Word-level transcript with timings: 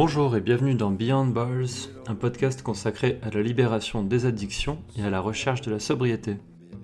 Bonjour 0.00 0.36
et 0.36 0.40
bienvenue 0.40 0.76
dans 0.76 0.92
Beyond 0.92 1.26
Bars, 1.26 1.88
un 2.06 2.14
podcast 2.14 2.62
consacré 2.62 3.18
à 3.20 3.30
la 3.30 3.42
libération 3.42 4.04
des 4.04 4.26
addictions 4.26 4.78
et 4.96 5.02
à 5.02 5.10
la 5.10 5.18
recherche 5.18 5.60
de 5.62 5.72
la 5.72 5.80
sobriété. 5.80 6.36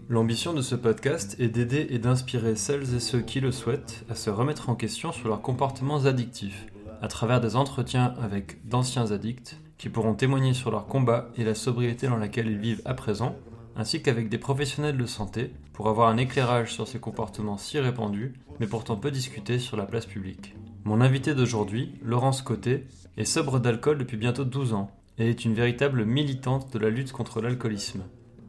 L'ambition 0.08 0.52
de 0.52 0.62
ce 0.62 0.74
podcast 0.74 1.36
est 1.38 1.46
d'aider 1.46 1.86
et 1.90 2.00
d'inspirer 2.00 2.56
celles 2.56 2.92
et 2.92 2.98
ceux 2.98 3.20
qui 3.20 3.38
le 3.38 3.52
souhaitent 3.52 4.04
à 4.10 4.16
se 4.16 4.30
remettre 4.30 4.68
en 4.68 4.74
question 4.74 5.12
sur 5.12 5.28
leurs 5.28 5.42
comportements 5.42 6.06
addictifs, 6.06 6.66
à 7.02 7.06
travers 7.06 7.40
des 7.40 7.54
entretiens 7.54 8.16
avec 8.20 8.66
d'anciens 8.66 9.12
addicts 9.12 9.60
qui 9.78 9.90
pourront 9.90 10.14
témoigner 10.14 10.52
sur 10.52 10.72
leur 10.72 10.88
combat 10.88 11.28
et 11.36 11.44
la 11.44 11.54
sobriété 11.54 12.08
dans 12.08 12.16
laquelle 12.16 12.48
ils 12.48 12.58
vivent 12.58 12.82
à 12.84 12.94
présent, 12.94 13.36
ainsi 13.76 14.02
qu'avec 14.02 14.28
des 14.28 14.38
professionnels 14.38 14.98
de 14.98 15.06
santé 15.06 15.52
pour 15.72 15.88
avoir 15.88 16.08
un 16.08 16.16
éclairage 16.16 16.74
sur 16.74 16.88
ces 16.88 16.98
comportements 16.98 17.58
si 17.58 17.78
répandus, 17.78 18.34
mais 18.58 18.66
pourtant 18.66 18.96
peu 18.96 19.12
discutés 19.12 19.60
sur 19.60 19.76
la 19.76 19.86
place 19.86 20.06
publique. 20.06 20.56
Mon 20.86 21.00
invité 21.00 21.34
d'aujourd'hui, 21.34 21.94
Laurence 22.02 22.42
Côté, 22.42 22.84
est 23.16 23.24
sobre 23.24 23.58
d'alcool 23.58 23.96
depuis 23.96 24.18
bientôt 24.18 24.44
12 24.44 24.74
ans 24.74 24.90
et 25.16 25.30
est 25.30 25.46
une 25.46 25.54
véritable 25.54 26.04
militante 26.04 26.70
de 26.74 26.78
la 26.78 26.90
lutte 26.90 27.10
contre 27.10 27.40
l'alcoolisme. 27.40 28.02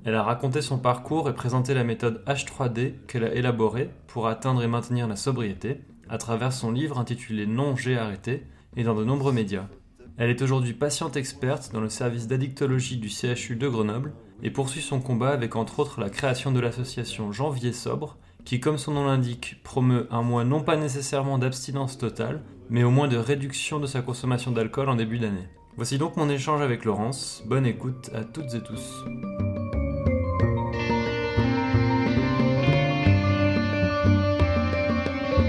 Elle 0.03 0.15
a 0.15 0.23
raconté 0.23 0.61
son 0.61 0.77
parcours 0.77 1.29
et 1.29 1.33
présenté 1.33 1.73
la 1.73 1.85
méthode 1.85 2.21
H3D 2.27 3.05
qu'elle 3.07 3.23
a 3.23 3.33
élaborée 3.33 3.89
pour 4.07 4.27
atteindre 4.27 4.61
et 4.63 4.67
maintenir 4.67 5.07
la 5.07 5.15
sobriété 5.15 5.79
à 6.09 6.17
travers 6.17 6.51
son 6.51 6.73
livre 6.73 6.99
intitulé 6.99 7.47
Non, 7.47 7.77
j'ai 7.77 7.97
arrêté 7.97 8.43
et 8.75 8.83
dans 8.83 8.95
de 8.95 9.05
nombreux 9.05 9.31
médias. 9.31 9.69
Elle 10.17 10.29
est 10.29 10.41
aujourd'hui 10.41 10.73
patiente 10.73 11.15
experte 11.15 11.71
dans 11.71 11.81
le 11.81 11.89
service 11.89 12.27
d'addictologie 12.27 12.97
du 12.97 13.07
CHU 13.07 13.55
de 13.55 13.69
Grenoble 13.69 14.11
et 14.43 14.51
poursuit 14.51 14.81
son 14.81 14.99
combat 14.99 15.29
avec 15.29 15.55
entre 15.55 15.79
autres 15.79 16.01
la 16.01 16.09
création 16.09 16.51
de 16.51 16.59
l'association 16.59 17.31
Janvier 17.31 17.71
Sobre, 17.71 18.17
qui 18.45 18.59
comme 18.59 18.77
son 18.77 18.91
nom 18.93 19.05
l'indique 19.05 19.57
promeut 19.63 20.07
un 20.11 20.21
mois 20.21 20.43
non 20.43 20.61
pas 20.61 20.77
nécessairement 20.77 21.39
d'abstinence 21.39 21.97
totale, 21.97 22.43
mais 22.69 22.83
au 22.83 22.91
moins 22.91 23.07
de 23.07 23.17
réduction 23.17 23.79
de 23.79 23.87
sa 23.87 24.01
consommation 24.01 24.51
d'alcool 24.51 24.87
en 24.87 24.95
début 24.95 25.19
d'année. 25.19 25.47
Voici 25.75 25.97
donc 25.97 26.15
mon 26.15 26.29
échange 26.29 26.61
avec 26.61 26.85
Laurence, 26.85 27.43
bonne 27.47 27.65
écoute 27.65 28.11
à 28.13 28.23
toutes 28.23 28.53
et 28.53 28.61
tous. 28.61 29.03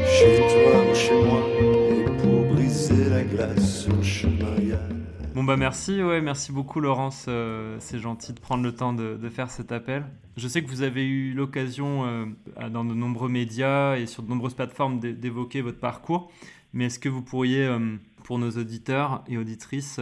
Chez 0.09 0.37
toi 0.39 0.91
ou 0.91 0.95
chez 0.95 1.23
moi, 1.23 1.43
et 1.91 2.23
pour 2.23 2.55
briser 2.55 3.11
la 3.11 3.23
glace 3.23 3.83
sur 3.83 4.03
chemin, 4.03 4.57
Bon 5.37 5.45
bah 5.45 5.59
merci, 5.59 6.03
ouais, 6.03 6.23
merci 6.23 6.51
beaucoup 6.51 6.81
Laurence, 6.81 7.27
euh, 7.29 7.77
c'est 7.79 7.98
gentil 7.98 8.33
de 8.33 8.41
prendre 8.41 8.65
le 8.65 8.75
temps 8.75 8.95
de, 8.95 9.29
faire 9.29 9.51
cet 9.51 9.70
appel. 9.70 10.06
Je 10.39 10.48
sais 10.48 10.65
que 10.65 10.69
vous 10.70 10.81
avez 10.81 11.06
eu 11.06 11.34
l'occasion 11.34 12.06
euh, 12.06 12.25
dans 12.70 12.87
de 12.87 12.95
nombreux 12.95 13.28
médias 13.28 13.98
et 13.98 14.06
sur 14.06 14.23
de 14.23 14.31
nombreuses 14.31 14.55
plateformes 14.55 14.98
d'é- 14.98 15.12
d'évoquer 15.12 15.61
votre 15.61 15.78
parcours, 15.78 16.33
mais 16.73 16.87
est-ce 16.87 16.98
que 16.98 17.11
vous 17.11 17.20
pourriez, 17.20 17.67
euh, 17.67 17.97
pour 18.25 18.39
nos 18.39 18.48
auditeurs 18.53 19.25
et 19.28 19.37
auditrices, 19.37 20.01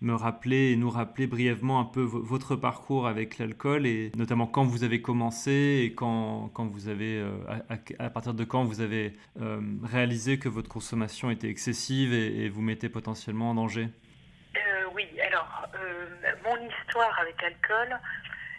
me 0.00 0.14
rappeler 0.14 0.70
et 0.70 0.76
nous 0.76 0.90
rappeler 0.90 1.26
brièvement 1.26 1.80
un 1.80 1.84
peu 1.84 2.02
vo- 2.02 2.22
votre 2.22 2.54
parcours 2.54 3.08
avec 3.08 3.38
l'alcool 3.38 3.84
et 3.84 4.12
notamment 4.16 4.46
quand 4.46 4.62
vous 4.62 4.84
avez 4.84 5.02
commencé 5.02 5.82
et 5.84 5.92
quand, 5.92 6.52
quand 6.54 6.66
vous 6.66 6.86
avez, 6.86 7.20
à, 7.98 8.10
partir 8.10 8.32
de 8.32 8.44
quand 8.44 8.62
vous 8.62 8.80
avez 8.80 9.16
réalisé 9.82 10.38
que 10.38 10.48
votre 10.48 10.68
consommation 10.68 11.32
était 11.32 11.48
excessive 11.50 12.12
et, 12.12 12.44
et 12.44 12.48
vous 12.48 12.62
mettait 12.62 12.88
potentiellement 12.88 13.50
en 13.50 13.54
danger? 13.56 13.88
Euh, 14.58 14.84
oui, 14.92 15.08
alors, 15.26 15.66
euh, 15.74 16.06
mon 16.44 16.56
histoire 16.68 17.18
avec 17.20 17.40
l'alcool 17.40 17.98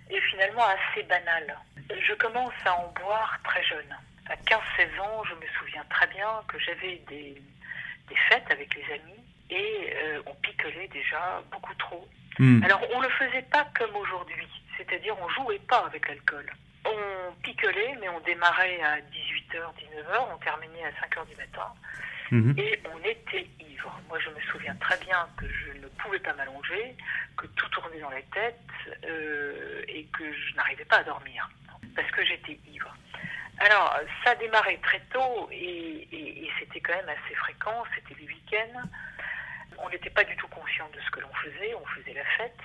est 0.10 0.22
finalement 0.22 0.64
assez 0.66 1.04
banale. 1.04 1.58
Je 1.90 2.14
commence 2.14 2.54
à 2.66 2.74
en 2.76 2.88
boire 2.94 3.38
très 3.44 3.64
jeune. 3.64 3.96
À 4.30 4.36
15-16 4.36 5.00
ans, 5.02 5.24
je 5.26 5.34
me 5.36 5.48
souviens 5.60 5.84
très 5.90 6.08
bien 6.08 6.28
que 6.48 6.60
j'avais 6.60 7.02
des, 7.08 7.42
des 8.08 8.16
fêtes 8.30 8.50
avec 8.52 8.74
les 8.76 8.94
amis 8.94 9.24
et 9.50 9.94
euh, 10.04 10.22
on 10.28 10.34
picolait 10.36 10.88
déjà 10.90 11.42
beaucoup 11.52 11.74
trop. 11.76 12.08
Hmm. 12.38 12.64
Alors, 12.64 12.82
on 12.94 13.00
ne 13.00 13.06
le 13.06 13.10
faisait 13.14 13.42
pas 13.52 13.68
comme 13.78 13.96
aujourd'hui, 13.96 14.48
c'est-à-dire 14.78 15.16
on 15.20 15.30
jouait 15.30 15.60
pas 15.68 15.86
avec 15.86 16.08
l'alcool. 16.08 16.46
On 16.86 17.34
picolait, 17.44 17.98
mais 18.00 18.10
on 18.10 18.20
démarrait 18.22 18.82
à 18.82 18.98
18h, 18.98 19.58
19h, 19.58 20.28
on 20.34 20.38
terminait 20.38 20.86
à 20.86 20.92
5h 21.06 21.28
du 21.28 21.36
matin 21.36 21.74
Mhm. 22.32 22.54
et 22.58 22.80
on 22.94 23.00
était 23.04 23.48
Moi, 24.08 24.20
je 24.20 24.30
me 24.30 24.40
souviens 24.52 24.76
très 24.76 24.98
bien 24.98 25.28
que 25.38 25.46
je 25.48 25.72
ne 25.80 25.88
pouvais 25.88 26.20
pas 26.20 26.34
m'allonger, 26.34 26.96
que 27.38 27.46
tout 27.48 27.68
tournait 27.70 28.00
dans 28.00 28.10
la 28.10 28.22
tête 28.34 28.60
euh, 29.06 29.84
et 29.88 30.06
que 30.06 30.32
je 30.34 30.56
n'arrivais 30.56 30.86
pas 30.86 30.98
à 30.98 31.04
dormir 31.04 31.50
parce 31.96 32.10
que 32.12 32.24
j'étais 32.26 32.60
ivre. 32.68 32.94
Alors, 33.60 33.98
ça 34.24 34.32
a 34.32 34.36
démarré 34.36 34.78
très 34.82 35.00
tôt 35.12 35.50
et, 35.52 36.08
et- 36.12 36.46
et 36.46 36.52
c'était 36.60 36.80
quand 36.80 36.96
même 36.96 37.10
assez 37.10 37.36
fréquent, 37.36 37.84
c'était 37.96 38.16
les 38.20 38.28
week-ends. 38.28 38.82
On 39.80 39.90
n'était 39.90 40.10
pas 40.10 40.24
du 40.24 40.36
tout 40.38 40.48
conscient 40.48 40.90
de 40.94 41.00
ce 41.02 41.10
que 41.12 41.20
l'on 41.20 41.34
faisait, 41.36 41.74
on 41.76 41.86
faisait 41.88 42.14
la 42.14 42.24
fête. 42.38 42.58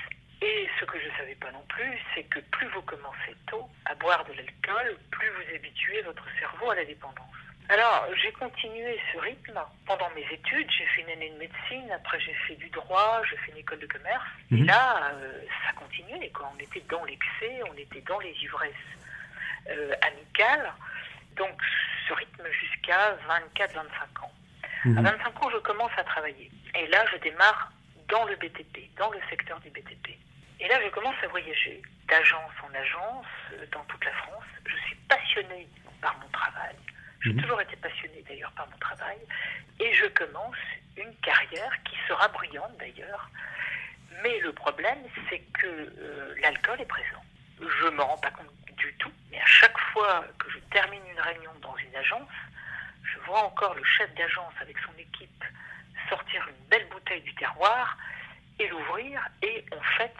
Et 0.43 0.69
ce 0.79 0.85
que 0.85 0.99
je 1.01 1.07
ne 1.09 1.17
savais 1.17 1.35
pas 1.37 1.51
non 1.53 1.65
plus, 1.69 1.99
c'est 2.15 2.25
que 2.25 2.39
plus 2.41 2.67
vous 2.69 2.83
commencez 2.83 3.35
tôt 3.49 3.69
à 3.87 3.95
boire 3.95 4.25
de 4.25 4.33
l'alcool, 4.35 4.99
plus 5.11 5.29
vous 5.31 5.55
habituez 5.55 6.03
votre 6.03 6.27
cerveau 6.39 6.71
à 6.71 6.75
la 6.77 6.85
dépendance. 6.85 7.25
Alors, 7.71 8.07
j'ai 8.23 8.31
continué 8.33 9.01
ce 9.13 9.19
rythme 9.19 9.59
pendant 9.87 10.11
mes 10.11 10.27
études. 10.31 10.71
J'ai 10.71 10.85
fait 10.87 11.01
une 11.03 11.11
année 11.11 11.31
de 11.31 11.39
médecine, 11.39 11.91
après 11.93 12.21
j'ai 12.21 12.35
fait 12.47 12.57
du 12.57 12.69
droit, 12.71 13.23
j'ai 13.31 13.37
fait 13.39 13.53
une 13.53 13.59
école 13.59 13.79
de 13.79 13.87
commerce. 13.87 14.25
Et 14.53 14.57
Mhm. 14.57 14.67
là, 14.67 15.11
euh, 15.15 15.41
ça 15.67 15.73
continuait. 15.73 16.29
Quoi. 16.31 16.51
On 16.55 16.59
était 16.59 16.83
dans 16.91 17.05
l'excès, 17.05 17.61
on 17.71 17.75
était 17.79 18.03
dans 18.03 18.21
les 18.21 18.33
ivresses 18.43 18.75
euh, 19.71 19.95
amicales. 20.03 20.73
Donc, 21.37 21.59
ce 22.07 22.13
rythme 22.13 22.47
jusqu'à 22.53 23.17
24-25 23.27 24.23
ans. 24.23 24.33
À 24.85 24.89
Mhm. 24.89 25.03
25 25.03 25.43
ans, 25.43 25.51
je 25.51 25.57
commence 25.59 25.93
à 25.97 26.05
travailler. 26.05 26.51
Et 26.75 26.87
là, 26.89 27.03
je 27.13 27.17
démarre 27.17 27.73
dans 28.09 28.25
le 28.25 28.37
BTP, 28.37 28.91
dans 28.99 29.11
le 29.11 29.19
secteur 29.31 29.59
du 29.61 29.71
BTP. 29.71 30.19
Et 30.61 30.69
là, 30.69 30.79
je 30.85 30.89
commence 30.91 31.17
à 31.23 31.29
voyager 31.29 31.81
d'agence 32.09 32.53
en 32.63 32.75
agence 32.75 33.27
euh, 33.55 33.65
dans 33.73 33.83
toute 33.85 34.05
la 34.05 34.13
France. 34.13 34.45
Je 34.67 34.77
suis 34.85 34.97
passionnée 35.09 35.67
par 36.03 36.15
mon 36.19 36.29
travail. 36.29 36.77
J'ai 37.25 37.33
Mhm. 37.33 37.41
toujours 37.43 37.61
été 37.63 37.75
passionnée 37.77 38.23
d'ailleurs 38.29 38.53
par 38.53 38.69
mon 38.69 38.77
travail. 38.79 39.17
Et 39.81 39.93
je 39.95 40.07
commence 40.07 40.57
une 40.97 41.15
carrière 41.17 41.73
qui 41.85 41.97
sera 42.07 42.29
brillante 42.29 42.77
d'ailleurs. 42.79 43.31
Mais 44.23 44.39
le 44.41 44.53
problème, 44.53 44.99
c'est 45.29 45.41
que 45.55 45.67
euh, 45.67 46.35
l'alcool 46.43 46.81
est 46.81 46.87
présent. 46.87 47.25
Je 47.61 47.89
me 47.89 48.03
rends 48.03 48.19
pas 48.19 48.31
compte 48.31 48.51
du 48.77 48.93
tout, 48.99 49.13
mais 49.31 49.41
à 49.41 49.47
chaque 49.47 49.79
fois 49.93 50.25
que 50.39 50.51
je 50.51 50.59
termine 50.71 51.03
une 51.11 51.21
réunion 51.21 51.53
dans 51.63 51.77
une 51.77 51.97
agence, 51.97 52.29
je 53.03 53.19
vois 53.21 53.43
encore 53.45 53.75
le 53.75 53.85
chef 53.85 54.13
d'agence 54.15 54.53
avec 54.61 54.77
son 54.81 54.93
équipe 54.99 55.45
sortir 56.09 56.47
une 56.49 56.69
belle 56.69 56.87
bouteille 56.91 57.23
du 57.23 57.35
terroir 57.37 57.97
et 58.59 58.69
l'ouvrir 58.69 59.27
et 59.43 59.65
on 59.73 59.81
fête 59.99 60.15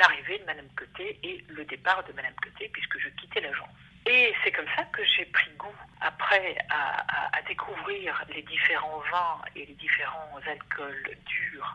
l'arrivée 0.00 0.38
de 0.38 0.44
Madame 0.44 0.68
Côté 0.76 1.18
et 1.22 1.44
le 1.48 1.64
départ 1.66 2.02
de 2.04 2.12
Madame 2.12 2.34
Côté 2.42 2.68
puisque 2.72 2.98
je 2.98 3.08
quittais 3.10 3.40
l'agence. 3.40 3.68
Et 4.08 4.34
c'est 4.42 4.52
comme 4.52 4.68
ça 4.74 4.84
que 4.84 5.04
j'ai 5.04 5.26
pris 5.26 5.50
goût 5.58 5.76
après 6.00 6.56
à, 6.70 7.04
découvrir 7.46 8.22
les 8.34 8.42
différents 8.42 9.02
vins 9.10 9.40
et 9.56 9.64
les 9.64 9.74
différents 9.74 10.38
alcools 10.46 11.16
durs 11.24 11.74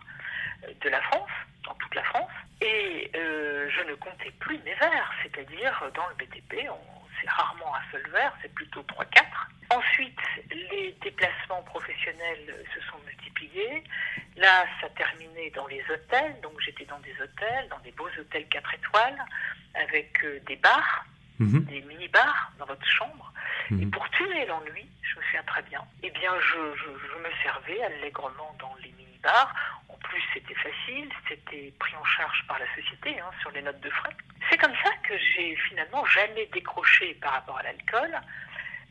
euh, 0.63 0.73
de 0.81 0.89
la 0.89 1.01
France, 1.01 1.31
dans 1.63 1.73
toute 1.75 1.95
la 1.95 2.03
France. 2.03 2.31
Et 2.61 3.09
euh, 3.15 3.69
je 3.69 3.81
ne 3.89 3.95
comptais 3.95 4.31
plus 4.39 4.57
mes 4.59 4.73
verres, 4.75 5.11
c'est-à-dire 5.23 5.83
dans 5.95 6.07
le 6.09 6.15
BTP, 6.15 6.67
c'est 7.19 7.29
rarement 7.29 7.75
un 7.75 7.91
seul 7.91 8.07
verre, 8.11 8.33
c'est 8.41 8.53
plutôt 8.53 8.81
3-4. 8.81 9.25
Ensuite, 9.71 10.19
les 10.51 10.95
déplacements 11.01 11.63
professionnels 11.63 12.65
se 12.73 12.81
sont 12.81 12.97
multipliés. 13.05 13.83
Là, 14.37 14.65
ça 14.81 14.89
terminait 14.89 15.49
dans 15.51 15.67
les 15.67 15.83
hôtels, 15.89 16.39
donc 16.41 16.53
j'étais 16.61 16.85
dans 16.85 16.99
des 16.99 17.15
hôtels, 17.21 17.67
dans 17.69 17.79
des 17.79 17.91
beaux 17.91 18.09
hôtels 18.19 18.47
4 18.47 18.73
étoiles, 18.75 19.25
avec 19.75 20.23
euh, 20.23 20.39
des 20.47 20.55
bars, 20.57 21.05
Mhm. 21.39 21.65
des 21.65 21.81
mini-bars 21.81 22.51
dans 22.59 22.65
votre 22.65 22.85
chambre. 22.87 23.31
Et 23.71 23.73
Mhm. 23.85 23.91
pour 23.91 24.07
tuer 24.11 24.45
l'ennui, 24.45 24.87
je 25.01 25.17
me 25.19 25.23
souviens 25.23 25.43
très 25.43 25.61
bien, 25.63 25.81
eh 26.03 26.09
bien, 26.11 26.31
je, 26.39 26.75
je- 26.75 27.07
je 27.07 27.17
me 27.19 27.29
servais 27.43 27.81
allègrement 27.83 28.55
dans 28.59 28.75
les 28.83 28.91
mini-bars. 28.91 29.53
En 29.89 29.95
plus, 29.97 30.21
c'était 30.33 30.53
facile, 30.55 31.09
c'était 31.27 31.73
pris 31.79 31.95
en 31.95 32.03
charge 32.05 32.43
par 32.47 32.59
la 32.59 32.65
société 32.75 33.19
hein, 33.19 33.29
sur 33.41 33.51
les 33.51 33.61
notes 33.61 33.79
de 33.81 33.89
frais. 33.89 34.15
C'est 34.49 34.57
comme 34.57 34.75
ça 34.83 34.91
que 35.07 35.17
j'ai 35.17 35.55
finalement 35.69 36.05
jamais 36.05 36.45
décroché 36.53 37.13
par 37.15 37.31
rapport 37.33 37.57
à 37.57 37.63
l'alcool 37.63 38.19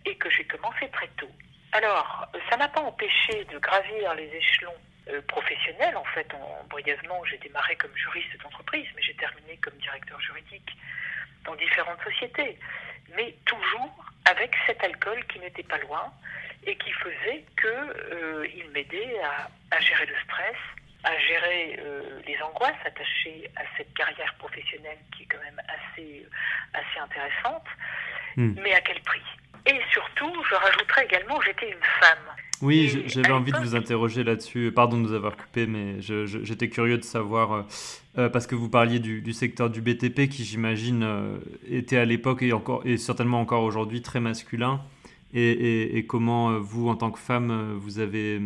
et 0.05 0.17
que 0.17 0.29
j'ai 0.31 0.45
commencé 0.45 0.89
très 0.91 1.09
tôt. 1.19 1.31
Alors, 1.73 2.27
ça 2.51 2.57
m'a 2.57 2.69
pas 2.69 2.81
empêché 2.81 3.45
de 3.45 3.59
gravir 3.59 4.15
les 4.15 4.29
échelons 4.35 4.75
euh, 5.09 5.21
professionnels. 5.29 5.97
En 5.97 6.05
fait, 6.05 6.33
en- 6.35 6.65
brièvement, 6.69 7.25
j'ai 7.25 7.39
démarré 7.39 7.77
comme 7.77 7.95
juriste 7.97 8.37
d'entreprise, 8.43 8.87
mais 8.97 9.03
j'ai 9.03 9.15
terminé 9.15 9.57
comme 9.59 9.75
directeur 9.79 10.21
juridique 10.21 10.77
dans 11.45 11.55
différentes 11.57 12.03
sociétés. 12.03 12.59
Mais 13.17 13.35
toujours 13.45 14.05
avec 14.31 14.55
cet 14.67 14.83
alcool 14.85 15.25
qui 15.27 15.39
n'était 15.41 15.65
pas 15.65 15.79
loin 15.79 16.13
et 16.65 16.77
qui 16.77 16.93
faisait 16.93 17.45
qu'il 17.61 18.71
m'aidait 18.71 19.21
à, 19.21 19.49
à 19.77 19.81
gérer 19.81 20.07
le 20.07 20.15
stress, 20.25 20.57
à 21.05 21.19
gérer 21.19 21.77
euh, 21.81 22.21
les 22.27 22.41
angoisses 22.41 22.79
attachées 22.85 23.51
à 23.57 23.63
cette 23.77 23.93
carrière 23.95 24.33
professionnelle 24.35 24.99
qui 25.17 25.25
est 25.25 25.27
quand 25.27 25.43
même 25.43 25.61
assez, 25.69 26.25
assez 26.75 26.99
intéressante. 27.01 27.67
Mm. 28.37 28.61
Mais 28.63 28.73
à 28.75 28.81
quel 28.81 29.01
prix? 29.01 29.23
Et 29.67 29.81
surtout, 29.91 30.33
je 30.49 30.55
rajouterais 30.55 31.05
également, 31.05 31.41
j'étais 31.41 31.71
une 31.71 31.85
femme. 32.01 32.37
Oui, 32.63 33.03
j'avais 33.07 33.33
envie 33.33 33.51
de 33.53 33.59
vous 33.59 33.75
interroger 33.75 34.23
là-dessus. 34.25 34.73
Pardon 34.75 34.97
de 34.97 35.03
nous 35.03 35.13
avoir 35.13 35.37
coupé, 35.37 35.67
mais 35.67 36.01
j'étais 36.01 36.69
curieux 36.69 36.97
de 36.97 37.03
savoir, 37.05 37.53
euh, 37.53 37.63
euh, 38.19 38.29
parce 38.29 38.47
que 38.47 38.55
vous 38.55 38.69
parliez 38.69 39.01
du, 39.01 39.21
du 39.21 39.33
secteur 39.33 39.69
du 39.69 39.81
BTP 39.81 40.29
qui, 40.29 40.45
j'imagine, 40.45 41.03
euh, 41.03 41.39
était 41.69 41.97
à 41.97 42.05
l'époque 42.05 42.43
et, 42.43 42.53
encore, 42.53 42.83
et 42.87 42.97
certainement 42.99 43.41
encore 43.41 43.65
aujourd'hui 43.65 44.01
très 44.01 44.21
masculin. 44.21 44.81
Et, 45.35 45.51
et- 45.51 45.97
et 45.99 46.07
comment 46.07 46.59
vous, 46.61 46.89
en 46.89 46.95
tant 46.95 47.11
que 47.11 47.19
femme, 47.19 47.75
vous 47.79 47.99
avez 47.99 48.41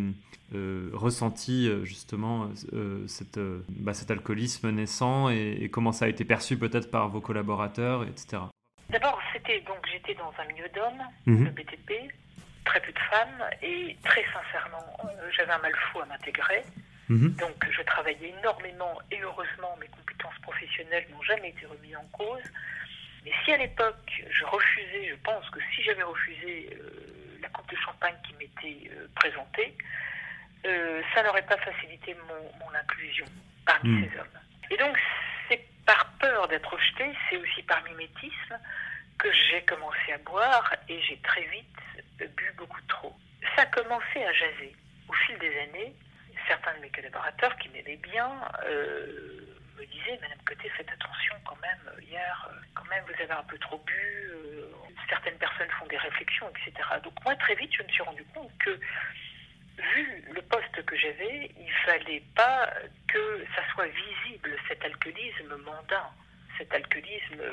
euh, 0.55 0.89
ressenti 0.93 1.69
justement 1.83 2.49
cette, 3.07 3.39
bah, 3.69 3.93
cet 3.93 4.09
alcoolisme 4.09 4.69
naissant 4.71 5.29
et, 5.29 5.69
comment 5.71 5.91
ça 5.91 6.05
a 6.05 6.07
été 6.07 6.23
perçu 6.23 6.57
peut-être 6.57 6.89
par 6.89 7.09
vos 7.09 7.19
collaborateurs, 7.19 8.03
etc. 8.03 8.41
D'abord, 8.89 9.19
c'était 9.33 9.59
donc 9.67 9.79
j'étais 9.91 10.15
dans 10.17 10.31
un 10.41 10.47
milieu 10.47 10.67
d'hommes, 10.73 11.03
Mhm. 11.25 11.43
le 11.43 11.51
BTP, 11.51 11.91
très 12.67 12.81
peu 12.81 12.91
de 12.91 12.99
femmes, 13.11 13.43
et 13.61 13.97
très 14.03 14.25
sincèrement, 14.33 14.85
euh, 15.05 15.31
j'avais 15.35 15.51
un 15.51 15.57
mal 15.59 15.75
fou 15.75 16.01
à 16.01 16.05
m'intégrer. 16.05 16.63
Mhm. 17.09 17.35
Donc, 17.35 17.65
je 17.71 17.81
travaillais 17.83 18.33
énormément 18.39 18.99
et 19.11 19.21
heureusement, 19.21 19.75
mes 19.79 19.87
compétences 19.87 20.37
professionnelles 20.41 21.07
n'ont 21.11 21.21
jamais 21.23 21.49
été 21.49 21.65
remises 21.65 21.95
en 21.95 22.07
cause. 22.17 22.43
Mais 23.23 23.31
si 23.43 23.51
à 23.53 23.57
l'époque, 23.57 24.23
je 24.29 24.43
refusais, 24.45 25.09
je 25.09 25.15
pense 25.23 25.49
que 25.49 25.59
si 25.73 25.83
j'avais 25.83 26.03
refusé 26.03 26.69
euh, 26.73 27.39
la 27.41 27.49
coupe 27.49 27.69
de 27.71 27.77
champagne 27.77 28.15
qui 28.25 28.33
m'était 28.33 28.91
euh, 28.91 29.07
présentée, 29.15 29.73
euh, 30.65 31.01
ça 31.13 31.23
n'aurait 31.23 31.45
pas 31.45 31.57
facilité 31.57 32.15
mon, 32.27 32.65
mon 32.65 32.73
inclusion 32.75 33.25
parmi 33.65 33.89
Mm. 33.89 34.09
ces 34.11 34.19
hommes. 34.19 34.39
Et 34.71 34.77
donc, 34.77 34.97
c'est 35.47 35.61
par 35.85 36.11
peur 36.19 36.47
d'être 36.49 36.69
rejeté, 36.71 37.05
c'est 37.29 37.37
aussi 37.37 37.63
par 37.63 37.81
mimétisme 37.83 38.59
que 39.17 39.29
j'ai 39.31 39.61
commencé 39.63 40.11
à 40.13 40.17
boire 40.19 40.75
et 40.89 41.01
j'ai 41.01 41.17
très 41.17 41.43
vite 41.43 41.65
bu 42.25 42.51
beaucoup 42.57 42.81
trop. 42.87 43.15
Ça 43.55 43.63
a 43.63 43.65
commencé 43.67 44.23
à 44.23 44.31
jaser. 44.33 44.75
Au 45.07 45.13
fil 45.13 45.37
des 45.39 45.59
années, 45.59 45.95
certains 46.47 46.73
de 46.75 46.79
mes 46.81 46.89
collaborateurs 46.89 47.55
qui 47.57 47.69
m'aimaient 47.69 47.97
bien 47.97 48.29
euh, 48.65 49.57
me 49.77 49.85
disaient 49.85 50.17
Madame 50.21 50.39
Côté, 50.45 50.69
faites 50.69 50.89
attention 50.89 51.35
quand 51.45 51.57
même, 51.61 52.03
hier, 52.03 52.49
quand 52.75 52.85
même, 52.85 53.03
vous 53.05 53.21
avez 53.21 53.31
un 53.31 53.43
peu 53.43 53.57
trop 53.59 53.77
bu, 53.85 54.29
euh, 54.31 54.67
certaines 55.09 55.37
personnes 55.37 55.69
font 55.79 55.85
des 55.87 55.97
réflexions, 55.97 56.49
etc. 56.49 56.73
Donc 57.03 57.13
moi, 57.23 57.35
très 57.35 57.55
vite, 57.55 57.71
je 57.77 57.83
me 57.83 57.89
suis 57.89 58.03
rendu 58.03 58.23
compte 58.33 58.51
que, 58.59 58.79
vu 59.77 60.23
le 60.33 60.41
poste 60.41 60.83
que 60.85 60.95
j'avais, 60.97 61.51
il 61.59 61.71
fallait 61.85 62.23
pas 62.35 62.69
que 63.07 63.45
ça 63.55 63.61
soit 63.73 63.87
visible, 63.87 64.57
cet 64.67 64.83
alcoolisme 64.83 65.55
mondain. 65.57 66.09
Cet 66.57 66.73
alcoolisme, 66.73 67.43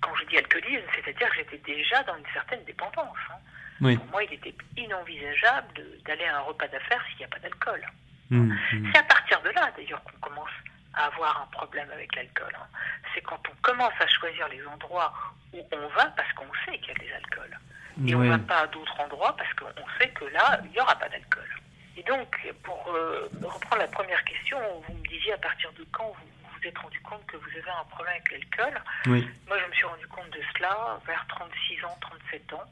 quand 0.00 0.14
je 0.16 0.24
dis 0.24 0.38
alcoolisme, 0.38 0.86
c'est-à-dire 0.94 1.28
que 1.28 1.36
j'étais 1.36 1.58
déjà 1.58 2.02
dans 2.04 2.16
une 2.16 2.26
certaine 2.32 2.64
dépendance. 2.64 3.18
hein. 3.30 3.38
Oui. 3.80 3.96
Pour 3.96 4.06
moi, 4.06 4.24
il 4.24 4.32
était 4.34 4.54
inenvisageable 4.76 5.82
d'aller 6.06 6.24
à 6.24 6.38
un 6.38 6.40
repas 6.40 6.68
d'affaires 6.68 7.02
s'il 7.08 7.18
n'y 7.18 7.24
a 7.24 7.28
pas 7.28 7.38
d'alcool. 7.40 7.82
Mhm. 8.30 8.56
Mhm. 8.72 8.90
C'est 8.92 8.98
à 8.98 9.02
partir 9.02 9.40
de 9.42 9.50
là, 9.50 9.70
d'ailleurs, 9.76 10.02
qu'on 10.04 10.28
commence 10.28 10.50
à 10.94 11.06
avoir 11.06 11.42
un 11.42 11.46
problème 11.46 11.90
avec 11.92 12.14
l'alcool. 12.14 12.52
hein. 12.54 12.66
C'est 13.14 13.20
quand 13.20 13.40
on 13.50 13.54
commence 13.62 13.92
à 14.00 14.06
choisir 14.06 14.48
les 14.48 14.64
endroits 14.66 15.12
où 15.52 15.66
on 15.72 15.88
va 15.88 16.06
parce 16.16 16.32
qu'on 16.34 16.46
sait 16.64 16.78
qu'il 16.78 16.88
y 16.88 16.90
a 16.92 17.04
des 17.04 17.12
alcools. 17.12 17.58
Et 18.06 18.14
on 18.14 18.20
ne 18.20 18.30
va 18.30 18.38
pas 18.38 18.60
à 18.62 18.66
d'autres 18.66 18.98
endroits 19.00 19.36
parce 19.36 19.52
qu'on 19.54 19.88
sait 20.00 20.08
que 20.10 20.24
là, 20.26 20.60
il 20.64 20.70
n'y 20.70 20.80
aura 20.80 20.96
pas 20.96 21.08
d'alcool. 21.08 21.48
Et 21.96 22.02
donc, 22.02 22.36
pour 22.64 22.92
euh, 22.92 23.28
reprendre 23.42 23.78
la 23.82 23.86
première 23.86 24.22
question, 24.24 24.58
vous 24.88 24.94
me 24.94 25.06
disiez 25.08 25.32
à 25.32 25.38
partir 25.38 25.72
de 25.74 25.84
quand 25.92 26.08
vous 26.08 26.26
vous 26.64 26.68
êtes 26.70 26.78
rendu 26.78 27.00
compte 27.00 27.26
que 27.26 27.36
vous 27.36 27.48
avez 27.50 27.70
un 27.70 27.84
problème 27.90 28.14
avec 28.14 28.30
l'alcool. 28.32 28.80
Oui, 29.06 29.28
Moi, 29.48 29.58
je 29.58 29.66
me 29.68 29.72
suis 29.74 29.84
rendu 29.84 30.06
compte 30.08 30.30
de 30.30 30.40
cela 30.56 30.98
vers 31.06 31.24
36 31.28 31.84
ans, 31.84 31.96
37 32.00 32.52
ans. 32.54 32.64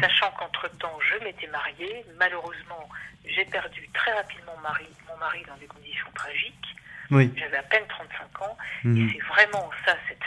Sachant 0.00 0.30
qu'entre-temps, 0.32 0.98
je 1.00 1.22
m'étais 1.24 1.46
mariée. 1.48 2.04
Malheureusement, 2.16 2.88
j'ai 3.26 3.44
perdu 3.44 3.86
très 3.92 4.12
rapidement 4.14 4.54
mon 4.56 4.62
mari, 4.62 4.86
mon 5.08 5.16
mari 5.18 5.42
dans 5.46 5.56
des 5.56 5.66
conditions 5.66 6.10
tragiques. 6.14 6.74
Oui. 7.10 7.30
J'avais 7.36 7.58
à 7.58 7.62
peine 7.64 7.86
35 7.88 8.42
ans. 8.42 8.56
Et 8.84 8.88
Mhm. 8.88 9.10
c'est 9.12 9.24
vraiment 9.26 9.70
ça, 9.84 9.94
cette, 10.08 10.24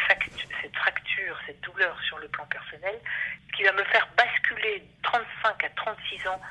fracture, 0.75 1.37
cette 1.47 1.61
douleur 1.61 1.99
sur 2.03 2.19
le 2.19 2.27
plan 2.27 2.45
personnel, 2.45 2.99
qui 3.55 3.63
va 3.63 3.71
me 3.71 3.83
faire 3.85 4.07
basculer 4.15 4.79
de 4.79 4.85
35 5.03 5.63
à 5.63 5.69
36 5.69 6.27
ans 6.27 6.41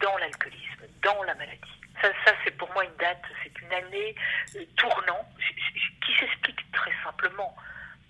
dans 0.00 0.16
l'alcoolisme, 0.18 0.82
dans 1.02 1.22
la 1.22 1.34
maladie. 1.36 1.60
Ça, 2.02 2.08
ça 2.24 2.32
c'est 2.44 2.56
pour 2.56 2.72
moi 2.72 2.84
une 2.84 2.96
date, 2.96 3.22
c'est 3.42 3.60
une 3.60 3.72
année 3.72 4.14
euh, 4.56 4.64
tournant 4.76 5.28
j- 5.38 5.54
j- 5.74 5.92
qui 6.06 6.14
s'explique 6.18 6.72
très 6.72 6.92
simplement. 7.20 7.54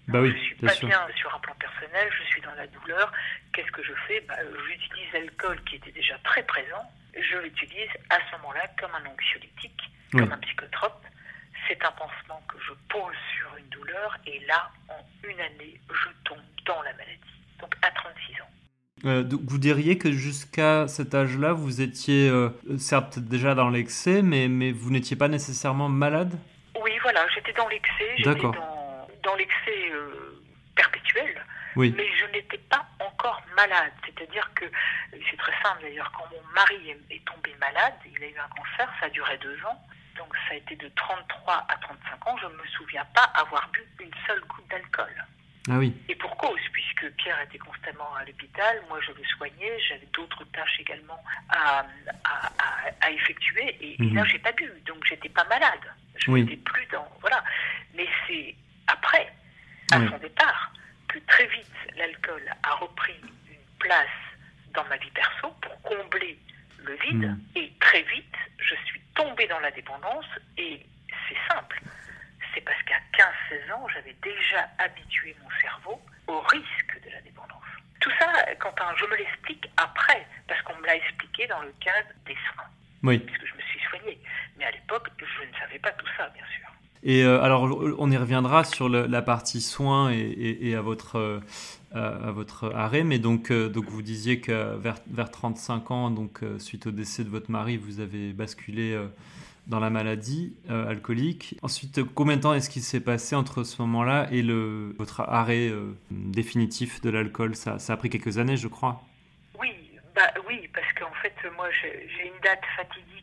Bah 0.08 0.20
oui, 0.20 0.32
je 0.36 0.42
suis 0.44 0.54
pas 0.56 0.70
sûr. 0.70 0.88
bien 0.88 1.00
sur 1.16 1.32
un 1.34 1.38
plan 1.38 1.54
personnel, 1.54 2.08
je 2.18 2.24
suis 2.30 2.40
dans 2.40 2.54
la 2.54 2.66
douleur. 2.66 3.12
Qu'est-ce 3.52 3.70
que 3.70 3.82
je 3.82 3.92
fais? 4.08 4.20
Bah, 4.28 4.34
J'utilise 4.68 5.12
l'alcool 5.12 5.62
qui 5.64 5.76
était 5.76 5.92
déjà 5.92 6.16
très 6.24 6.42
présent. 6.42 6.82
Je 7.14 7.38
l'utilise 7.38 7.90
à 8.08 8.16
ce 8.30 8.36
moment-là 8.38 8.62
comme 8.80 8.90
un 8.94 9.08
anxiolytique, 9.08 9.80
Oui. 10.14 10.20
comme 10.20 10.32
un 10.32 10.38
psychotrope. 10.38 11.04
C'est 11.68 11.84
un 11.84 11.92
pansement 11.92 12.42
que 12.48 12.56
je 12.66 12.72
pose 12.88 13.14
sur 13.38 13.56
une 13.56 13.68
douleur 13.68 14.16
et 14.26 14.40
là, 14.46 14.70
en 14.88 15.28
une 15.28 15.40
année, 15.40 15.80
je 15.88 16.08
tombe 16.24 16.38
dans 16.66 16.82
la 16.82 16.92
maladie. 16.92 17.20
Donc 17.60 17.74
à 17.82 17.90
36 17.90 18.40
ans. 18.40 18.50
Euh, 19.04 19.22
donc 19.22 19.40
vous 19.44 19.58
diriez 19.58 19.96
que 19.96 20.10
jusqu'à 20.10 20.88
cet 20.88 21.14
âge-là, 21.14 21.52
vous 21.52 21.80
étiez 21.80 22.28
euh, 22.28 22.50
certes 22.78 23.18
déjà 23.18 23.54
dans 23.54 23.68
l'excès, 23.70 24.22
mais, 24.22 24.48
mais 24.48 24.72
vous 24.72 24.90
n'étiez 24.90 25.16
pas 25.16 25.28
nécessairement 25.28 25.88
malade? 25.88 26.36
Oui, 26.82 26.90
voilà, 27.02 27.26
j'étais 27.34 27.52
dans 27.52 27.68
l'excès, 27.68 28.16
j'étais 28.16 28.30
D'accord. 28.30 28.54
dans 29.22 29.34
l'excès 29.36 29.92
euh, 29.92 30.42
perpétuel. 30.74 31.44
Oui. 31.80 31.94
mais 31.96 32.06
je 32.16 32.26
n'étais 32.26 32.58
pas 32.58 32.86
encore 33.00 33.42
malade. 33.56 33.92
C'est-à-dire 34.04 34.48
que, 34.54 34.64
c'est 35.12 35.36
très 35.36 35.52
simple 35.62 35.82
d'ailleurs, 35.82 36.10
quand 36.12 36.26
mon 36.30 36.42
mari 36.54 36.90
est, 36.90 37.14
est 37.14 37.24
tombé 37.24 37.54
malade, 37.58 37.94
il 38.06 38.22
a 38.22 38.26
eu 38.28 38.38
un 38.38 38.48
cancer, 38.56 38.88
ça 39.00 39.06
a 39.06 39.10
duré 39.10 39.36
deux 39.38 39.58
ans, 39.64 39.80
donc 40.16 40.34
ça 40.48 40.54
a 40.54 40.56
été 40.56 40.76
de 40.76 40.88
33 40.88 41.66
à 41.68 41.76
35 41.76 42.26
ans, 42.28 42.36
je 42.38 42.46
ne 42.46 42.52
me 42.52 42.66
souviens 42.76 43.04
pas 43.14 43.24
avoir 43.34 43.68
bu 43.70 43.80
une 44.00 44.10
seule 44.26 44.40
goutte 44.44 44.68
d'alcool. 44.68 45.24
Ah 45.68 45.74
oui. 45.76 45.94
Et 46.08 46.14
pour 46.16 46.36
cause, 46.38 46.58
puisque 46.72 47.10
Pierre 47.16 47.40
était 47.42 47.58
constamment 47.58 48.14
à 48.14 48.24
l'hôpital, 48.24 48.82
moi 48.88 48.98
je 49.06 49.12
le 49.12 49.22
soignais, 49.36 49.78
j'avais 49.88 50.06
d'autres 50.12 50.44
tâches 50.52 50.80
également 50.80 51.22
à, 51.50 51.80
à, 52.24 52.46
à- 52.58 52.90
à 53.02 53.10
effectuer, 53.10 53.76
et, 53.80 53.94
et 53.94 54.06
Mhm. 54.06 54.14
là 54.16 54.24
j'ai 54.24 54.38
pas 54.38 54.52
bu, 54.52 54.70
donc 54.86 55.04
j'étais 55.06 55.28
pas 55.28 55.44
malade. 55.44 55.80
Je 56.16 56.30
Oui. 56.30 56.42
n'étais 56.44 56.56
plus 56.56 56.86
dans. 56.86 57.06
Voilà. 57.20 57.42
Mais 57.94 58.06
c'est 58.26 58.54
après, 58.86 59.32
à 59.92 59.98
Oui. 59.98 60.08
son 60.10 60.18
départ, 60.18 60.72
que 61.12 61.18
très 61.26 61.46
vite 61.46 61.72
l'alcool 61.96 62.42
a 62.62 62.74
repris 62.76 63.14
une 63.48 63.78
place 63.78 64.08
dans 64.74 64.84
ma 64.84 64.96
vie 64.96 65.10
perso 65.10 65.50
pour 65.62 65.82
combler 65.82 66.38
le 66.78 66.94
vide, 66.96 67.22
Mhm. 67.30 67.40
et 67.56 67.72
très 67.80 68.02
vite 68.02 68.36
je 68.58 68.74
suis 68.86 69.00
tombée 69.14 69.46
dans 69.48 69.58
la 69.60 69.70
dépendance, 69.72 70.26
et 70.56 70.84
c'est 71.28 71.36
simple 71.52 71.80
c'est 72.54 72.60
parce 72.62 72.82
qu'à 72.82 72.98
15-16 73.12 73.70
ans, 73.72 73.86
j'avais 73.94 74.12
déjà 74.22 74.68
habitué 74.78 75.36
mon 75.40 75.48
cerveau 75.60 76.02
au 76.26 76.40
risque 76.40 77.00
de 77.04 77.10
la 77.10 77.20
dépendance. 77.20 77.62
Tout 78.00 78.10
ça, 78.18 78.26
Quentin, 78.58 78.92
je 78.96 79.04
me 79.04 79.14
l'explique 79.16 79.68
après, 79.76 80.26
parce 80.48 80.60
qu'on 80.62 80.74
me 80.78 80.84
l'a 80.86 80.96
expliqué 80.96 81.46
dans 81.46 81.60
le 81.62 81.72
cadre 81.78 82.08
des 82.26 82.34
soins, 82.52 82.66
Oui. 83.04 83.20
puisque 83.20 83.46
je 83.46 83.54
me 83.54 83.62
suis 83.62 83.78
soignée. 83.88 84.18
Mais 84.56 84.64
à 84.64 84.72
l'époque, 84.72 85.08
je 85.18 85.44
ne 85.46 85.54
savais 85.60 85.78
pas 85.78 85.92
tout 85.92 86.08
ça, 86.16 86.28
bien 86.30 86.44
sûr. 86.46 86.66
Et 87.02 87.24
euh, 87.24 87.40
alors, 87.40 87.62
on 87.98 88.10
y 88.10 88.16
reviendra 88.16 88.64
sur 88.64 88.88
la 88.88 89.22
partie 89.22 89.60
soins 89.60 90.10
et, 90.12 90.74
à, 90.74 90.82
votre, 90.82 91.16
euh, 91.16 91.40
à, 91.94 92.30
votre 92.30 92.74
arrêt, 92.74 93.04
mais 93.04 93.18
donc, 93.18 93.50
euh, 93.50 93.68
donc 93.68 93.86
vous 93.86 94.02
disiez 94.02 94.40
que 94.40 94.76
vers, 94.76 94.96
vers 95.10 95.30
35 95.30 95.90
ans, 95.90 96.10
donc, 96.10 96.40
suite 96.58 96.86
au 96.86 96.90
décès 96.90 97.24
de 97.24 97.30
votre 97.30 97.50
mari, 97.50 97.78
vous 97.78 98.00
avez 98.00 98.32
basculé 98.32 98.98
dans 99.66 99.80
la 99.80 99.88
maladie 99.88 100.54
alcoolique. 100.68 101.56
Ensuite, 101.62 102.02
combien 102.14 102.36
de 102.36 102.42
temps 102.42 102.54
est-ce 102.54 102.68
qu'il 102.68 102.82
s'est 102.82 103.00
passé 103.00 103.34
entre 103.34 103.64
ce 103.64 103.80
moment-là 103.82 104.28
et 104.30 104.42
le, 104.42 104.94
votre 104.98 105.20
arrêt 105.22 105.70
définitif 106.10 107.00
de 107.00 107.08
l'alcool? 107.08 107.54
Ça, 107.54 107.78
ça 107.78 107.94
a 107.94 107.96
pris 107.96 108.10
quelques 108.10 108.36
années, 108.38 108.56
je 108.56 108.68
crois. 108.68 109.02
Oui, 109.58 109.70
bah 110.14 110.32
oui, 110.46 110.68
parce 110.74 110.92
qu'en 110.94 111.12
fait, 111.22 111.34
moi, 111.56 111.68
j'ai 111.80 112.26
une 112.26 112.40
date 112.42 112.62
fatidique 112.76 113.19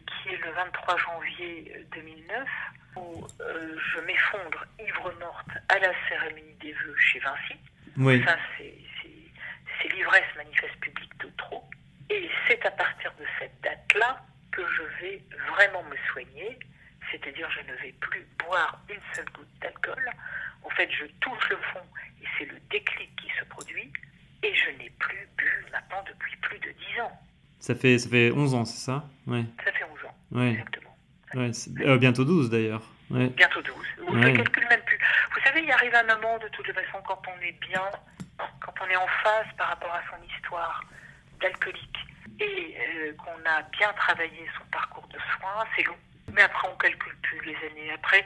qui 0.00 0.28
est 0.30 0.38
le 0.38 0.50
23 0.52 0.96
janvier 0.98 1.72
euh, 1.76 1.82
2009, 1.94 2.48
où 2.96 3.26
euh, 3.40 3.76
je 3.94 4.00
m'effondre 4.00 4.64
ivre 4.80 5.12
morte 5.20 5.48
à 5.68 5.78
la 5.78 5.92
cérémonie 6.08 6.54
des 6.60 6.72
vœux 6.72 6.96
chez 6.96 7.18
Vinci. 7.20 7.54
Oui. 7.98 8.22
Ça, 8.24 8.36
c'est- 8.58 8.74
l'ivresse 9.94 10.24
manifeste 10.36 10.76
publique 10.80 11.16
de 11.20 11.28
trop. 11.38 11.64
Et 12.10 12.28
c'est 12.48 12.64
à 12.66 12.70
partir 12.72 13.12
de 13.20 13.24
cette 13.38 13.58
date-là 13.62 14.20
que 14.50 14.60
je 14.66 14.82
vais 15.00 15.22
vraiment 15.48 15.82
me 15.84 15.96
soigner, 16.10 16.58
c'est-à-dire 17.10 17.48
je 17.52 17.60
ne 17.70 17.76
vais 17.78 17.92
plus 18.00 18.26
boire 18.44 18.80
une 18.88 19.00
seule 19.14 19.24
goutte 19.32 19.48
d'alcool. 19.60 20.10
En 20.64 20.70
fait, 20.70 20.90
je 20.90 21.04
touche 21.20 21.48
le 21.50 21.56
fond 21.72 21.82
et 22.20 22.26
c'est 22.36 22.46
le 22.46 22.58
déclic 22.70 23.14
qui 23.16 23.28
se 23.38 23.44
produit. 23.44 23.92
Et 24.42 24.52
je 24.54 24.70
n'ai 24.82 24.90
plus 24.98 25.28
bu 25.36 25.66
maintenant 25.72 26.02
depuis 26.08 26.36
plus 26.38 26.58
de 26.58 26.70
10 26.94 27.00
ans. 27.02 27.20
Ça 27.60 27.74
fait, 27.74 27.98
ça 27.98 28.08
fait 28.10 28.30
11 28.32 28.54
ans, 28.54 28.64
c'est 28.64 28.84
ça? 28.84 29.08
Ouais. 29.26 29.44
Ça 29.64 29.72
fait 29.72 29.84
11 29.84 30.04
ans, 30.04 30.15
Ouais. 30.32 30.50
exactement. 30.50 30.96
ouais 31.34 31.50
euh, 31.86 31.98
bientôt 31.98 32.24
12 32.24 32.50
d'ailleurs. 32.50 32.82
Ouais. 33.10 33.28
Bientôt 33.28 33.62
12. 33.62 33.74
Vous 34.06 34.16
ne 34.16 34.24
Ouais. 34.26 34.32
calculez 34.34 34.66
même 34.68 34.82
plus. 34.82 34.98
Vous 35.34 35.40
savez, 35.44 35.62
il 35.62 35.70
arrive 35.70 35.94
un 35.94 36.02
moment, 36.14 36.38
de 36.38 36.48
toute 36.48 36.66
façon, 36.72 37.00
quand 37.06 37.22
on 37.28 37.40
est 37.42 37.52
bien, 37.60 37.82
quand 38.60 38.74
on 38.82 38.86
est 38.88 38.96
en 38.96 39.06
phase 39.22 39.46
par 39.56 39.68
rapport 39.68 39.94
à 39.94 40.02
son 40.10 40.22
histoire 40.26 40.82
d'alcoolique, 41.40 41.96
et 42.40 42.76
euh, 42.78 43.12
qu'on 43.14 43.48
a 43.48 43.62
bien 43.78 43.92
travaillé 43.94 44.46
son 44.58 44.64
parcours 44.66 45.06
de 45.08 45.18
soins, 45.38 45.64
c'est 45.76 45.84
long. 45.84 45.96
Mais 46.32 46.42
après, 46.42 46.68
on 46.68 46.76
calcule 46.76 47.14
plus 47.22 47.40
les 47.46 47.56
années. 47.70 47.92
Après, 47.94 48.24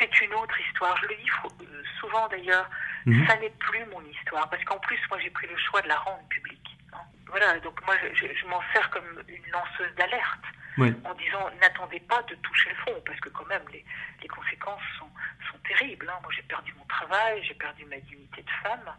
c'est 0.00 0.20
une 0.22 0.32
autre 0.34 0.58
histoire. 0.68 0.96
Je 1.02 1.06
le 1.08 1.14
dis 1.16 1.30
euh, 1.62 1.82
souvent 2.00 2.26
d'ailleurs, 2.28 2.68
Mhm. 3.06 3.26
ça 3.26 3.36
n'est 3.36 3.50
plus 3.50 3.84
mon 3.92 4.00
histoire. 4.06 4.48
Parce 4.48 4.64
qu'en 4.64 4.78
plus, 4.78 4.98
moi, 5.10 5.18
j'ai 5.20 5.30
pris 5.30 5.46
le 5.46 5.56
choix 5.58 5.82
de 5.82 5.88
la 5.88 5.96
rendre 5.98 6.26
publique. 6.28 6.66
hein. 6.94 6.98
Voilà, 7.28 7.60
donc 7.60 7.84
moi, 7.86 7.94
je, 8.02 8.14
je- 8.26 8.34
je 8.34 8.46
m'en 8.46 8.62
sers 8.72 8.88
comme 8.90 9.22
une 9.28 9.50
lanceuse 9.52 9.94
d'alerte 9.96 10.44
Oui. 10.78 10.92
en 11.04 11.14
disant 11.14 11.50
n'attendez 11.60 12.00
pas 12.00 12.22
de 12.24 12.34
toucher 12.36 12.70
le 12.70 12.76
fond, 12.76 13.02
parce 13.06 13.20
que 13.20 13.28
quand 13.28 13.46
même, 13.46 13.62
les, 13.72 13.84
les 14.22 14.28
conséquences 14.28 14.82
sont, 14.98 15.08
sont 15.50 15.58
terribles. 15.58 16.08
hein. 16.10 16.18
Moi, 16.22 16.32
j'ai 16.34 16.42
perdu 16.42 16.72
mon 16.76 16.84
travail, 16.86 17.42
j'ai 17.44 17.54
perdu 17.54 17.84
ma 17.84 17.96
dignité 17.98 18.42
de 18.42 18.50
femme, 18.62 18.92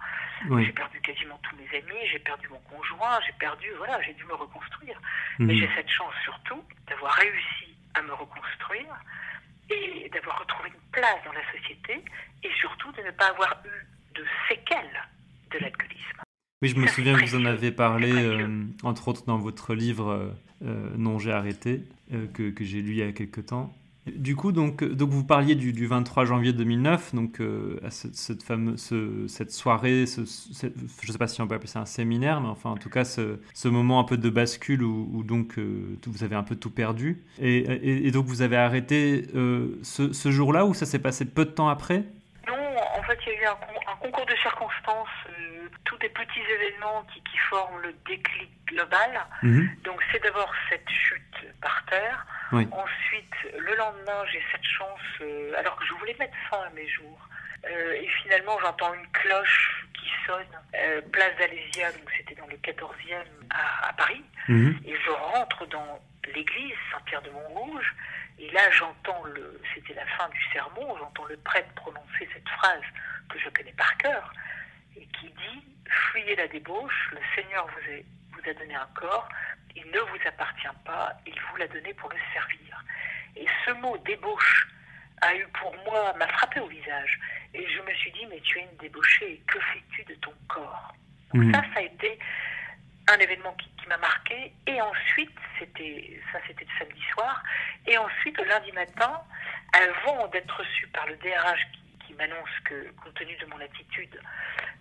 j'ai 0.63 0.71
perdu 0.71 1.01
quasiment 1.01 1.37
tous 1.43 1.55
mes 1.57 1.67
amis, 1.77 2.07
j'ai 2.11 2.19
perdu 2.19 2.47
mon 2.49 2.59
conjoint, 2.59 3.19
j'ai 3.25 3.33
perdu, 3.33 3.67
voilà, 3.77 4.01
j'ai 4.03 4.13
dû 4.13 4.23
me 4.25 4.33
reconstruire. 4.33 4.99
Mais 5.39 5.53
Mhm. 5.53 5.59
j'ai 5.59 5.69
cette 5.75 5.89
chance 5.89 6.13
surtout 6.23 6.63
d'avoir 6.87 7.13
réussi 7.15 7.75
à 7.93 8.01
me 8.01 8.13
reconstruire 8.13 8.95
et 9.69 10.09
d'avoir 10.13 10.39
retrouvé 10.39 10.69
une 10.69 10.91
place 10.91 11.23
dans 11.25 11.33
la 11.33 11.51
société 11.51 12.03
et 12.43 12.51
surtout 12.59 12.91
de 12.93 13.01
ne 13.01 13.11
pas 13.11 13.27
avoir 13.29 13.51
eu 13.65 14.13
de 14.13 14.25
séquelles 14.47 15.03
de 15.51 15.57
l'alcoolisme. 15.59 16.21
Oui, 16.65 16.71
je 16.75 16.79
me 16.81 16.87
souviens 16.87 17.15
que 17.15 17.25
vous 17.29 17.35
en 17.35 17.45
avez 17.45 17.71
parlé, 17.71 18.11
euh, 18.11 18.63
entre 18.81 19.07
autres 19.09 19.23
dans 19.27 19.37
votre 19.37 19.75
livre 19.75 20.09
euh, 20.09 20.29
euh, 20.65 20.89
Non, 20.97 21.19
j'ai 21.19 21.31
arrêté, 21.31 21.83
euh, 22.11 22.25
que, 22.33 22.49
que 22.49 22.63
j'ai 22.65 22.81
lu 22.81 22.91
il 22.93 22.97
y 22.97 23.01
a 23.03 23.11
quelques 23.11 23.45
temps. 23.45 23.71
Du 24.15 24.35
coup, 24.35 24.51
donc, 24.51 24.83
donc 24.83 25.11
vous 25.11 25.23
parliez 25.23 25.53
du, 25.53 25.73
du 25.73 25.85
23 25.85 26.25
janvier 26.25 26.53
2009, 26.53 27.13
donc 27.13 27.39
à 27.83 27.91
cette, 27.91 28.15
cette 28.15 28.41
fameuse, 28.41 28.79
ce- 28.81 29.27
cette 29.27 29.51
soirée, 29.51 30.07
ce, 30.07 30.25
ce- 30.25 30.65
je 31.03 31.07
ne 31.07 31.11
sais 31.11 31.17
pas 31.19 31.27
si 31.27 31.39
on 31.41 31.47
peut 31.47 31.53
appeler 31.53 31.67
ça 31.67 31.81
un 31.81 31.85
séminaire, 31.85 32.41
mais 32.41 32.47
enfin 32.47 32.71
en 32.71 32.77
tout 32.77 32.89
cas 32.89 33.03
ce, 33.05 33.37
ce 33.53 33.67
moment 33.67 33.99
un 33.99 34.03
peu 34.03 34.17
de 34.17 34.29
bascule 34.31 34.81
où, 34.83 35.09
où 35.13 35.23
donc 35.23 35.59
tout- 36.01 36.11
vous 36.11 36.23
avez 36.23 36.35
un 36.35 36.43
peu 36.43 36.55
tout 36.55 36.71
perdu. 36.71 37.21
Et, 37.39 37.57
et- 37.57 38.07
et 38.07 38.11
donc 38.11 38.25
vous 38.25 38.41
avez 38.41 38.57
arrêté 38.57 39.27
ce, 39.83 40.13
ce 40.13 40.31
jour-là 40.31 40.65
ou 40.65 40.73
ça 40.73 40.87
s'est 40.87 40.97
passé 40.99 41.25
peu 41.25 41.45
de 41.45 41.51
temps 41.51 41.69
après? 41.69 42.05
Fait, 43.05 43.19
il 43.25 43.33
y 43.33 43.35
a 43.37 43.41
eu 43.41 43.45
un, 43.45 43.55
con- 43.55 43.81
un 43.91 43.95
concours 43.97 44.25
de 44.25 44.35
circonstances, 44.35 45.07
euh, 45.29 45.69
tous 45.85 45.97
des 45.97 46.09
petits 46.09 46.41
événements 46.41 47.03
qui, 47.13 47.21
qui 47.23 47.37
forment 47.37 47.81
le 47.81 47.93
déclic 48.07 48.51
global. 48.67 49.25
Mhm. 49.43 49.69
Donc, 49.83 50.01
c'est 50.11 50.21
d'abord 50.23 50.51
cette 50.69 50.89
chute 50.89 51.37
par 51.61 51.83
terre. 51.85 52.25
Oui. 52.51 52.67
Ensuite, 52.71 53.33
le 53.57 53.75
lendemain, 53.75 54.23
j'ai 54.31 54.43
cette 54.51 54.65
chance, 54.65 54.99
euh, 55.21 55.53
alors 55.57 55.75
que 55.77 55.85
je 55.85 55.93
voulais 55.93 56.15
mettre 56.19 56.35
fin 56.49 56.61
à 56.61 56.69
mes 56.71 56.87
jours. 56.87 57.27
Euh, 57.67 57.93
et 57.93 58.07
finalement, 58.21 58.57
j'entends 58.61 58.93
une 58.93 59.07
cloche 59.11 59.85
qui 59.95 60.09
sonne, 60.27 60.45
euh, 60.75 61.01
place 61.11 61.35
d'Alésia, 61.39 61.91
donc 61.93 62.11
c'était 62.15 62.35
dans 62.35 62.45
le 62.47 62.57
14e 62.57 63.25
à, 63.49 63.89
à 63.89 63.93
Paris. 63.93 64.23
Mhm. 64.47 64.79
Et 64.85 64.95
je 65.03 65.09
rentre 65.09 65.65
dans 65.67 65.99
l'église 66.33 66.75
Saint-Pierre-de-Montrouge, 66.91 67.95
et 68.39 68.49
là 68.51 68.69
j'entends 68.71 69.23
le, 69.25 69.61
c'était 69.73 69.93
la 69.93 70.05
fin 70.17 70.27
du 70.29 70.43
sermon, 70.53 70.95
j'entends 70.97 71.25
le 71.25 71.37
prêtre 71.37 71.71
prononcer 71.75 72.27
cette 72.33 72.47
phrase 72.49 72.83
que 73.29 73.39
je 73.39 73.49
connais 73.49 73.73
par 73.73 73.95
cœur, 73.97 74.33
et 74.97 75.05
qui 75.19 75.27
dit 75.27 75.63
Fuyez 76.11 76.35
la 76.35 76.47
débauche, 76.47 77.09
le 77.11 77.19
Seigneur 77.35 77.67
vous, 77.67 77.91
est- 77.91 78.05
vous 78.31 78.49
a 78.49 78.53
donné 78.53 78.75
un 78.75 78.87
corps, 78.95 79.29
il 79.75 79.85
ne 79.91 79.99
vous 79.99 80.17
appartient 80.27 80.67
pas, 80.85 81.13
il 81.27 81.39
vous 81.39 81.57
l'a 81.57 81.67
donné 81.67 81.93
pour 81.93 82.09
le 82.09 82.17
servir. 82.33 82.83
Et 83.35 83.45
ce 83.65 83.71
mot 83.71 83.97
débauche 83.99 84.67
a 85.21 85.35
eu 85.35 85.45
pour 85.59 85.75
moi, 85.85 86.13
m'a 86.17 86.27
frappé 86.27 86.59
au 86.59 86.67
visage, 86.67 87.19
et 87.53 87.67
je 87.67 87.81
me 87.81 87.93
suis 87.95 88.11
dit 88.13 88.25
Mais 88.29 88.39
tu 88.41 88.57
es 88.59 88.63
une 88.63 88.77
débauchée, 88.77 89.41
que 89.47 89.59
fais-tu 89.59 90.03
de 90.05 90.15
ton 90.15 90.33
corps? 90.47 90.93
Donc 91.33 91.53
ça, 91.53 91.61
ça 91.73 91.79
a 91.79 91.81
été 91.81 92.17
un 93.07 93.17
événement 93.19 93.53
qui, 93.53 93.69
qui 93.81 93.87
m'a 93.87 93.97
marqué. 93.97 94.53
Et 94.67 94.81
ensuite, 94.81 95.35
c'était 95.59 96.19
ça, 96.31 96.39
c'était 96.47 96.65
le 96.65 96.79
samedi 96.85 97.01
soir. 97.13 97.43
Et 97.87 97.97
ensuite, 97.97 98.37
le 98.37 98.45
lundi 98.45 98.71
matin, 98.71 99.21
avant 99.73 100.27
d'être 100.27 100.55
reçu 100.57 100.87
par 100.87 101.05
le 101.07 101.15
DRH 101.17 101.59
qui, 101.71 102.07
qui 102.07 102.13
m'annonce 102.13 102.49
que, 102.65 102.89
compte 103.03 103.13
tenu 103.15 103.35
de 103.37 103.45
mon 103.47 103.59
attitude, 103.59 104.19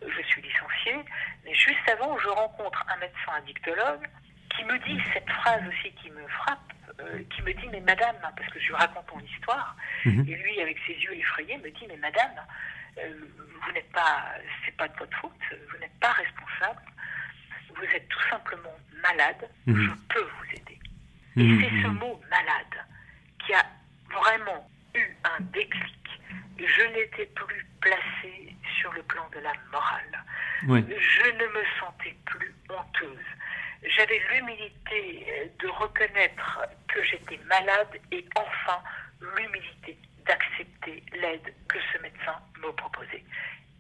je 0.07 0.23
suis 0.23 0.43
licenciée, 0.43 0.97
mais 1.45 1.55
juste 1.55 1.89
avant, 1.91 2.17
je 2.19 2.29
rencontre 2.29 2.85
un 2.89 2.97
médecin 2.99 3.33
addictologue 3.37 4.07
qui 4.57 4.65
me 4.65 4.79
dit 4.81 5.01
cette 5.13 5.29
phrase 5.31 5.63
aussi 5.69 5.93
qui 5.95 6.11
me 6.11 6.27
frappe, 6.29 6.73
euh, 7.01 7.23
qui 7.35 7.43
me 7.43 7.53
dit 7.55 7.67
mais 7.73 7.81
madame, 7.81 8.17
parce 8.21 8.49
que 8.53 8.61
je 8.61 8.67
lui 8.69 8.75
raconte 8.75 9.13
mon 9.13 9.21
histoire, 9.21 9.75
Mhm. 10.05 10.27
et 10.29 10.35
lui 10.37 10.61
avec 10.61 10.79
ses 10.87 10.93
yeux 10.93 11.15
effrayés 11.17 11.57
me 11.59 11.71
dit 11.71 11.87
mais 11.89 11.97
madame, 11.97 12.31
euh, 12.99 13.15
vous 13.63 13.73
n'êtes 13.73 13.91
pas, 13.93 14.27
c'est 14.65 14.77
pas 14.77 14.87
de 14.89 14.97
votre 14.99 15.17
faute, 15.19 15.33
vous 15.73 15.79
n'êtes 15.79 15.99
pas 15.99 16.13
responsable, 16.13 16.83
vous 17.77 17.85
êtes 17.95 18.09
tout 18.09 18.29
simplement 18.31 18.77
malade, 19.03 19.49
Mhm. 19.67 19.77
je 19.85 20.15
peux 20.15 20.23
vous 20.23 20.51
aider. 20.53 20.79
Mhm, 21.37 21.61
Et 21.61 21.65
c'est 21.65 21.83
ce 21.83 21.87
mhm. 21.89 21.99
mot 21.99 22.21
malade 22.31 22.87
qui 23.45 23.55
a 23.55 23.65
vraiment 24.11 24.71
eu 24.95 25.07
un 25.25 25.41
déclic. 25.41 26.21
Je 26.59 26.83
n'étais 26.95 27.27
plus 27.27 27.67
placée 27.81 28.55
sur 28.81 28.93
le 28.93 29.03
plan 29.03 29.29
de 29.35 29.41
la 29.41 29.53
morale. 29.73 30.25
Oui. 30.69 30.85
Je 30.89 31.31
ne 31.31 31.47
me 31.49 31.65
sentais 31.81 32.15
plus 32.27 32.55
honteuse. 32.71 33.19
J'avais 33.87 34.21
l'humilité 34.31 35.27
euh, 35.29 35.47
de 35.59 35.69
reconnaître 35.69 36.61
que 36.89 37.03
j'étais 37.03 37.39
malade 37.47 37.89
et 38.13 38.25
enfin 38.37 38.81
l'humilité 39.21 39.99
d'accepter 40.25 41.03
l'aide 41.13 41.55
que 41.69 41.79
ce 41.93 41.99
médecin 41.99 42.37
me 42.63 42.73
proposait. 42.73 43.25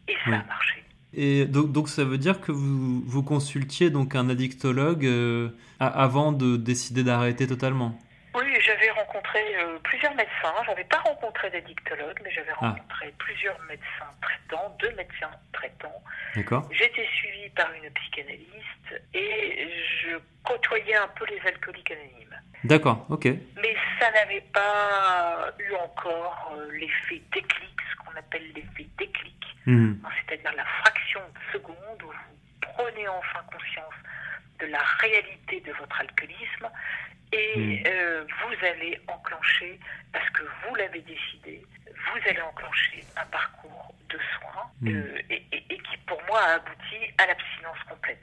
Et 0.08 0.14
ça 0.24 0.30
Oui. 0.30 0.34
a 0.34 0.42
marché. 0.42 0.84
Et 1.16 1.46
donc, 1.46 1.88
ça 1.88 2.04
veut 2.04 2.18
dire 2.18 2.40
que 2.40 2.52
vous, 2.52 3.22
consultiez 3.22 3.90
donc 3.90 4.14
un 4.14 4.28
addictologue 4.28 5.06
euh, 5.06 5.50
avant 5.78 6.32
de 6.32 6.56
décider 6.56 7.04
d'arrêter 7.04 7.46
totalement? 7.46 7.98
Oui, 8.34 8.60
j'avais 8.60 8.90
rencontré 8.90 9.38
euh, 9.58 9.78
plusieurs 9.84 10.14
médecins. 10.14 10.54
J'avais 10.66 10.84
pas 10.84 10.98
rencontré 10.98 11.50
d'addictologue, 11.50 12.18
mais 12.24 12.30
j'avais 12.32 12.50
Ah. 12.60 12.70
rencontré 12.70 13.14
plusieurs 13.18 13.60
médecins 13.62 14.10
traitants, 14.20 14.76
deux 14.80 14.90
médecins 14.96 15.30
traitants. 15.52 16.02
D'accord 16.34 16.68
J'étais 16.72 17.06
suivie 17.14 17.48
par 17.50 17.72
une 17.74 17.88
psychanalyste 17.90 19.02
et 19.14 19.68
je 20.02 20.16
côtoyais 20.42 20.96
un 20.96 21.08
peu 21.08 21.24
les 21.26 21.40
alcooliques 21.46 21.90
anonymes. 21.92 22.40
D'accord, 22.64 23.06
ok. 23.08 23.26
Mais 23.26 23.76
ça 24.00 24.10
n'avait 24.10 24.44
pas 24.52 25.50
eu 25.60 25.72
encore 25.74 26.52
euh, 26.56 26.72
l'effet 26.72 27.22
déclic, 27.32 27.78
ce 27.92 27.96
qu'on 28.04 28.16
appelle 28.18 28.52
l'effet 28.54 28.86
déclic, 28.98 29.34
Mhm. 29.66 30.00
hein, 30.04 30.08
c'est-à-dire 30.26 30.52
la 30.56 30.64
fraction 30.64 31.20
de 31.20 31.52
seconde 31.52 32.02
où 32.02 32.06
vous 32.08 32.60
prenez 32.60 33.06
enfin 33.08 33.40
conscience 33.52 33.94
de 34.60 34.66
la 34.66 34.82
réalité 35.00 35.60
de 35.60 35.72
votre 35.72 36.00
alcoolisme 36.00 36.68
et 37.32 37.58
Mhm. 37.58 37.82
euh, 37.86 38.24
vous 38.42 38.66
allez 38.66 39.00
enclencher, 39.08 39.78
parce 40.12 40.28
que 40.30 40.42
vous 40.42 40.74
l'avez 40.76 41.00
décidé, 41.00 41.62
vous 41.86 42.20
allez 42.28 42.40
enclencher 42.40 43.04
un 43.16 43.26
parcours 43.26 43.94
de 44.08 44.18
soins 44.38 44.70
Mhm. 44.82 44.96
euh, 44.96 45.18
et, 45.30 45.42
et- 45.52 45.64
et 45.74 45.78
qui 45.78 45.96
pour 46.06 46.22
moi 46.28 46.40
a 46.40 46.54
abouti 46.54 46.96
à 47.18 47.26
l'abstinence 47.26 47.78
complète, 47.88 48.22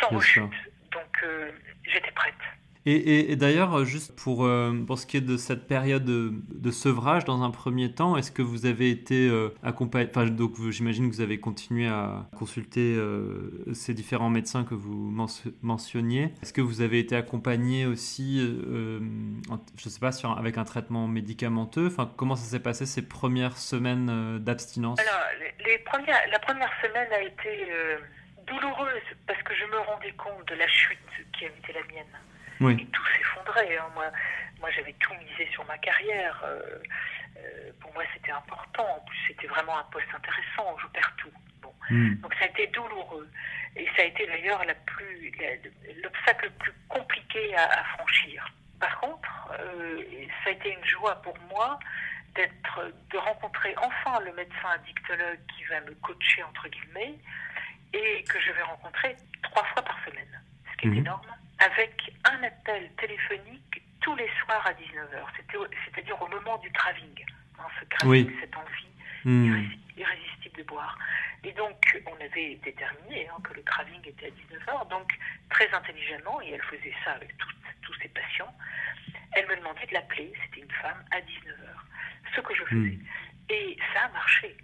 sans 0.00 0.08
Bien 0.08 0.18
rechute. 0.18 0.72
Donc 0.92 1.22
euh, 1.22 1.52
j'étais 1.84 2.12
prête. 2.12 2.34
Et, 2.88 3.34
d'ailleurs, 3.34 3.84
juste 3.84 4.14
pour, 4.14 4.44
euh, 4.44 4.72
pour 4.86 4.96
ce 4.96 5.06
qui 5.06 5.16
est 5.16 5.20
de 5.20 5.36
cette 5.36 5.66
période 5.66 6.04
de, 6.04 6.70
sevrage, 6.70 7.24
dans 7.24 7.42
un 7.42 7.50
premier 7.50 7.92
temps, 7.92 8.16
est-ce 8.16 8.30
que 8.30 8.42
vous 8.42 8.64
avez 8.64 8.90
été 8.90 9.28
euh, 9.28 9.48
accompagné 9.64 10.08
Enfin, 10.08 10.26
donc 10.26 10.52
j'imagine 10.70 11.10
que 11.10 11.14
vous 11.16 11.20
avez 11.20 11.40
continué 11.40 11.88
à 11.88 12.28
consulter 12.36 12.94
euh, 12.94 13.50
ces 13.72 13.92
différents 13.92 14.30
médecins 14.30 14.62
que 14.62 14.74
vous 14.74 15.10
mention- 15.10 15.52
mentionniez. 15.62 16.32
Est-ce 16.42 16.52
que 16.52 16.60
vous 16.60 16.80
avez 16.80 17.00
été 17.00 17.16
accompagné 17.16 17.86
aussi, 17.86 18.38
je 18.38 19.00
ne 19.00 19.90
sais 19.90 20.00
pas, 20.00 20.10
avec 20.38 20.56
un 20.56 20.64
traitement 20.64 21.08
médicamenteux? 21.08 21.88
Enfin, 21.88 22.08
comment 22.16 22.36
ça 22.36 22.48
s'est 22.48 22.62
passé 22.62 22.86
ces 22.86 23.02
premières 23.02 23.56
semaines 23.56 24.38
d'abstinence? 24.38 25.00
Alors, 25.00 25.24
les, 25.66 25.78
premières, 25.78 26.20
la 26.30 26.38
première 26.38 26.70
semaine 26.80 27.08
a 27.12 27.22
été 27.22 27.68
douloureuse 28.46 29.02
parce 29.26 29.42
que 29.42 29.54
je 29.54 29.64
me 29.72 29.78
rendais 29.80 30.12
compte 30.12 30.46
de 30.46 30.54
la 30.54 30.68
chute 30.68 30.98
qui 31.36 31.46
avait 31.46 31.58
été 31.58 31.72
la 31.72 31.82
mienne. 31.92 32.06
Oui. 32.60 32.76
Et 32.80 32.86
tout 32.86 33.04
s'effondrait. 33.06 33.76
hein. 33.78 33.88
Moi, 33.94 34.10
moi 34.60 34.70
j'avais 34.70 34.92
tout 34.94 35.12
misé 35.14 35.48
sur 35.52 35.64
ma 35.66 35.78
carrière. 35.78 36.40
Euh, 36.44 36.60
euh, 37.38 37.70
pour 37.80 37.92
moi, 37.92 38.02
c'était 38.14 38.32
important. 38.32 38.86
En 38.96 39.00
plus, 39.04 39.18
c'était 39.28 39.46
vraiment 39.46 39.78
un 39.78 39.84
poste 39.84 40.08
intéressant. 40.14 40.76
Je 40.82 40.86
perds 40.88 41.14
tout. 41.18 41.32
Bon. 41.62 41.72
Mhm. 41.90 42.16
Donc, 42.20 42.34
ça 42.34 42.44
a 42.44 42.48
été 42.48 42.66
douloureux. 42.68 43.28
Et 43.76 43.86
ça 43.94 44.02
a 44.02 44.04
été 44.06 44.26
d'ailleurs 44.26 44.62
l'obstacle 46.02 46.44
le 46.46 46.50
plus 46.52 46.72
compliqué 46.88 47.54
à, 47.56 47.80
à 47.80 47.84
franchir. 47.96 48.46
Par 48.80 48.98
contre, 49.00 49.52
euh, 49.60 50.02
ça 50.44 50.50
a 50.50 50.52
été 50.52 50.72
une 50.72 50.84
joie 50.84 51.16
pour 51.22 51.36
moi 51.50 51.78
d'être, 52.34 52.92
de 53.10 53.18
rencontrer 53.18 53.74
enfin 53.78 54.20
le 54.20 54.32
médecin 54.34 54.68
addictologue 54.74 55.38
qui 55.54 55.64
va 55.64 55.80
me 55.82 55.94
coacher 55.96 56.42
entre 56.42 56.68
guillemets 56.68 57.14
et 57.92 58.22
que 58.24 58.38
je 58.40 58.52
vais 58.52 58.62
rencontrer 58.62 59.16
trois 59.42 59.64
fois 59.64 59.82
par 59.82 59.96
semaine, 60.04 60.42
ce 60.72 60.76
qui 60.78 60.86
est 60.88 60.90
Mhm. 60.90 60.98
énorme, 60.98 61.26
avec 61.58 62.12
un 62.24 62.42
appel 62.42 62.90
téléphonique 63.00 63.82
tous 64.00 64.14
les 64.16 64.28
soirs 64.44 64.64
à 64.66 64.72
19h, 64.74 65.26
C'était 65.36 65.56
au- 65.56 65.66
c'est-à-dire 65.84 66.20
au 66.22 66.28
moment 66.28 66.58
du 66.58 66.70
craving. 66.70 67.24
Hein, 67.58 67.64
ce 67.80 67.84
craving, 67.86 68.26
Oui. 68.28 68.36
cette 68.40 68.56
envie 68.56 68.88
Mhm. 69.24 69.46
irrési- 69.46 69.78
irrésistible 69.96 70.58
de 70.58 70.62
boire. 70.64 70.98
Et 71.42 71.52
donc, 71.52 72.02
on 72.06 72.14
avait 72.24 72.56
déterminé 72.56 73.28
hein, 73.28 73.36
que 73.42 73.54
le 73.54 73.62
craving 73.62 74.06
était 74.06 74.26
à 74.26 74.30
19h. 74.30 74.86
Donc, 74.86 75.10
très 75.50 75.68
intelligemment, 75.72 76.40
et 76.42 76.50
elle 76.50 76.62
faisait 76.62 76.94
ça 77.04 77.12
avec 77.12 77.36
tous 77.38 77.48
tous 77.82 77.94
ses 78.02 78.08
patients, 78.08 78.52
elle 79.32 79.46
me 79.46 79.56
demandait 79.56 79.86
de 79.86 79.94
l'appeler, 79.94 80.32
c'était 80.42 80.60
une 80.60 80.70
femme, 80.72 81.04
à 81.12 81.20
19h. 81.20 81.84
Ce 82.34 82.40
que 82.40 82.52
je 82.54 82.64
faisais. 82.64 82.76
Hmm. 82.96 83.06
Et 83.48 83.76
ça 83.94 84.06
a 84.06 84.08
marché. 84.08 84.56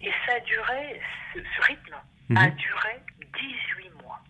Et 0.00 0.12
ça 0.24 0.34
a 0.34 0.40
duré, 0.40 1.00
ce, 1.34 1.40
ce 1.40 1.62
rythme 1.62 1.96
Mhm. 2.28 2.36
a 2.36 2.50
duré 2.50 2.96
18 3.34 3.90
mois. 4.00 4.20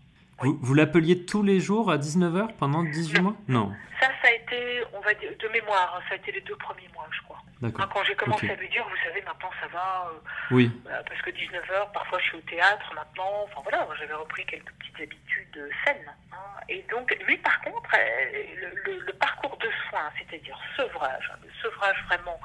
Vous, 0.40 0.58
vous 0.60 0.74
l'appeliez 0.74 1.24
tous 1.26 1.42
les 1.42 1.60
jours 1.60 1.90
à 1.90 1.98
19h 1.98 2.54
pendant 2.58 2.82
18 2.84 3.16
Non. 3.18 3.22
mois? 3.22 3.34
Non. 3.48 3.72
Ça, 4.00 4.06
ça 4.22 4.28
a 4.28 4.32
été, 4.32 4.82
on 4.92 5.00
va 5.00 5.12
dire, 5.14 5.30
de 5.38 5.48
mémoire, 5.48 5.94
hein, 5.96 6.02
ça 6.08 6.14
a 6.14 6.18
été 6.18 6.30
les 6.32 6.40
deux 6.42 6.54
premiers 6.56 6.88
mois, 6.94 7.06
je 7.10 7.20
crois. 7.22 7.38
D'accord. 7.60 7.84
Hein, 7.84 7.88
quand 7.92 8.04
j'ai 8.04 8.14
commencé 8.14 8.46
Ok. 8.46 8.52
à 8.52 8.54
lui 8.54 8.68
dire, 8.68 8.84
vous 8.88 8.96
savez, 9.08 9.20
maintenant 9.22 9.50
ça 9.60 9.66
va, 9.66 10.10
euh, 10.14 10.18
Oui. 10.52 10.70
Voilà, 10.84 11.02
parce 11.02 11.20
que 11.22 11.30
19h, 11.30 11.90
parfois 11.92 12.20
je 12.20 12.24
suis 12.26 12.36
au 12.36 12.40
théâtre 12.42 12.92
maintenant, 12.94 13.42
enfin 13.44 13.60
voilà, 13.64 13.88
j'avais 13.98 14.14
repris 14.14 14.46
quelques 14.46 14.70
petites 14.78 15.00
habitudes 15.00 15.56
euh, 15.56 15.68
saines. 15.84 16.12
hein. 16.32 16.36
Et 16.68 16.84
donc, 16.88 17.12
lui 17.26 17.36
par 17.38 17.60
contre, 17.62 17.90
euh, 17.96 18.42
le, 18.60 18.92
le- 18.92 19.00
le 19.06 19.12
parcours 19.14 19.56
de 19.58 19.68
soins, 19.90 20.08
c'est-à-dire 20.18 20.56
sevrage, 20.76 21.32
hein, 21.34 21.38
le 21.42 21.50
sevrage 21.60 21.96
vraiment 22.06 22.38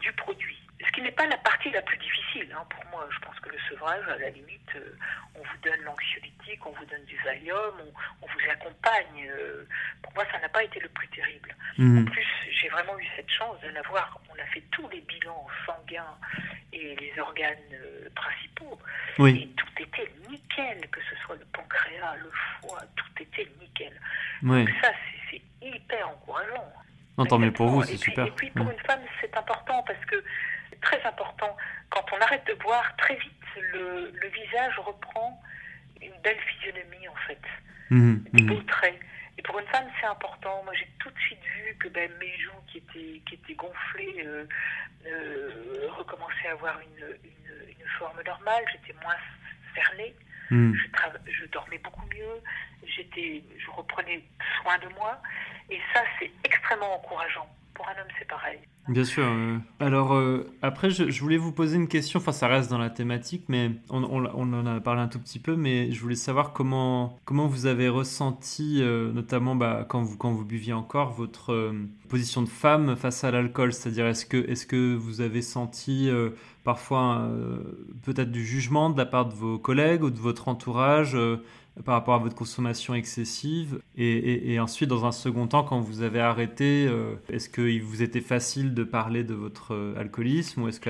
du 0.00 0.12
produit, 0.12 0.58
ce 0.86 0.92
qui 0.92 1.02
n'est 1.02 1.10
pas 1.12 1.26
la 1.26 1.36
partie 1.38 1.70
la 1.70 1.82
plus 1.82 1.98
difficile 1.98 2.52
hein, 2.56 2.64
pour 2.70 2.84
moi, 2.90 3.06
je 3.10 3.18
pense 3.20 3.38
que 3.40 3.48
le 3.50 3.58
sevrage, 3.68 4.06
à 4.08 4.16
la 4.18 4.30
limite, 4.30 4.70
euh, 4.76 4.96
on 5.34 5.40
vous 5.40 5.56
donne 5.62 5.80
l'anxiolytique, 5.82 6.64
on 6.66 6.70
vous 6.72 6.84
donne 6.86 7.04
du 7.04 7.16
Valium, 7.24 7.74
on, 7.80 7.92
on 8.22 8.26
vous 8.26 8.50
accompagne. 8.50 9.28
euh, 9.30 9.64
pour 10.02 10.12
moi, 10.14 10.24
ça 10.32 10.38
n'a 10.38 10.48
pas 10.48 10.62
été 10.62 10.78
le 10.80 10.88
plus 10.90 11.08
terrible. 11.08 11.54
En 11.78 11.82
Mhm. 11.82 12.04
plus, 12.10 12.26
j'ai 12.50 12.68
vraiment 12.68 12.98
eu 12.98 13.06
cette 13.16 13.30
chance 13.30 13.60
de 13.60 13.68
l'avoir. 13.68 14.18
On 14.30 14.40
a 14.40 14.44
fait 14.46 14.62
tous 14.72 14.88
les 14.88 15.00
bilans 15.02 15.46
sanguins 15.66 16.16
et 16.72 16.94
les 16.96 17.18
organes 17.20 17.56
euh, 17.72 18.08
principaux. 18.14 18.78
Oui. 19.18 19.42
Et 19.42 19.54
tout 19.56 19.82
était 19.82 20.12
nickel, 20.28 20.80
que 20.90 21.00
ce 21.10 21.16
soit 21.22 21.36
le 21.36 21.44
pancréas, 21.46 22.16
le 22.16 22.30
foie, 22.60 22.80
tout 22.96 23.22
était 23.22 23.48
nickel. 23.60 23.92
Oui. 24.42 24.64
Donc 24.64 24.74
ça, 24.82 24.92
c'est 25.30 25.42
hyper 25.60 26.08
encourageant. 26.08 26.72
Non, 27.16 27.26
tant 27.26 27.38
mieux 27.38 27.52
pour 27.52 27.68
vous, 27.68 27.82
c'est 27.82 27.96
super. 27.96 28.26
Et 28.26 28.30
puis 28.32 28.50
pour 28.50 28.66
Mm. 28.66 28.72
une 28.72 28.80
femme, 28.86 29.00
c'est 29.20 29.36
important 29.36 29.82
parce 29.82 30.04
que 30.06 30.22
c'est 30.70 30.80
très 30.80 31.02
important. 31.04 31.56
Quand 31.90 32.04
on 32.12 32.20
arrête 32.20 32.46
de 32.46 32.54
boire, 32.54 32.94
très 32.96 33.16
vite, 33.16 33.32
le, 33.72 34.10
le 34.14 34.28
visage 34.28 34.78
reprend 34.78 35.40
une 36.00 36.16
belle 36.22 36.38
physionomie 36.40 37.08
en 37.08 37.16
Mhm. 37.90 38.24
beaux 38.46 38.62
traits. 38.62 38.98
Et 39.38 39.42
pour 39.42 39.58
une 39.58 39.66
femme, 39.66 39.86
c'est 40.00 40.06
important. 40.06 40.62
Moi, 40.64 40.74
j'ai 40.74 40.88
tout 40.98 41.10
de 41.10 41.18
suite 41.20 41.38
vu 41.56 41.74
que 41.76 41.88
ben, 41.88 42.10
mes 42.18 42.36
joues 42.38 42.60
qui 42.66 42.78
étaient, 42.78 43.20
qui 43.26 43.34
étaient 43.34 43.54
gonflées 43.54 44.24
euh, 44.26 44.44
euh, 45.06 45.88
recommençaient 45.96 46.48
à 46.48 46.52
avoir 46.52 46.78
une, 46.80 47.04
une, 47.24 47.70
une 47.80 47.88
forme 47.98 48.20
normale. 48.26 48.64
J'étais 48.72 48.98
moins 49.02 49.16
cernée. 49.74 50.14
Mhm. 50.50 50.74
Je 51.26 51.44
dormais 51.46 51.78
beaucoup 51.78 52.06
mieux. 52.14 52.42
J'étais, 52.84 53.44
je 53.58 53.70
reprenais 53.70 54.24
soin 54.60 54.78
de 54.78 54.88
moi. 54.94 55.20
Et 55.70 55.80
ça, 55.94 56.02
c'est 56.18 56.30
extrêmement 56.44 56.94
encourageant. 56.96 57.48
Pour 57.74 57.88
un 57.88 57.92
homme, 57.92 58.08
c'est 58.18 58.26
pareil. 58.26 58.58
Bien 58.88 59.04
sûr. 59.04 59.24
Alors 59.80 60.14
euh, 60.14 60.46
après, 60.62 60.88
je, 60.88 61.20
voulais 61.20 61.36
vous 61.36 61.52
poser 61.52 61.76
une 61.76 61.88
question. 61.88 62.20
Enfin, 62.20 62.32
ça 62.32 62.48
reste 62.48 62.70
dans 62.70 62.78
la 62.78 62.88
thématique, 62.88 63.44
mais 63.48 63.72
on, 63.90 64.02
en 64.02 64.66
a 64.66 64.80
parlé 64.80 65.02
un 65.02 65.08
tout 65.08 65.18
petit 65.18 65.38
peu. 65.38 65.56
Mais 65.56 65.92
je 65.92 66.00
voulais 66.00 66.14
savoir 66.14 66.54
comment 66.54 67.18
comment 67.26 67.46
vous 67.46 67.66
avez 67.66 67.90
ressenti, 67.90 68.78
euh, 68.80 69.12
notamment 69.12 69.54
bah, 69.56 69.84
quand 69.86 70.00
vous 70.02 70.16
quand 70.16 70.32
vous 70.32 70.46
buviez 70.46 70.72
encore, 70.72 71.12
votre 71.12 71.52
euh, 71.52 71.72
position 72.08 72.40
de 72.40 72.48
femme 72.48 72.96
face 72.96 73.24
à 73.24 73.30
l'alcool. 73.30 73.74
C'est-à-dire, 73.74 74.06
est-ce 74.06 74.24
que 74.24 74.38
est-ce 74.48 74.66
que 74.66 74.94
vous 74.94 75.20
avez 75.20 75.42
senti 75.42 76.10
parfois 76.64 77.30
peut-être 78.04 78.30
du 78.30 78.44
jugement 78.44 78.90
de 78.90 78.98
la 78.98 79.06
part 79.06 79.26
de 79.26 79.34
vos 79.34 79.58
collègues 79.58 80.02
ou 80.02 80.10
de 80.10 80.18
votre 80.18 80.48
entourage 80.48 81.16
par 81.84 81.94
rapport 81.94 82.14
à 82.14 82.18
votre 82.18 82.34
consommation 82.34 82.94
excessive. 82.94 83.80
Et, 83.96 84.58
ensuite 84.60 84.88
dans 84.88 85.06
un 85.06 85.12
second 85.12 85.46
temps 85.46 85.62
quand 85.62 85.80
vous 85.80 86.02
avez 86.02 86.20
arrêté 86.20 86.86
euh, 86.88 87.14
est-ce 87.32 87.48
qu'il 87.48 87.82
vous 87.82 88.02
était 88.02 88.20
facile 88.20 88.74
de 88.74 88.82
parler 88.82 89.22
de 89.22 89.34
votre 89.34 89.74
euh, 89.74 89.98
alcoolisme 89.98 90.62
ou 90.62 90.68
est-ce 90.68 90.80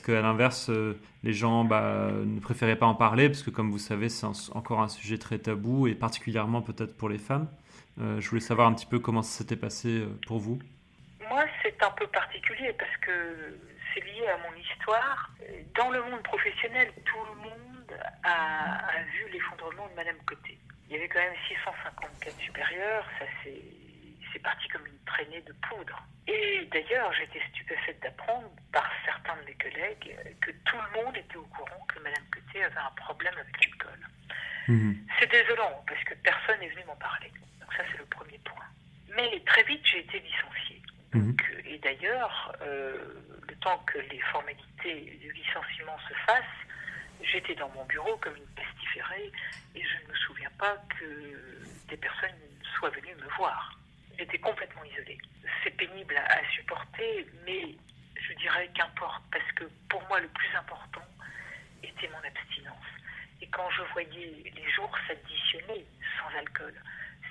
qu'à 0.00 0.22
l'inverse 0.22 0.70
euh, 0.70 0.94
les 1.24 1.32
gens 1.32 1.64
bah, 1.64 2.10
ne 2.24 2.38
préféraient 2.40 2.76
pas 2.76 2.86
en 2.86 2.94
parler? 2.94 3.28
Parce 3.28 3.42
que 3.42 3.50
comme 3.50 3.70
vous 3.70 3.78
savez 3.78 4.08
c'est 4.08 4.26
encore 4.52 4.80
un 4.80 4.88
sujet 4.88 5.18
très 5.18 5.38
tabou 5.38 5.86
et 5.86 5.94
particulièrement 5.94 6.62
peut-être 6.62 6.96
pour 6.96 7.08
les 7.08 7.18
femmes. 7.18 7.48
Je 7.98 8.28
voulais 8.28 8.42
savoir 8.42 8.68
un 8.68 8.74
petit 8.74 8.86
peu 8.86 8.98
comment 8.98 9.22
ça 9.22 9.38
s'était 9.38 9.56
passé 9.56 10.04
pour 10.26 10.38
vous. 10.38 10.58
Moi, 11.30 11.44
c'est 11.62 11.82
un 11.82 11.90
peu 11.92 12.06
particulier 12.08 12.72
parce 12.78 12.94
que 12.98 13.10
c'est 13.94 14.04
lié 14.04 14.26
à 14.28 14.36
mon 14.38 14.54
histoire. 14.60 15.30
Dans 15.74 15.90
le 15.90 16.02
monde 16.02 16.22
professionnel, 16.22 16.92
tout 17.06 17.18
le 17.24 17.42
monde 17.42 17.75
a, 18.22 18.88
a 18.88 19.02
vu 19.02 19.28
l'effondrement 19.32 19.88
de 19.88 19.94
Madame 19.94 20.18
Côté. 20.26 20.58
Il 20.88 20.94
y 20.94 20.98
avait 20.98 21.08
quand 21.08 21.20
même 21.20 21.34
650 21.48 22.18
cadres 22.20 22.40
supérieurs, 22.40 23.04
ça 23.18 23.26
c'est 23.42 23.62
c'est 24.32 24.42
parti 24.42 24.68
comme 24.68 24.86
une 24.86 24.98
traînée 25.06 25.40
de 25.42 25.52
poudre. 25.68 26.02
Et 26.26 26.68
d'ailleurs, 26.70 27.12
j'étais 27.14 27.40
stupéfaite 27.48 28.00
d'apprendre 28.02 28.50
par 28.72 28.90
certains 29.04 29.36
de 29.36 29.46
mes 29.46 29.54
collègues 29.54 30.16
que 30.40 30.50
tout 30.64 30.76
le 30.76 31.02
monde 31.02 31.16
était 31.16 31.36
au 31.36 31.44
courant 31.44 31.86
que 31.88 31.98
Madame 32.00 32.24
Côté 32.30 32.62
avait 32.62 32.76
un 32.76 32.90
problème 32.96 33.34
avec 33.38 33.64
l'alcool. 33.64 34.06
C'est 35.18 35.30
désolant 35.30 35.84
parce 35.86 36.02
que 36.04 36.14
personne 36.14 36.58
n'est 36.60 36.68
venu 36.68 36.84
m'en 36.86 36.96
parler. 36.96 37.32
Donc 37.60 37.72
ça 37.74 37.84
c'est 37.90 37.98
le 37.98 38.04
premier 38.06 38.38
point. 38.44 38.66
Mais 39.16 39.40
très 39.46 39.62
vite 39.62 39.80
j'ai 39.84 40.00
été 40.00 40.18
licenciée. 40.18 40.82
Mhm. 41.14 41.30
Donc, 41.30 41.50
euh, 41.50 41.62
et 41.64 41.78
d'ailleurs, 41.78 42.52
euh, 42.62 43.14
le 43.48 43.54
temps 43.56 43.78
que 43.86 43.98
les 44.10 44.20
formalités 44.32 45.18
du 45.20 45.32
licenciement 45.32 45.96
se 46.08 46.14
fassent, 46.26 46.60
j'étais 47.22 47.54
dans 47.54 47.68
mon 47.70 47.84
bureau 47.84 48.16
comme 48.18 48.36
une 48.36 48.46
pestiférée 48.54 49.32
et 49.74 49.82
je 49.82 50.04
ne 50.04 50.12
me 50.12 50.16
souviens 50.16 50.50
pas 50.58 50.76
que 50.98 51.66
des 51.88 51.96
personnes 51.96 52.38
soient 52.76 52.90
venues 52.90 53.14
me 53.14 53.28
voir. 53.36 53.78
J'étais 54.18 54.38
complètement 54.38 54.84
isolée. 54.84 55.18
C'est 55.62 55.76
pénible 55.76 56.16
à, 56.16 56.40
supporter, 56.54 57.26
mais 57.44 57.74
je 58.20 58.32
dirais 58.34 58.70
qu'importe 58.74 59.22
parce 59.30 59.50
que 59.52 59.64
pour 59.88 60.02
moi 60.08 60.20
le 60.20 60.28
plus 60.28 60.54
important 60.56 61.04
était 61.82 62.08
mon 62.08 62.26
abstinence. 62.26 62.76
Et 63.42 63.46
quand 63.48 63.68
je 63.70 63.82
voyais 63.92 64.52
les 64.54 64.70
jours 64.72 64.90
s'additionner 65.06 65.84
sans 66.18 66.38
alcool, 66.38 66.74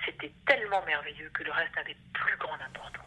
c'était 0.04 0.32
tellement 0.46 0.84
merveilleux 0.84 1.30
que 1.30 1.42
le 1.42 1.52
reste 1.52 1.74
n'avait 1.76 1.96
plus 2.12 2.36
grande 2.36 2.60
importance. 2.62 3.02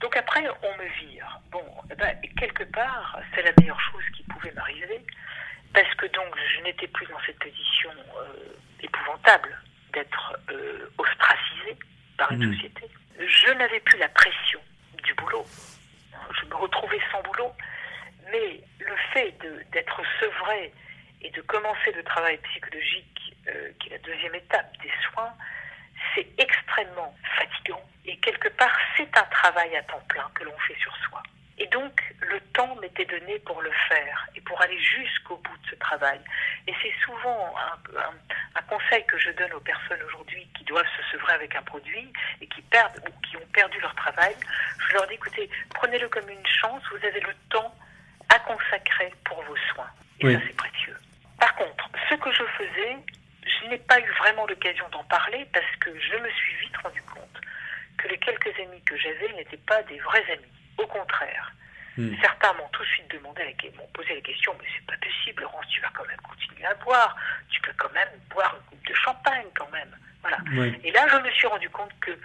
Donc 0.00 0.16
après, 0.16 0.44
on 0.62 0.76
me 0.76 0.88
vire. 1.06 1.40
Bon, 1.50 1.64
eh 1.90 1.94
ben, 1.94 2.20
quelque 2.36 2.64
part, 2.64 3.18
c'est 3.34 3.42
la 3.42 3.52
meilleure 3.58 3.80
chose 3.80 4.02
qui 4.16 4.24
pouvait 4.24 4.52
m'arriver, 4.52 5.00
parce 5.72 5.94
que 5.94 6.06
donc 6.06 6.36
je 6.62 6.68
n'étais 6.68 6.86
plus 6.88 7.06
dans 7.06 7.18
cette 7.26 7.38
position 7.38 7.90
euh, 8.18 8.52
épouvantable 8.82 9.58
d'être 9.92 10.36
euh, 10.50 10.88
ostracisée 10.98 11.76
par 12.16 12.30
une 12.32 12.46
Mhm. 12.46 12.54
société. 12.54 12.82
Je 13.18 13.50
n'avais 13.52 13.80
plus 13.80 13.98
la 13.98 14.08
pression 14.08 14.60
du 15.02 15.14
boulot. 15.14 15.44
Je 16.40 16.46
me 16.46 16.54
retrouvais 16.54 17.00
sans 17.10 17.22
boulot, 17.22 17.52
mais 18.30 18.60
le 18.80 18.96
fait 19.12 19.32
de- 19.42 19.62
d'être 19.72 20.00
sevré 20.20 20.72
et 21.20 21.30
de 21.30 21.40
commencer 21.42 21.92
le 21.92 22.02
travail 22.04 22.38
psychologique, 22.38 23.34
euh, 23.48 23.70
qui 23.80 23.88
est 23.88 23.92
la 23.92 23.98
deuxième 23.98 24.34
étape 24.34 24.70
des 24.82 24.92
soins, 25.10 25.32
c'est 26.14 26.26
extrêmement 26.38 27.14
fatigant. 27.38 27.82
Et 28.04 28.16
quelque 28.18 28.48
part, 28.48 28.76
c'est 28.96 29.16
un 29.16 29.24
travail 29.24 29.76
à 29.76 29.82
temps 29.82 30.02
plein 30.08 30.28
que 30.34 30.44
l'on 30.44 30.58
fait 30.60 30.76
sur 30.80 30.96
soi. 31.08 31.22
Et 31.58 31.66
donc, 31.68 31.92
le 32.20 32.40
temps 32.54 32.74
m'était 32.76 33.04
donné 33.04 33.38
pour 33.40 33.60
le 33.62 33.70
faire 33.88 34.26
et 34.34 34.40
pour 34.40 34.60
aller 34.62 34.78
jusqu'au 34.80 35.36
bout 35.36 35.56
de 35.58 35.68
ce 35.70 35.74
travail. 35.76 36.18
Et 36.66 36.74
c'est 36.82 36.92
souvent 37.04 37.54
un, 37.56 37.98
un- 38.00 38.14
un 38.56 38.62
conseil 38.62 39.04
que 39.06 39.16
je 39.18 39.30
donne 39.32 39.52
aux 39.52 39.60
personnes 39.60 40.02
aujourd'hui 40.02 40.48
qui 40.56 40.64
doivent 40.64 40.88
se 40.96 41.02
sevrer 41.12 41.34
avec 41.34 41.54
un 41.54 41.62
produit 41.62 42.12
et 42.40 42.46
qui 42.48 42.62
perdent 42.62 42.98
ou 43.06 43.20
qui 43.26 43.36
ont 43.36 43.46
perdu 43.52 43.78
leur 43.80 43.94
travail. 43.94 44.34
Je 44.88 44.94
leur 44.94 45.06
dis, 45.06 45.14
écoutez, 45.14 45.48
prenez-le 45.74 46.08
comme 46.08 46.28
une 46.28 46.46
chance, 46.46 46.82
vous 46.90 47.04
avez 47.06 47.20
le 47.20 47.34
temps 47.50 47.72
à 48.30 48.38
consacrer 48.40 49.12
pour 49.24 49.40
vos 49.42 49.56
soins. 49.72 49.90
Et 50.20 50.26
Oui. 50.26 50.34
ça, 50.34 50.40
c'est 50.46 50.56
précieux. 50.56 50.96
Par 51.38 51.54
contre, 51.54 51.90
ce 52.08 52.14
que 52.14 52.32
je 52.32 52.44
faisais, 52.58 52.96
je 53.44 53.66
n'ai 53.68 53.78
pas 53.78 54.00
eu 54.00 54.10
vraiment 54.18 54.46
l'occasion 54.46 54.88
d'en 54.88 55.04
parler 55.04 55.46
parce 55.52 55.76
que 55.76 55.90
je 56.00 56.16
me 56.16 56.30
suis 56.30 56.54
vite 56.56 56.76
rendu 56.78 57.02
compte 57.02 57.40
que 57.98 58.08
les 58.08 58.18
quelques 58.18 58.58
amis 58.58 58.82
que 58.82 58.96
j'avais 58.96 59.32
n'étaient 59.34 59.56
pas 59.58 59.82
des 59.84 59.98
vrais 60.00 60.24
amis. 60.32 60.46
Au 60.78 60.86
contraire. 60.86 61.52
Mm. 61.98 62.14
Certains 62.22 62.54
m'ont 62.54 62.66
tout 62.68 62.82
de 62.82 62.88
suite 62.88 63.08
demandé, 63.10 63.42
la- 63.44 63.70
m'ont 63.76 63.86
posé 63.88 64.14
la 64.14 64.22
question, 64.22 64.56
mais 64.58 64.66
c'est 64.74 64.86
pas 64.86 64.96
possible, 64.96 65.42
Laurence, 65.42 65.66
tu 65.68 65.80
vas 65.82 65.90
quand 65.94 66.06
même 66.06 66.20
continuer 66.22 66.64
à 66.64 66.74
boire, 66.76 67.14
tu 67.50 67.60
peux 67.60 67.72
quand 67.76 67.92
même 67.92 68.08
boire 68.30 68.56
une 68.56 68.62
coupe 68.70 68.86
de 68.88 68.94
champagne 68.94 69.44
quand 69.54 69.70
même. 69.70 69.94
Voilà. 70.22 70.38
Oui. 70.54 70.80
Et 70.82 70.90
là, 70.92 71.06
je 71.10 71.16
me 71.18 71.30
suis 71.32 71.46
rendu 71.46 71.68
compte 71.68 71.92
que 72.00 72.18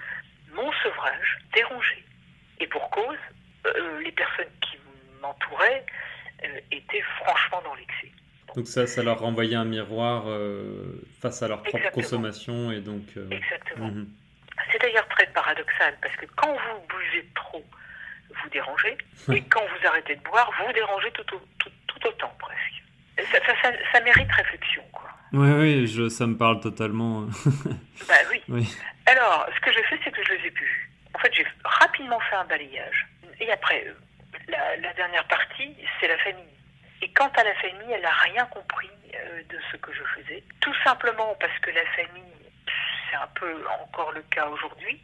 mon 0.53 0.71
sevrage 0.81 1.37
dérangeait. 1.53 2.03
Et 2.61 2.67
pour 2.67 2.89
cause, 2.89 3.17
euh, 3.65 3.99
les 4.01 4.13
personnes 4.13 4.49
qui 4.61 4.79
m'entouraient 5.21 5.85
euh, 5.85 6.26
étaient 6.71 7.03
franchement 7.23 7.61
dans 7.63 7.75
l'excès. 7.75 8.11
Donc 8.55 8.67
ça, 8.67 8.87
ça 8.87 9.03
leur 9.03 9.19
renvoyait 9.19 9.55
un 9.55 9.65
miroir 9.65 10.23
euh, 10.27 11.01
face 11.21 11.43
à 11.43 11.47
leur 11.47 11.61
propre 11.61 11.77
Exactement. 11.77 12.03
consommation 12.03 12.71
et 12.71 12.79
donc. 12.79 13.03
euh, 13.17 13.29
Exactement. 13.29 13.87
mhm. 13.87 14.07
C'est 14.71 14.81
d'ailleurs 14.81 15.07
très 15.09 15.27
paradoxal 15.27 15.95
parce 16.01 16.15
que 16.15 16.25
quand 16.35 16.51
vous 16.53 16.87
buvez 16.97 17.25
trop, 17.35 17.63
vous 18.29 18.49
dérangez, 18.49 18.97
et 19.33 19.41
quand 19.43 19.61
vous 19.61 19.87
arrêtez 19.87 20.15
de 20.15 20.21
boire, 20.23 20.49
vous 20.65 20.73
dérangez 20.73 21.11
tout, 21.11 21.35
au- 21.35 21.41
tout, 21.59 21.69
tout 21.87 22.07
autant 22.07 22.33
presque. 22.39 23.29
ça, 23.31 23.39
ça, 23.45 23.53
ça, 23.61 23.71
ça 23.93 24.01
mérite 24.01 24.31
réflexion, 24.31 24.83
quoi. 24.91 25.09
Oui, 25.33 25.49
oui, 25.51 25.87
je, 25.87 26.07
ça 26.09 26.25
me 26.25 26.37
parle 26.37 26.59
totalement. 26.61 27.25
Bah 28.07 28.13
oui. 28.31 28.41
oui. 28.47 28.67
Alors, 29.05 29.47
ce 29.55 29.59
que 29.59 29.71
je 29.73 29.79
fais, 29.89 29.99
c'est 30.03 30.11
que 30.11 30.23
je 30.23 30.31
les 30.33 30.47
ai 30.47 30.51
plus 30.51 30.65
vus. 30.65 30.91
En 31.13 31.19
fait, 31.19 31.33
j'ai 31.33 31.45
rapidement 31.63 32.19
fait 32.21 32.35
un 32.35 32.45
balayage. 32.45 33.07
Et 33.39 33.51
après, 33.51 33.83
euh, 33.87 33.93
la, 34.47 34.93
dernière 34.93 35.25
partie, 35.27 35.75
c'est 35.99 36.07
la 36.07 36.17
famille. 36.19 36.43
Et 37.01 37.11
quant 37.13 37.29
à 37.35 37.43
la 37.43 37.53
famille, 37.55 37.91
elle 37.91 38.01
n'a 38.01 38.13
rien 38.13 38.45
compris 38.45 38.89
euh, 39.13 39.43
de 39.49 39.59
ce 39.71 39.77
que 39.77 39.93
je 39.93 40.03
faisais. 40.03 40.43
Tout 40.61 40.73
simplement 40.83 41.35
parce 41.39 41.57
que 41.59 41.71
la 41.71 41.85
famille, 41.87 42.33
c'est 43.09 43.17
un 43.17 43.27
peu 43.35 43.65
encore 43.81 44.11
le 44.11 44.21
cas 44.23 44.47
aujourd'hui, 44.47 44.99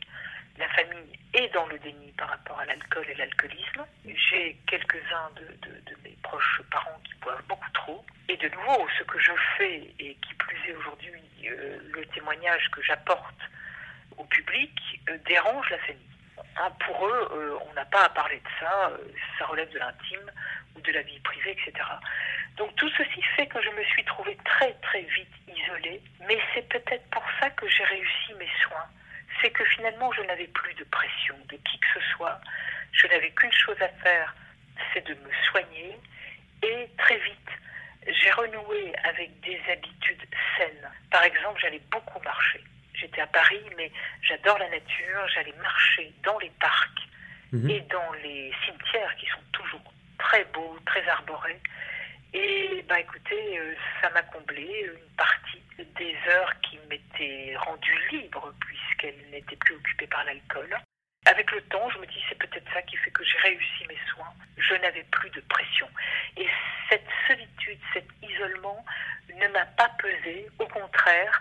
la 0.58 0.68
famille 0.70 1.20
est 1.34 1.52
dans 1.54 1.66
le 1.68 1.80
déni 1.80 2.12
par 2.18 2.30
rapport 2.30 2.60
à 2.60 2.66
l'alcool 2.66 3.06
et 3.10 3.16
l'alcoolisme. 3.16 3.86
J'ai 4.06 4.58
quelques-uns 4.68 5.32
de 5.36 5.96
mes 6.04 6.16
proches 6.22 6.62
parents 6.72 7.00
qui 7.04 7.16
boivent 7.22 7.44
beaucoup 7.48 7.72
trop. 7.74 8.06
Et 8.30 8.38
de 8.38 8.48
nouveau, 8.50 8.88
ce 8.98 9.04
que 9.04 9.20
je 9.20 9.32
fais, 9.58 9.94
et 10.00 10.16
qui 10.16 10.34
plus 10.36 10.58
est 10.68 10.76
aujourd'hui, 10.76 11.22
euh, 11.46 11.80
le 11.94 12.06
témoignage 12.08 12.70
que 12.72 12.82
j'apporte 12.82 13.36
au 14.18 14.24
public, 14.26 14.72
euh, 15.10 15.18
dérange 15.28 15.70
la 15.70 15.78
famille. 15.80 16.13
Hein, 16.56 16.72
pour 16.86 17.08
eux, 17.08 17.30
euh, 17.32 17.58
on 17.70 17.74
n'a 17.74 17.86
pas 17.86 18.06
à 18.06 18.10
parler 18.10 18.38
de 18.38 18.50
ça, 18.60 18.90
euh, 18.90 18.98
ça 19.40 19.46
relève 19.46 19.70
de 19.72 19.80
l'intime 19.80 20.32
ou 20.76 20.82
de 20.82 20.92
la 20.92 21.02
vie 21.02 21.20
privée, 21.20 21.52
etc. 21.52 21.74
Donc 22.58 22.76
tout 22.76 22.90
ceci 22.90 23.22
fait 23.36 23.48
que 23.48 23.60
je 23.62 23.70
me 23.72 23.84
suis 23.86 24.04
trouvée 24.06 24.38
très 24.46 24.72
très 24.74 25.02
vite 25.02 25.34
isolée, 25.48 26.02
mais 26.28 26.40
c'est 26.54 26.68
peut-être 26.70 27.10
pour 27.10 27.24
ça 27.40 27.50
que 27.50 27.68
j'ai 27.68 27.84
réussi 27.84 28.34
mes 28.38 28.50
soins. 28.62 28.86
C'est 29.42 29.50
que 29.50 29.66
finalement 29.66 30.12
je 30.12 30.22
n'avais 30.22 30.48
plus 30.48 30.74
de 30.76 30.84
pression 30.86 31.36
de 31.50 31.58
qui 31.58 31.80
que 31.80 31.88
ce 31.96 32.02
soit. 32.16 32.40
Je 32.92 33.08
n'avais 33.08 33.32
qu'une 33.32 33.52
chose 33.52 33.82
à 33.82 33.90
faire, 34.04 34.36
c'est 34.94 35.06
de 35.08 35.16
me 35.16 35.32
soigner. 35.50 35.98
Et 36.62 36.88
très 37.00 37.18
vite, 37.18 37.50
j'ai 38.08 38.32
renoué 38.32 38.94
avec 39.04 39.40
des 39.42 39.60
habitudes 39.72 40.26
saines. 40.58 40.90
Par 41.10 41.24
exemple, 41.24 41.60
j'allais 41.62 41.82
beaucoup 41.92 42.20
marcher. 42.24 42.64
J'étais 43.04 43.20
à 43.22 43.28
Paris, 43.28 43.62
mais 43.76 43.92
j'adore 44.22 44.58
la 44.60 44.70
nature. 44.70 45.28
J'allais 45.36 45.54
marcher 45.62 46.14
dans 46.24 46.40
les 46.40 46.52
parcs 46.52 47.02
Mhm. 47.52 47.70
et 47.70 47.82
dans 47.82 48.14
les 48.24 48.52
cimetières 48.66 49.14
qui 49.18 49.26
sont 49.28 49.44
toujours 49.52 49.84
très 50.18 50.46
beaux, 50.46 50.78
très 50.86 51.06
arborés. 51.10 51.60
Et 52.34 52.82
bah 52.88 53.00
écoutez, 53.02 53.60
euh, 53.60 53.76
ça 54.02 54.10
m'a 54.12 54.22
comblé 54.24 54.64
une 54.88 55.16
partie 55.18 55.62
des 55.78 56.16
heures 56.30 56.54
qui 56.62 56.80
m'étaient 56.90 57.56
rendues 57.58 58.00
libres 58.12 58.54
puisqu'elles 58.62 59.30
n'étaient 59.32 59.58
plus 59.58 59.76
occupées 59.76 60.08
par 60.08 60.24
l'alcool. 60.24 60.74
Avec 61.26 61.52
le 61.52 61.62
temps, 61.64 61.90
je 61.90 62.00
me 62.00 62.06
dis 62.08 62.24
c'est 62.30 62.38
peut-être 62.40 62.72
ça 62.74 62.82
qui 62.84 62.96
fait 62.98 63.12
que 63.12 63.24
j'ai 63.26 63.38
réussi 63.40 63.86
mes 63.90 64.00
soins. 64.14 64.34
Je 64.58 64.76
n'avais 64.76 65.04
plus 65.12 65.30
de 65.32 65.42
pression. 65.42 65.88
Et 66.38 66.48
cette 66.90 67.08
solitude, 67.28 67.80
cet 67.94 68.06
isolement 68.22 68.84
ne 69.30 69.48
m'a 69.50 69.66
pas 69.66 69.90
pesé. 70.00 70.48
Au 70.58 70.68
contraire, 70.68 71.40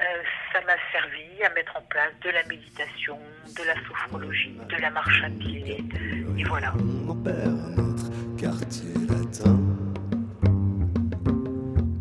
euh, 0.00 0.04
ça 0.52 0.60
m'a 0.62 0.76
servi 0.90 1.42
à 1.44 1.50
mettre 1.54 1.76
en 1.76 1.82
place 1.82 2.12
de 2.24 2.30
la 2.30 2.42
méditation, 2.44 3.18
de 3.56 3.64
la 3.64 3.74
sophrologie, 3.86 4.58
de 4.68 4.76
la 4.80 4.90
marche 4.90 5.22
à 5.22 5.30
pied. 5.30 5.84
Et 6.38 6.44
voilà. 6.44 6.72
Mon 6.72 7.14
père, 7.14 7.50
notre 7.76 8.10
quartier 8.36 8.94
latin. 9.08 9.58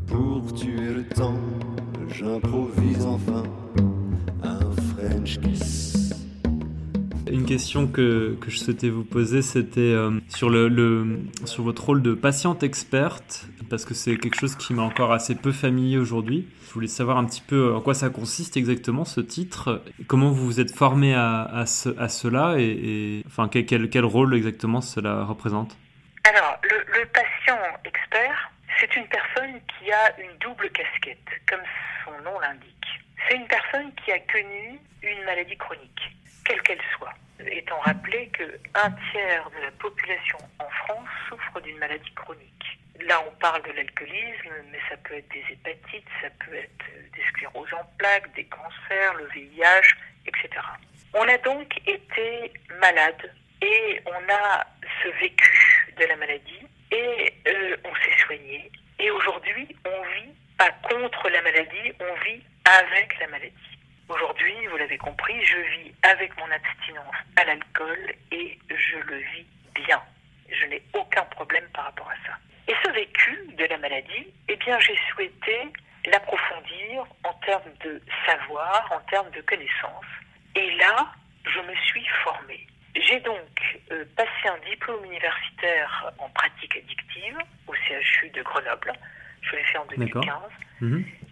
Pour 0.07 0.53
tuer 0.53 0.93
le 0.93 1.07
temps, 1.09 1.39
j'improvise 2.09 3.05
enfin 3.05 3.43
un 4.43 4.71
French 4.93 5.39
kiss. 5.41 5.80
Une 7.31 7.45
question 7.45 7.87
que, 7.87 8.35
que 8.41 8.51
je 8.51 8.57
souhaitais 8.57 8.89
vous 8.89 9.05
poser, 9.05 9.41
c'était 9.41 9.79
euh, 9.79 10.19
sur, 10.27 10.49
le, 10.49 10.67
le- 10.67 11.19
sur 11.45 11.63
votre 11.63 11.85
rôle 11.85 12.01
de 12.01 12.13
patiente 12.13 12.61
experte, 12.61 13.47
parce 13.69 13.85
que 13.85 13.93
c'est 13.93 14.17
quelque 14.17 14.37
chose 14.37 14.55
qui 14.55 14.73
m'est 14.73 14.81
encore 14.81 15.13
assez 15.13 15.35
peu 15.35 15.51
familier 15.53 15.97
aujourd'hui. 15.97 16.47
Je 16.67 16.73
voulais 16.73 16.87
savoir 16.87 17.17
un 17.17 17.25
petit 17.25 17.41
peu 17.41 17.73
en 17.73 17.79
quoi 17.81 17.93
ça 17.93 18.09
consiste 18.09 18.57
exactement 18.57 19.05
ce 19.05 19.21
titre, 19.21 19.81
comment 20.07 20.31
vous 20.31 20.45
vous 20.45 20.59
êtes 20.59 20.75
formé 20.75 21.13
à, 21.13 21.43
à, 21.43 21.65
ce- 21.65 21.97
à 21.97 22.09
cela 22.09 22.55
et, 22.59 22.63
et- 22.65 23.23
enfin 23.27 23.47
quel, 23.49 24.05
rôle 24.05 24.35
exactement 24.35 24.81
cela 24.81 25.23
représente? 25.23 25.77
Alors, 26.25 26.57
le, 26.63 26.99
le 26.99 27.05
patient 27.07 27.57
expert, 27.85 28.51
c'est 28.79 28.93
une 28.95 29.07
personne 29.07 29.53
qui 29.79 29.91
a 29.91 30.19
une 30.21 30.37
double 30.39 30.69
casquette, 30.71 31.27
comme 31.49 31.61
son 32.05 32.11
nom 32.23 32.39
l'indique. 32.41 32.67
C'est 33.29 33.35
une 33.37 33.47
personne 33.47 33.89
qui 34.03 34.11
a 34.11 34.19
connu 34.19 34.79
une 35.03 35.23
maladie 35.25 35.55
chronique, 35.57 36.01
quelle 36.45 36.61
qu'elle 36.61 36.81
soit. 36.97 37.13
Étant 37.39 37.79
rappelé 37.79 38.27
que 38.29 38.43
un 38.75 38.91
tiers 39.11 39.49
de 39.51 39.63
la 39.63 39.71
population 39.71 40.37
en 40.59 40.69
France 40.69 41.09
souffre 41.27 41.59
d'une 41.61 41.77
maladie 41.77 42.13
chronique. 42.13 42.79
Là, 43.01 43.23
on 43.27 43.31
parle 43.39 43.63
de 43.63 43.71
l'alcoolisme, 43.71 44.53
mais 44.71 44.79
ça 44.89 44.97
peut 44.97 45.15
être 45.15 45.29
des 45.29 45.43
hépatites, 45.51 46.07
ça 46.21 46.29
peut 46.45 46.53
être 46.53 46.85
des 47.15 47.23
scléroses 47.29 47.73
en 47.73 47.83
plaques, 47.97 48.31
des 48.35 48.45
cancers, 48.45 49.13
le 49.15 49.25
VIH, 49.33 49.95
etc. 50.27 50.49
On 51.13 51.27
a 51.27 51.37
donc 51.39 51.75
été 51.87 52.53
malade 52.79 53.33
et 53.61 54.01
on 54.05 54.33
a 54.33 54.65
ce 55.03 55.07
vécu 55.19 55.93
de 55.97 56.05
la 56.05 56.15
maladie 56.15 56.67
et 56.91 57.33
euh, 57.47 57.77
on 57.83 57.95
s'est 57.95 58.17
soigné. 58.25 58.71
Et 58.99 59.09
aujourd'hui, 59.09 59.75
on 59.85 60.01
vit 60.13 60.33
pas 60.57 60.69
contre 60.87 61.29
la 61.29 61.41
maladie, 61.41 61.93
on 61.99 62.13
vit 62.23 62.43
avec 62.65 63.19
la 63.19 63.27
maladie. 63.27 63.70
Aujourd'hui, 64.13 64.67
vous 64.69 64.75
l'avez 64.75 64.97
compris, 64.97 65.33
je 65.45 65.57
vis 65.57 65.93
avec 66.03 66.35
mon 66.37 66.51
abstinence 66.51 67.15
à 67.37 67.45
l'alcool 67.45 68.13
et 68.31 68.59
je 68.69 68.97
le 68.97 69.15
vis 69.15 69.45
bien. 69.73 70.01
Je 70.49 70.65
n'ai 70.65 70.83
aucun 70.93 71.23
problème 71.23 71.63
par 71.73 71.85
rapport 71.85 72.09
à 72.09 72.27
ça. 72.27 72.37
Et 72.67 72.75
ce 72.83 72.91
vécu 72.91 73.39
de 73.57 73.63
la 73.65 73.77
maladie, 73.77 74.27
eh 74.49 74.57
bien, 74.57 74.77
j'ai 74.79 74.97
souhaité 75.09 75.59
l'approfondir 76.07 77.05
en 77.23 77.33
termes 77.45 77.71
de 77.85 78.01
savoir, 78.25 78.91
en 78.91 78.99
termes 79.09 79.31
de 79.31 79.39
connaissances. 79.41 80.11
Et 80.55 80.75
là, 80.75 81.07
je 81.45 81.59
me 81.61 81.75
suis 81.85 82.05
formée. 82.25 82.67
J'ai 82.95 83.21
donc 83.21 83.79
euh, 83.91 84.03
passé 84.17 84.49
un 84.49 84.69
diplôme 84.69 85.05
universitaire 85.05 86.11
en 86.17 86.27
pratique 86.31 86.75
addictive 86.75 87.37
au 87.65 87.73
CHU 87.73 88.29
de 88.31 88.41
Grenoble. 88.41 88.91
Je 89.41 89.55
l'ai 89.55 89.63
fait 89.63 89.77
en 89.77 89.85
2015. 89.85 90.33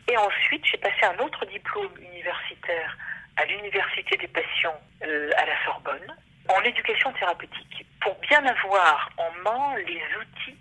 Et 0.09 0.17
ensuite, 0.17 0.65
j'ai 0.65 0.77
passé 0.77 1.03
un 1.03 1.23
autre 1.23 1.45
diplôme 1.45 1.91
universitaire 2.01 2.97
à 3.37 3.45
l'Université 3.45 4.17
des 4.17 4.27
patients 4.27 4.79
euh, 5.03 5.29
à 5.37 5.45
la 5.45 5.63
Sorbonne 5.63 6.15
en 6.47 6.61
éducation 6.63 7.13
thérapeutique 7.13 7.85
pour 8.01 8.15
bien 8.21 8.43
avoir 8.45 9.09
en 9.17 9.31
main 9.43 9.75
les 9.85 10.01
outils 10.19 10.57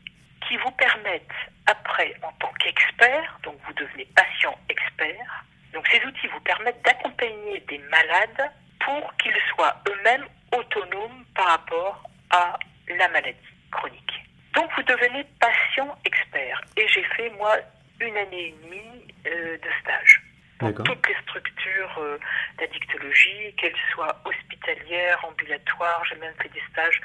qui 0.46 0.56
vous 0.58 0.70
permettent 0.72 1.22
après, 1.66 2.14
en 2.22 2.32
tant 2.32 2.52
qu'expert, 2.60 3.38
donc 3.42 3.56
vous 3.66 3.72
devenez 3.72 4.06
patient 4.14 4.56
expert, 4.68 5.44
donc 5.72 5.86
ces 5.88 6.04
outils 6.04 6.26
vous 6.26 6.40
permettent 6.40 6.82
d'accompagner 6.84 7.60
des 7.68 7.78
malades 7.90 8.50
pour 8.80 9.14
qu'ils 9.16 9.36
soient 9.54 9.76
eux-mêmes 9.88 10.26
autonomes 10.56 11.24
par 11.34 11.46
rapport 11.46 12.02
à 12.30 12.58
la 12.88 13.08
maladie 13.08 13.38
chronique. 13.70 14.24
Donc 14.54 14.70
vous 14.76 14.82
devenez 14.82 15.24
patient 15.40 15.96
expert. 16.04 16.60
Et 16.76 16.86
j'ai 16.88 17.04
fait, 17.04 17.30
moi, 17.30 17.56
une 18.00 18.16
année 18.16 18.48
et 18.48 18.54
demie 18.64 19.14
euh, 19.26 19.56
de 19.58 19.68
stage 19.82 20.22
dans 20.60 20.66
D'accord. 20.68 20.86
toutes 20.86 21.08
les 21.08 21.14
structures 21.22 21.98
euh, 21.98 22.18
d'addictologie, 22.58 23.54
qu'elles 23.56 23.76
soient 23.92 24.20
hospitalières, 24.24 25.24
ambulatoires, 25.24 26.02
j'ai 26.08 26.16
même 26.16 26.34
fait 26.42 26.48
des 26.48 26.62
stages 26.72 27.00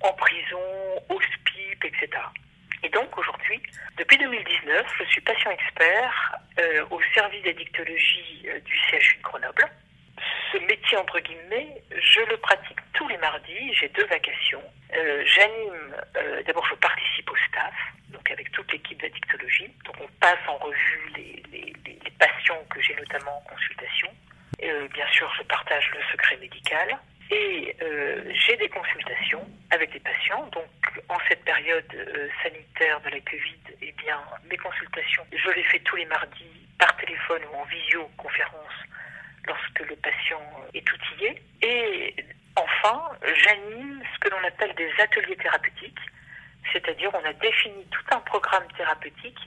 en 0.00 0.12
prison, 0.14 0.58
au 1.08 1.20
SPIP, 1.20 1.84
etc. 1.84 2.10
Et 2.82 2.88
donc 2.88 3.16
aujourd'hui, 3.16 3.62
depuis 3.96 4.18
2019, 4.18 4.86
je 4.98 5.04
suis 5.04 5.20
patient 5.20 5.50
expert 5.52 6.36
euh, 6.58 6.84
au 6.90 7.00
service 7.14 7.42
d'addictologie 7.44 8.48
du 8.64 8.74
CHU 8.90 9.18
de 9.18 9.22
Grenoble. 9.22 9.70
Ce 10.52 10.58
métier, 10.58 10.96
entre 10.96 11.20
guillemets, 11.20 11.82
je 11.90 12.20
le 12.20 12.36
pratique 12.38 12.78
tous 12.94 13.08
les 13.08 13.18
mardis, 13.18 13.74
j'ai 13.74 13.88
deux 13.88 14.06
vacations. 14.06 14.62
Euh, 14.94 15.22
J'anime, 15.26 15.96
euh, 16.16 16.42
d'abord 16.44 16.66
je 16.66 16.74
participe 16.76 17.30
au 17.30 17.36
staff, 17.48 17.74
donc 18.08 18.30
avec 18.30 18.50
toute 18.52 18.70
l'équipe 18.72 19.00
d'addictologie. 19.00 19.70
Donc 19.84 19.96
on 20.00 20.08
passe 20.20 20.38
en 20.48 20.56
revue 20.56 21.12
les, 21.16 21.42
patients 22.18 22.64
que 22.70 22.80
j'ai 22.80 22.94
notamment 22.94 23.36
en 23.36 23.40
consultation. 23.42 24.08
Euh, 24.62 24.88
bien 24.88 25.06
sûr, 25.08 25.30
je 25.36 25.42
partage 25.42 25.90
le 25.90 26.00
secret 26.10 26.38
médical. 26.38 26.98
Et 27.30 27.76
j'ai 28.46 28.56
des 28.56 28.68
consultations 28.68 29.44
avec 29.70 29.92
les 29.92 29.98
patients. 29.98 30.46
Donc, 30.52 30.68
en 31.08 31.18
cette 31.28 31.44
période 31.44 31.84
sanitaire 32.40 33.00
de 33.00 33.10
la 33.10 33.20
Covid, 33.20 33.60
eh 33.82 33.92
bien, 33.92 34.18
mes 34.48 34.56
consultations, 34.56 35.26
je 35.32 35.50
les 35.50 35.64
fais 35.64 35.80
tous 35.80 35.96
les 35.96 36.04
mardis 36.04 36.68
par 36.78 36.96
téléphone 36.96 37.42
ou 37.52 37.56
en 37.56 37.64
visioconférence 37.64 38.86
lorsque 39.46 39.80
le 39.80 39.96
patient 39.96 40.42
est 40.74 40.92
outillé. 40.92 41.42
Et 41.62 42.14
enfin, 42.56 43.02
j'anime 43.22 44.02
ce 44.14 44.18
que 44.20 44.28
l'on 44.28 44.44
appelle 44.46 44.74
des 44.74 44.90
ateliers 45.00 45.36
thérapeutiques, 45.36 45.98
c'est-à-dire 46.72 47.10
on 47.14 47.24
a 47.24 47.32
défini 47.34 47.84
tout 47.90 48.14
un 48.14 48.20
programme 48.20 48.66
thérapeutique 48.76 49.38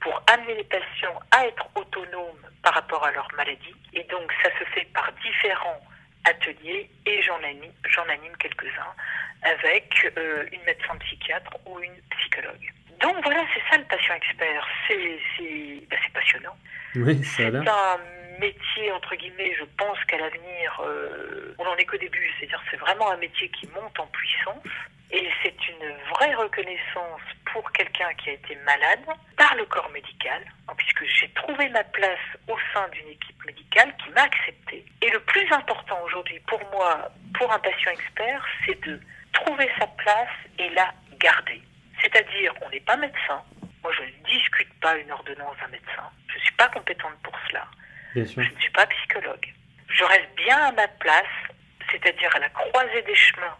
pour 0.00 0.22
amener 0.32 0.54
les 0.54 0.64
patients 0.64 1.18
à 1.30 1.46
être 1.46 1.68
autonomes 1.74 2.46
par 2.62 2.74
rapport 2.74 3.04
à 3.04 3.10
leur 3.12 3.28
maladie. 3.36 3.74
Et 3.94 4.04
donc 4.04 4.32
ça 4.42 4.50
se 4.58 4.64
fait 4.70 4.86
par 4.94 5.10
différents 5.24 5.80
ateliers 6.24 6.90
et 7.06 7.22
j'en 7.22 7.42
anime, 7.42 7.72
anime 8.08 8.36
quelques-uns 8.38 8.94
avec 9.42 10.12
euh, 10.16 10.46
une 10.52 10.62
médecin 10.62 10.96
psychiatre 10.98 11.52
ou 11.66 11.78
une 11.80 11.96
psychologue. 12.18 12.72
Donc 13.00 13.16
voilà, 13.22 13.44
c'est 13.54 13.62
ça 13.70 13.78
le 13.78 13.84
patient 13.84 14.14
expert. 14.14 14.66
C'est 14.88 15.20
ben, 15.88 15.98
passionnant. 16.12 16.56
Oui, 16.96 17.24
ça 17.24 17.44
a 17.46 17.98
métier, 18.38 18.92
entre 18.92 19.14
guillemets, 19.16 19.54
je 19.58 19.64
pense 19.76 19.98
qu'à 20.04 20.18
l'avenir, 20.18 20.80
euh, 20.80 21.54
on 21.58 21.64
n'en 21.64 21.76
est 21.76 21.84
qu'au 21.84 21.96
début. 21.96 22.30
C'est-à-dire 22.38 22.62
c'est 22.70 22.76
vraiment 22.76 23.10
un 23.10 23.16
métier 23.16 23.48
qui 23.50 23.66
monte 23.68 23.98
en 23.98 24.06
puissance. 24.06 24.64
Et 25.10 25.26
c'est 25.42 25.56
une 25.68 25.94
vraie 26.10 26.34
reconnaissance 26.34 27.22
pour 27.50 27.72
quelqu'un 27.72 28.12
qui 28.14 28.28
a 28.28 28.32
été 28.34 28.56
malade 28.66 29.00
par 29.38 29.54
le 29.54 29.64
corps 29.64 29.88
médical, 29.88 30.42
hein, 30.68 30.74
puisque 30.76 31.02
j'ai 31.06 31.28
trouvé 31.30 31.66
ma 31.70 31.82
place 31.82 32.18
au 32.46 32.56
sein 32.74 32.86
d'une 32.88 33.08
équipe 33.08 33.42
médicale 33.46 33.94
qui 34.04 34.10
m'a 34.10 34.22
accepté. 34.22 34.84
Et 35.00 35.10
le 35.10 35.20
plus 35.20 35.50
important 35.50 35.98
aujourd'hui 36.04 36.38
pour 36.40 36.60
moi, 36.72 37.10
pour 37.38 37.50
un 37.50 37.58
patient 37.58 37.90
expert, 37.92 38.44
c'est 38.66 38.78
de 38.84 39.00
trouver 39.32 39.70
sa 39.78 39.86
place 39.86 40.36
et 40.58 40.68
la 40.70 40.92
garder. 41.18 41.62
C'est-à-dire, 42.02 42.52
on 42.60 42.68
n'est 42.68 42.80
pas 42.80 42.96
médecin. 42.96 43.42
Moi, 43.82 43.92
je 43.96 44.02
ne 44.02 44.28
discute 44.28 44.72
pas 44.80 44.96
une 44.96 45.10
ordonnance 45.10 45.56
d'un 45.58 45.68
médecin. 45.68 46.10
Je 46.28 46.36
ne 46.36 46.40
suis 46.40 46.54
pas 46.54 46.68
compétente 46.68 47.14
pour 47.22 47.34
cela. 47.48 47.66
Bien 48.18 48.26
sûr. 48.26 48.42
Je 48.42 48.52
ne 48.52 48.60
suis 48.60 48.70
pas 48.72 48.86
psychologue. 48.86 49.46
Je 49.88 50.02
reste 50.04 50.28
bien 50.36 50.56
à 50.58 50.72
ma 50.72 50.88
place, 50.88 51.24
c'est-à-dire 51.90 52.34
à 52.34 52.40
la 52.40 52.48
croisée 52.48 53.02
des 53.02 53.14
chemins 53.14 53.56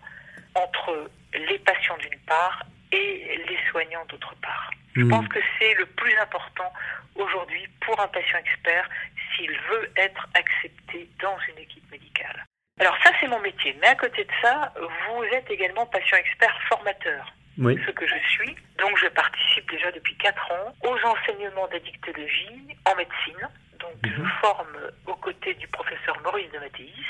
entre 0.57 1.09
les 1.33 1.59
patients 1.61 1.97
d'une 1.99 2.19
part 2.27 2.65
et 2.91 3.41
les 3.47 3.59
soignants 3.71 4.05
d'autre 4.07 4.35
part. 4.43 4.71
Je 4.97 5.03
Mhm. 5.03 5.11
pense 5.11 5.29
que 5.29 5.39
c'est 5.59 5.75
le 5.75 5.87
plus 5.87 6.13
important 6.19 6.73
aujourd'hui 7.15 7.69
pour 7.83 8.01
un 8.01 8.09
patient 8.09 8.39
expert 8.39 8.89
s'il 9.37 9.53
veut 9.71 9.93
être 9.97 10.27
accepté 10.35 11.09
dans 11.21 11.39
une 11.51 11.59
équipe 11.59 11.89
médicale. 11.93 12.45
Alors 12.81 12.97
ça, 13.05 13.13
c'est 13.21 13.29
mon 13.29 13.39
métier. 13.41 13.77
Mais 13.81 13.89
à 13.89 13.95
côté 13.95 14.25
de 14.25 14.31
ça, 14.43 14.73
vous 14.77 15.23
êtes 15.33 15.49
également 15.51 15.87
patient 15.87 16.17
expert 16.17 16.57
formateur 16.69 17.33
Oui. 17.59 17.79
ce 17.87 17.91
que 17.93 18.07
je 18.09 18.19
suis. 18.31 18.57
Donc 18.79 18.99
je 18.99 19.07
participe 19.09 19.71
déjà 19.71 19.93
depuis 19.93 20.17
4 20.17 20.51
ans 20.51 20.75
aux 20.83 20.99
enseignements 21.05 21.69
d'addictologie 21.69 22.77
en 22.87 22.95
médecine. 22.97 23.49
Donc 23.89 24.13
je 24.13 24.21
Mhm. 24.21 24.29
forme 24.41 24.77
aux 25.07 25.17
côtés 25.17 25.55
du 25.55 25.67
professeur 25.69 26.21
Maurice 26.23 26.51
de 26.53 26.59
Mathéis, 26.59 27.07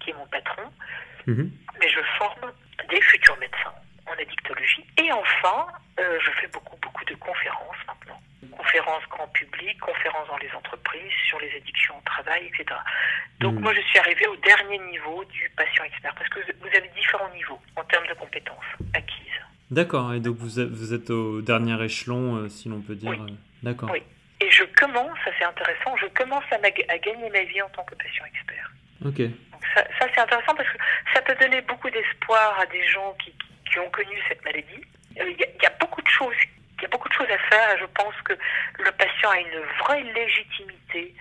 qui 0.00 0.10
est 0.10 0.14
mon 0.14 0.26
patron, 0.26 0.62
Mhm. 1.26 1.50
mais 1.80 1.88
je 1.88 2.00
forme 2.18 2.52
des 2.88 3.00
futurs 3.02 3.36
médecins 3.38 3.74
en 4.06 4.12
addictologie. 4.12 4.84
Et 4.98 5.10
enfin, 5.12 5.66
euh, 5.98 6.18
je 6.24 6.30
fais 6.40 6.48
beaucoup, 6.48 6.76
beaucoup 6.82 7.04
de 7.04 7.14
conférences 7.14 7.76
maintenant. 7.86 8.20
Conférences 8.56 9.02
grand 9.10 9.28
public, 9.28 9.78
conférences 9.80 10.28
dans 10.28 10.36
les 10.38 10.50
entreprises, 10.52 11.12
sur 11.28 11.38
les 11.40 11.54
addictions 11.56 11.96
au 11.98 12.02
travail, 12.02 12.46
etc. 12.46 12.78
Donc 13.40 13.54
Mhm. 13.54 13.60
moi, 13.62 13.74
je 13.74 13.80
suis 13.82 13.98
arrivée 13.98 14.26
au 14.26 14.36
dernier 14.36 14.78
niveau 14.90 15.24
du 15.26 15.50
patient 15.56 15.84
expert, 15.84 16.14
parce 16.14 16.28
que 16.28 16.40
vous 16.60 16.66
avez 16.68 16.88
différents 16.94 17.30
niveaux 17.34 17.60
en 17.76 17.84
termes 17.84 18.06
de 18.06 18.14
compétences 18.14 18.64
acquises. 18.94 19.16
D'accord, 19.70 20.12
et 20.14 20.20
donc 20.20 20.36
vous 20.36 20.58
êtes, 20.60 21.10
au 21.10 21.40
dernier 21.42 21.82
échelon, 21.84 22.36
euh, 22.36 22.48
si 22.48 22.68
l'on 22.68 22.80
peut 22.80 22.96
dire. 22.96 23.10
Oui. 23.10 23.18
euh, 23.20 23.34
D'accord. 23.62 23.90
Oui. 23.92 24.02
Et 24.40 24.50
je 24.50 24.64
commence, 24.64 25.18
ça 25.24 25.30
c'est 25.38 25.44
intéressant, 25.44 25.96
je 25.98 26.06
commence 26.06 26.44
à, 26.50 26.58
gagner 26.98 27.30
ma 27.30 27.42
vie 27.44 27.60
en 27.62 27.68
tant 27.70 27.84
que 27.84 27.94
patient 27.94 28.24
expert. 28.24 28.70
Ok. 29.04 29.18
Donc 29.52 29.62
ça, 29.74 29.84
ça, 29.98 30.06
c'est 30.14 30.20
intéressant 30.20 30.54
parce 30.54 30.68
que 30.68 30.78
ça 31.14 31.22
peut 31.22 31.34
donner 31.40 31.60
beaucoup 31.62 31.90
d'espoir 31.90 32.58
à 32.58 32.66
des 32.66 32.86
gens 32.88 33.14
qui, 33.22 33.32
qui- 33.32 33.70
qui 33.72 33.78
ont 33.78 33.90
connu 33.90 34.16
cette 34.28 34.44
maladie. 34.44 34.84
Euh, 35.18 35.24
Il 35.30 35.38
y, 35.38 35.44
a- 35.44 35.48
il 35.56 35.62
y 35.62 35.66
a 35.66 35.70
beaucoup 35.80 36.00
de 36.02 36.08
choses, 36.08 36.34
il 36.78 36.82
y 36.82 36.84
a 36.86 36.88
beaucoup 36.88 37.08
de 37.08 37.14
choses 37.14 37.30
à 37.30 37.38
faire. 37.50 37.74
et 37.74 37.78
Je 37.78 37.84
pense 37.86 38.14
que 38.24 38.32
le 38.78 38.92
patient 38.92 39.30
a 39.30 39.38
une 39.38 39.60
vraie 39.80 40.02
légitimité, 40.02 41.14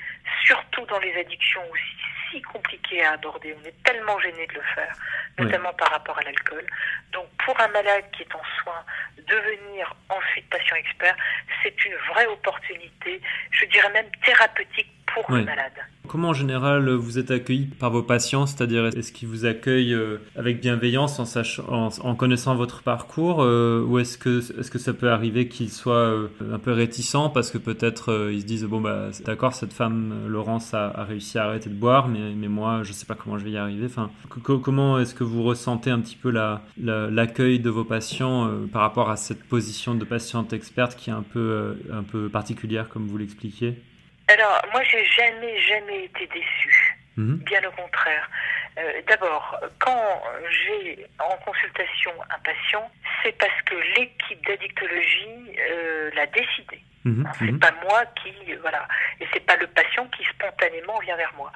surtout 0.45 0.85
dans 0.87 0.99
les 0.99 1.13
addictions 1.19 1.61
aussi 1.71 1.83
si 2.31 2.41
compliquées 2.43 3.03
à 3.03 3.13
aborder. 3.13 3.55
On 3.59 3.67
est 3.67 3.73
tellement 3.83 4.19
gêné 4.19 4.45
de 4.47 4.53
le 4.53 4.61
faire, 4.75 4.93
Oui. 5.39 5.45
notamment 5.45 5.73
par 5.73 5.89
rapport 5.91 6.17
à 6.17 6.21
l'alcool. 6.21 6.63
Donc 7.11 7.25
pour 7.43 7.59
un 7.59 7.67
malade 7.69 8.03
qui 8.15 8.21
est 8.23 8.35
en 8.35 8.41
soins, 8.61 8.83
devenir 9.27 9.95
ensuite 10.09 10.47
patient 10.49 10.75
expert, 10.75 11.15
c'est 11.63 11.73
une 11.85 11.95
vraie 12.13 12.27
opportunité, 12.27 13.21
je 13.51 13.65
dirais 13.65 13.91
même 13.93 14.05
thérapeutique 14.25 14.91
pour 15.13 15.25
Oui. 15.29 15.39
le 15.39 15.45
malade. 15.45 15.73
Comment 16.07 16.29
en 16.29 16.33
général 16.33 16.89
vous 16.89 17.19
êtes 17.19 17.29
accueilli 17.29 17.65
par 17.67 17.91
vos 17.91 18.01
patients? 18.01 18.47
C'est-à-dire, 18.47 18.85
est-ce 18.87 19.11
qu'ils 19.11 19.27
vous 19.27 19.45
accueillent 19.45 19.93
euh, 19.93 20.17
avec 20.35 20.59
bienveillance 20.59 21.19
en, 21.19 21.25
sachant, 21.25 21.63
en, 21.67 21.89
en 21.89 22.15
connaissant 22.15 22.55
votre 22.55 22.81
parcours 22.81 23.43
euh, 23.43 23.83
Ou 23.87 23.99
est-ce 23.99 24.17
que, 24.17 24.39
est-ce 24.59 24.71
que 24.71 24.79
ça 24.79 24.93
peut 24.93 25.11
arriver 25.11 25.47
qu'ils 25.47 25.69
soient 25.71 25.93
euh, 26.09 26.29
un 26.51 26.57
peu 26.57 26.71
réticents 26.71 27.29
parce 27.29 27.51
que 27.51 27.59
peut-être 27.59 28.29
ils 28.31 28.41
se 28.41 28.45
disent 28.45 28.65
Bon, 28.65 28.81
bah, 28.81 29.09
d'accord, 29.23 29.53
cette 29.53 29.73
femme, 29.73 30.13
Laurence, 30.27 30.73
a, 30.73 30.87
a 30.89 31.03
réussi 31.03 31.37
à 31.39 31.45
arrêter 31.45 31.69
de 31.69 31.75
boire, 31.75 32.07
mais, 32.07 32.19
mais 32.35 32.47
moi, 32.47 32.81
je 32.83 32.91
sais 32.93 33.05
pas 33.05 33.15
comment 33.15 33.37
je 33.37 33.43
vais 33.45 33.51
y 33.51 33.57
arriver. 33.57 33.85
Enfin, 33.85 34.11
co- 34.29 34.39
co- 34.41 34.59
comment 34.59 34.99
est-ce 34.99 35.15
que 35.15 35.23
vous 35.23 35.43
ressentez 35.43 35.89
un 35.91 35.99
petit 36.01 36.15
peu 36.15 36.29
la, 36.31 36.61
la- 36.81 37.09
l'accueil 37.09 37.59
de 37.59 37.69
vos 37.69 37.85
patients 37.85 38.47
euh, 38.47 38.67
par 38.71 38.81
rapport 38.81 39.09
à 39.09 39.17
cette 39.17 39.43
position 39.47 39.95
de 39.95 40.03
patiente 40.05 40.53
experte 40.53 40.95
qui 40.95 41.09
est 41.09 41.13
un 41.13 41.23
peu, 41.23 41.39
euh, 41.39 41.73
un 41.93 42.03
peu 42.03 42.29
particulière, 42.29 42.89
comme 42.89 43.07
vous 43.07 43.17
l'expliquiez? 43.17 43.81
Alors, 44.27 44.61
moi, 44.71 44.83
j'ai 44.83 45.05
jamais, 45.05 45.59
jamais 45.61 46.05
été 46.05 46.27
déçue. 46.27 46.97
Mhm. 47.17 47.37
Bien 47.45 47.59
au 47.67 47.71
contraire. 47.81 48.29
Euh, 48.77 49.01
D'abord, 49.07 49.57
quand 49.79 50.21
j'ai 50.49 51.05
en 51.19 51.35
consultation 51.43 52.11
un 52.29 52.39
patient, 52.43 52.89
c'est 53.23 53.35
parce 53.37 53.61
que 53.65 53.75
l'équipe 53.99 54.45
d'addictologie 54.47 55.57
euh, 55.71 56.11
l'a 56.15 56.27
décidé. 56.27 56.79
Mhm. 57.05 57.25
Hein, 57.25 57.31
C'est 57.39 57.45
Mhm. 57.51 57.59
pas 57.59 57.71
moi 57.83 58.05
qui, 58.21 58.33
voilà, 58.61 58.87
et 59.21 59.27
c'est 59.33 59.45
pas 59.45 59.55
le 59.55 59.67
patient 59.67 60.05
qui 60.07 60.23
spontanément 60.25 60.99
vient 60.99 61.15
vers 61.15 61.33
moi. 61.35 61.51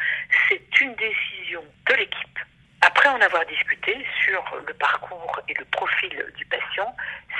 C'est 0.50 0.82
une 0.82 0.96
décision 0.96 1.64
de 1.90 1.94
l'équipe. 1.96 2.40
Après 2.82 3.08
en 3.10 3.20
avoir 3.22 3.46
discuté 3.46 4.06
sur 4.24 4.44
le 4.68 4.74
parcours 4.74 5.40
et 5.48 5.54
le 5.54 5.66
profil 5.66 6.26
du 6.38 6.46
patient, 6.46 6.96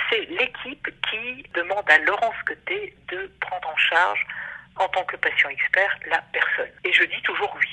c'est 0.08 0.20
l'équipe 0.26 0.88
qui 1.10 1.42
demande 1.54 1.88
à 1.90 1.98
Laurence 1.98 2.34
Côté 2.46 2.94
de 3.08 3.30
prendre 3.40 3.68
en 3.68 3.76
charge, 3.76 4.24
en 4.76 4.88
tant 4.88 5.04
que 5.04 5.16
patient 5.16 5.48
expert, 5.50 5.98
la 6.06 6.22
personne. 6.32 6.70
Et 6.84 6.92
je 6.92 7.04
dis 7.04 7.20
toujours 7.22 7.54
oui. 7.60 7.68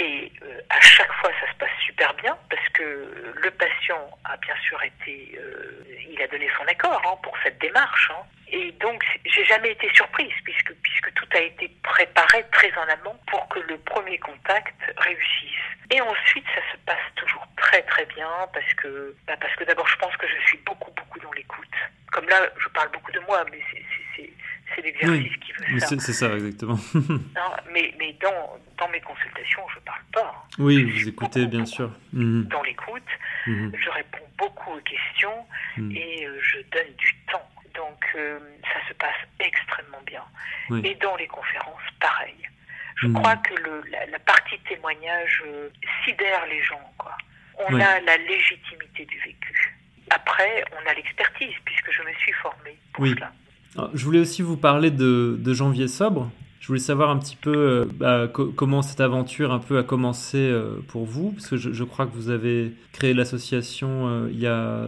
Et 0.00 0.32
euh, 0.42 0.60
à 0.70 0.80
chaque 0.80 1.12
fois, 1.14 1.30
ça 1.40 1.52
se 1.52 1.56
passe 1.58 1.76
super 1.84 2.14
bien 2.14 2.36
parce 2.48 2.68
que 2.70 3.32
le 3.34 3.50
patient 3.50 4.10
a 4.24 4.36
bien 4.36 4.54
sûr 4.62 4.80
été, 4.84 5.36
euh, 5.38 5.84
il 6.08 6.22
a 6.22 6.28
donné 6.28 6.48
son 6.56 6.64
accord 6.66 7.02
hein, 7.04 7.16
pour 7.22 7.36
cette 7.42 7.58
démarche. 7.60 8.10
hein. 8.12 8.22
Et 8.50 8.72
donc, 8.80 9.02
j'ai 9.26 9.44
jamais 9.44 9.70
été 9.72 9.88
surprise 9.94 10.32
puisque 10.44 10.72
puisque 10.82 11.12
tout 11.14 11.26
a 11.34 11.40
été 11.40 11.68
préparé 11.82 12.44
très 12.52 12.72
en 12.78 12.88
amont 12.88 13.16
pour 13.26 13.46
que 13.48 13.60
le 13.60 13.76
premier 13.78 14.18
contact 14.18 14.74
réussisse. 14.96 15.64
Et 15.90 16.00
ensuite, 16.00 16.44
ça 16.54 16.60
se 16.72 16.76
passe 16.84 17.06
toujours 17.16 17.46
très 17.56 17.82
très 17.82 18.06
bien 18.06 18.28
parce 18.52 18.72
que 18.74 19.14
bah, 19.26 19.34
parce 19.40 19.54
que 19.56 19.64
d'abord, 19.64 19.88
je 19.88 19.96
pense 19.96 20.16
que 20.16 20.26
je 20.26 20.46
suis 20.48 20.58
beaucoup 20.66 20.90
beaucoup 20.92 21.18
dans 21.20 21.32
l'écoute. 21.32 21.66
Comme 22.12 22.28
là, 22.28 22.36
je 22.58 22.68
parle 22.68 22.90
beaucoup 22.92 23.12
de 23.12 23.20
moi, 23.20 23.44
mais 23.50 23.60
c'est 24.16 24.82
l'exercice 24.82 25.36
qui 25.38 25.52
veut 25.52 25.78
ça. 25.80 25.86
C'est 25.98 26.12
ça, 26.12 26.32
exactement. 26.34 26.78
Non, 26.94 27.50
mais 27.72 27.92
mais 27.98 28.12
dans 28.22 28.58
dans 28.78 28.88
mes 28.88 29.00
consultations, 29.00 29.62
je 29.74 29.80
parle 29.80 30.02
pas. 30.12 30.46
oui, 30.58 30.84
vous 30.84 31.08
écoutez, 31.08 31.46
bien 31.46 31.66
sûr. 31.66 31.90
Mhm. 32.12 32.44
Dans 32.48 32.62
l'écoute, 32.62 33.02
Mhm. 33.46 33.72
je 33.82 33.90
réponds 33.90 34.28
beaucoup 34.36 34.72
aux 34.72 34.80
questions 34.82 35.46
Mhm. 35.76 35.92
et 35.96 36.26
euh, 36.26 36.38
je 36.42 36.58
donne 36.70 36.94
du 36.96 37.14
temps. 37.30 37.48
Donc 37.74 38.04
euh, 38.16 38.38
ça 38.72 38.80
se 38.88 38.94
passe 38.94 39.16
extrêmement 39.40 40.02
bien. 40.06 40.22
Oui. 40.70 40.82
Et 40.84 40.94
dans 40.96 41.16
les 41.16 41.26
conférences, 41.28 41.82
pareil. 42.00 42.36
Je 43.00 43.06
Mhm. 43.06 43.14
crois 43.14 43.36
que 43.36 43.54
le, 43.54 43.82
la, 43.90 44.06
la 44.06 44.18
partie 44.20 44.58
témoignage 44.68 45.42
euh, 45.46 45.68
sidère 46.04 46.44
les 46.50 46.62
gens. 46.62 46.80
Quoi. 46.98 47.16
On 47.68 47.74
Oui. 47.74 47.82
a 47.82 48.00
la 48.00 48.16
légitimité 48.16 49.04
du 49.06 49.18
vécu. 49.18 49.76
Après, 50.10 50.64
on 50.72 50.90
a 50.90 50.94
l'expertise 50.94 51.54
puisque 51.64 51.90
je 51.92 52.02
me 52.02 52.12
suis 52.14 52.32
formée 52.32 52.76
pour 52.92 53.04
Oui. 53.04 53.14
cela. 53.14 53.32
Alors, 53.76 53.90
je 53.94 54.04
voulais 54.04 54.18
aussi 54.20 54.42
vous 54.42 54.56
parler 54.56 54.90
de, 54.90 55.36
de 55.38 55.54
Janvier 55.54 55.86
Sobre. 55.88 56.30
Je 56.60 56.66
voulais 56.66 56.80
savoir 56.80 57.10
un 57.10 57.18
petit 57.18 57.36
peu 57.36 57.54
euh, 57.56 57.84
bah, 57.94 58.26
co- 58.32 58.50
comment 58.52 58.82
cette 58.82 59.00
aventure 59.00 59.52
un 59.52 59.58
peu 59.58 59.78
a 59.78 59.82
commencé 59.84 60.38
euh, 60.38 60.80
pour 60.88 61.04
vous, 61.06 61.32
parce 61.32 61.46
que 61.48 61.56
je, 61.56 61.72
je 61.72 61.84
crois 61.84 62.06
que 62.06 62.12
vous 62.12 62.30
avez 62.30 62.72
créé 62.92 63.14
l'association 63.14 64.26
il 64.28 64.38
y 64.40 64.46
a 64.46 64.84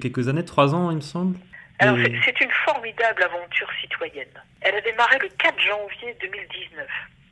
quelques 0.00 0.28
années, 0.28 0.44
trois 0.44 0.74
ans 0.74 0.90
il 0.90 0.96
me 0.96 1.00
semble. 1.00 1.36
Alors, 1.78 1.96
c'est 2.24 2.40
une 2.40 2.50
formidable 2.64 3.22
aventure 3.22 3.68
citoyenne. 3.80 4.28
Elle 4.62 4.74
a 4.76 4.80
démarré 4.82 5.18
le 5.20 5.28
4 5.38 5.58
janvier 5.60 6.16
2019. 6.20 6.86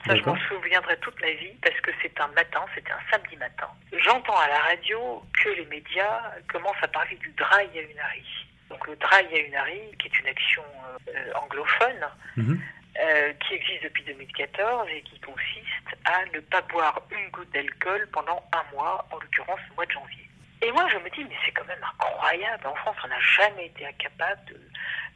Ça, 0.07 0.15
je 0.17 0.23
m'en 0.25 0.37
souviendrai 0.49 0.97
toute 0.99 1.19
ma 1.21 1.31
vie 1.31 1.55
parce 1.63 1.81
que 1.81 1.91
c'est 2.03 2.21
un 2.21 2.29
matin, 2.29 2.65
c'était 2.75 2.93
un 2.93 3.01
samedi 3.11 3.37
matin. 3.37 3.69
J'entends 4.05 4.39
à 4.39 4.49
la 4.49 4.59
radio 4.59 5.23
que 5.43 5.49
les 5.51 5.65
médias 5.67 6.23
commencent 6.53 6.83
à 6.83 6.89
parler 6.89 7.17
du 7.17 7.31
dry 7.33 7.65
à 7.79 7.83
Unari. 7.83 8.47
Donc 8.69 8.87
le 8.87 8.97
dry 8.97 9.25
à 9.35 9.39
Unari, 9.47 9.81
qui 9.99 10.09
est 10.09 10.19
une 10.21 10.29
action 10.29 10.65
euh, 11.09 11.33
anglophone, 11.35 12.07
Mhm. 12.37 12.61
euh, 13.01 13.33
qui 13.47 13.55
existe 13.55 13.85
depuis 13.85 14.03
2014 14.05 14.89
et 14.91 15.01
qui 15.03 15.19
consiste 15.21 15.97
à 16.05 16.25
ne 16.35 16.41
pas 16.41 16.61
boire 16.63 17.01
une 17.11 17.31
goutte 17.31 17.51
d'alcool 17.53 18.07
pendant 18.13 18.43
un 18.53 18.75
mois, 18.75 19.07
en 19.11 19.19
l'occurrence 19.19 19.61
le 19.71 19.75
mois 19.77 19.87
de 19.87 19.93
janvier. 19.93 20.29
Et 20.63 20.71
moi, 20.73 20.87
je 20.91 20.97
me 20.99 21.11
dis, 21.11 21.25
mais 21.25 21.37
c'est 21.45 21.53
quand 21.53 21.65
même 21.67 21.83
incroyable. 21.83 22.67
En 22.67 22.75
France, 22.77 22.97
on 23.05 23.09
n'a 23.09 23.21
jamais 23.21 23.67
été 23.67 23.87
incapable 23.87 24.41
de, 24.47 24.61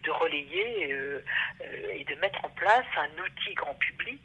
de 0.05 0.11
relayer 0.11 0.93
euh, 0.93 1.25
euh, 1.63 1.93
et 1.95 2.05
de 2.05 2.15
mettre 2.17 2.45
en 2.45 2.51
place 2.51 2.85
un 2.97 3.23
outil 3.23 3.55
grand 3.55 3.75
public 3.75 4.21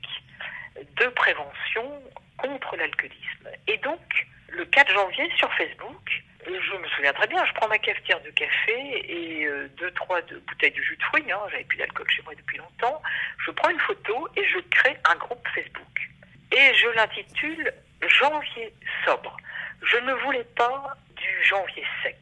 de 0.75 1.05
prévention 1.09 2.01
contre 2.38 2.75
l'alcoolisme. 2.75 3.47
Et 3.67 3.77
donc, 3.77 4.27
le 4.49 4.65
4 4.65 4.91
janvier, 4.91 5.29
sur 5.38 5.51
Facebook, 5.53 6.23
je 6.45 6.77
me 6.77 6.88
souviens 6.89 7.13
très 7.13 7.27
bien, 7.27 7.45
je 7.45 7.53
prends 7.53 7.67
ma 7.67 7.77
cafetière 7.77 8.19
de 8.21 8.29
café 8.31 8.75
et 9.09 9.45
euh, 9.45 9.67
deux, 9.77 9.91
trois 9.91 10.21
de, 10.23 10.39
bouteilles 10.39 10.71
de 10.71 10.81
jus 10.81 10.97
de 10.97 11.03
fruits, 11.03 11.31
hein, 11.31 11.39
j'avais 11.51 11.63
plus 11.63 11.77
d'alcool 11.77 12.09
chez 12.09 12.21
moi 12.23 12.33
depuis 12.36 12.57
longtemps. 12.57 13.01
Je 13.45 13.51
prends 13.51 13.69
une 13.69 13.79
photo 13.79 14.27
et 14.36 14.45
je 14.47 14.59
crée 14.69 14.97
un 15.09 15.15
groupe 15.15 15.47
Facebook. 15.55 16.09
Et 16.51 16.73
je 16.75 16.88
l'intitule 16.95 17.73
Janvier 18.07 18.73
sobre. 19.05 19.38
Je 19.83 19.97
ne 19.97 20.13
voulais 20.13 20.43
pas 20.55 20.95
du 21.15 21.43
janvier 21.45 21.83
sec. 22.03 22.17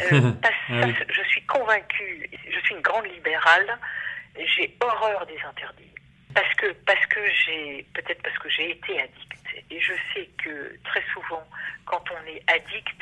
Euh, 0.00 0.32
parce- 0.42 0.54
Ah 0.70 0.86
oui. 0.86 0.94
ça, 0.98 1.04
je 1.08 1.22
suis 1.28 1.42
convaincue, 1.46 2.28
je 2.52 2.58
suis 2.60 2.74
une 2.74 2.80
grande 2.82 3.06
libérale, 3.06 3.78
j'ai 4.56 4.76
horreur 4.80 5.26
des 5.26 5.38
interdits. 5.48 5.89
Parce 6.34 6.54
que, 6.54 6.72
parce 6.86 7.04
que 7.06 7.20
j'ai, 7.44 7.86
peut-être 7.94 8.22
parce 8.22 8.38
que 8.38 8.48
j'ai 8.48 8.70
été 8.70 9.00
addict. 9.00 9.30
Et 9.70 9.80
je 9.80 9.92
sais 10.14 10.28
que 10.42 10.76
très 10.84 11.02
souvent, 11.12 11.44
quand 11.86 12.04
on 12.10 12.26
est 12.26 12.42
addict, 12.50 13.00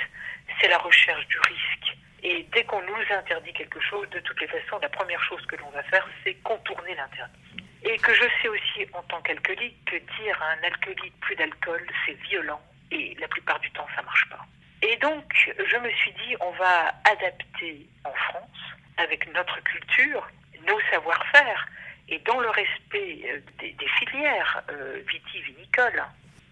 c'est 0.61 0.69
la 0.69 0.79
recherche 0.79 1.27
du 1.27 1.39
risque. 1.41 1.97
Et 2.23 2.47
dès 2.53 2.65
qu'on 2.65 2.83
nous 2.83 3.15
interdit 3.17 3.53
quelque 3.53 3.81
chose, 3.81 4.09
de 4.11 4.19
toutes 4.21 4.41
les 4.41 4.49
façons, 4.49 4.79
la 4.81 4.89
première 4.89 5.23
chose 5.23 5.45
que 5.47 5.57
l'on 5.57 5.71
va 5.71 5.83
faire, 5.85 6.07
c'est 6.25 6.35
contourner 6.43 6.95
l'interdit. 6.95 7.39
Et 7.85 7.97
que 7.99 8.13
je 8.13 8.25
sais 8.43 8.49
aussi 8.49 8.87
en 8.93 9.03
tant 9.03 9.21
qu'alcoolique 9.23 9.85
que 9.85 9.97
dire 9.97 10.43
à 10.43 10.53
un 10.53 10.63
alcoolique 10.65 11.19
plus 11.21 11.37
d'alcool, 11.37 11.87
c'est 12.05 12.19
violent. 12.29 12.61
Et 12.91 13.17
la 13.21 13.29
plupart 13.29 13.61
du 13.61 13.71
temps, 13.71 13.87
ça 13.95 14.03
marche 14.03 14.29
pas. 14.31 14.45
Et 14.83 14.97
donc, 14.97 15.25
je 15.59 15.77
me 15.77 15.91
suis 15.91 16.13
dit, 16.13 16.37
on 16.41 16.51
va 16.53 16.95
adapter 17.05 17.87
en 18.05 18.13
France, 18.13 18.59
avec 18.97 19.33
notre 19.33 19.61
culture, 19.63 20.27
nos 20.67 20.81
savoir-faire, 20.91 21.69
et 22.09 22.19
dans 22.21 22.41
le 22.41 22.49
respect 22.51 23.21
euh, 23.27 23.41
des, 23.59 23.89
filières 23.99 24.63
euh, 24.71 25.03
vitivinicoles, 25.09 26.05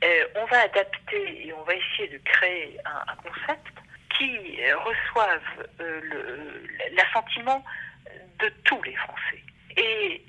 euh, 0.05 0.27
on 0.37 0.45
va 0.47 0.61
adapter 0.61 1.47
et 1.47 1.53
on 1.55 1.63
va 1.63 1.75
essayer 1.75 2.09
de 2.09 2.19
créer 2.19 2.79
un, 2.85 3.15
concept 3.17 3.73
qui 4.17 4.61
euh, 4.63 4.77
reçoive 4.79 5.43
l'assentiment 6.93 7.65
de 8.39 8.49
tous 8.65 8.83
les 8.83 8.95
Français. 8.97 9.43
Et 9.77 10.23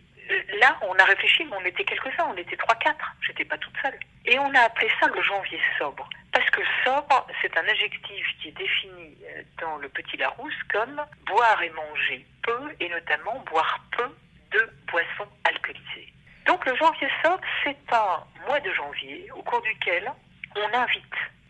là, 0.60 0.78
on 0.82 0.94
a 0.96 1.04
réfléchi, 1.04 1.44
mais 1.46 1.58
on 1.58 1.66
était 1.66 1.84
quelques-uns, 1.84 2.28
on 2.30 2.38
était 2.38 2.56
trois, 2.56 2.76
quatre, 2.76 3.14
j'étais 3.22 3.46
pas 3.46 3.58
toute 3.58 3.76
seule. 3.82 4.00
Et 4.26 4.40
on 4.40 4.54
a 4.54 4.62
appelé 4.62 4.90
ça 5.00 5.08
le 5.08 5.22
janvier 5.22 5.60
sobre. 5.78 6.08
Parce 6.32 6.50
que 6.50 6.62
sobre, 6.86 7.28
c'est 7.42 7.58
un 7.58 7.68
adjectif 7.68 8.26
qui 8.42 8.50
est 8.50 8.58
défini 8.58 9.18
dans 9.60 9.78
le 9.78 9.90
Petit 9.90 10.18
Larousse 10.18 10.64
comme 10.72 11.02
boire 11.26 11.62
et 11.62 11.70
manger 11.72 12.26
peu, 12.44 12.74
et 12.80 12.90
notamment 12.90 13.44
boire 13.52 13.80
peu 13.98 14.10
de 14.52 14.70
boissons 14.92 15.28
alcoolisées. 15.44 16.14
Donc 16.46 16.66
le 16.66 16.76
janvier 16.76 17.08
sobre, 17.24 17.42
c'est 17.64 17.78
un 17.92 18.24
mois 18.48 18.60
de 18.60 18.72
janvier 18.74 19.30
au 19.36 19.42
cours 19.44 19.62
duquel 19.62 20.12
on 20.56 20.74
invite 20.78 21.04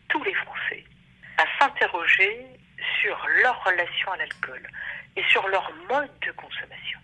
tous 0.10 0.24
les 0.24 0.34
Français 0.34 0.84
à 1.38 1.46
s'interroger 1.60 2.46
sur 3.02 3.18
leur 3.44 3.64
relation 3.64 4.12
à 4.12 4.18
l'alcool 4.18 4.68
et 5.16 5.24
sur 5.26 5.48
leur 5.50 5.72
mode 5.90 6.10
de 6.26 6.32
consommation. 6.32 7.00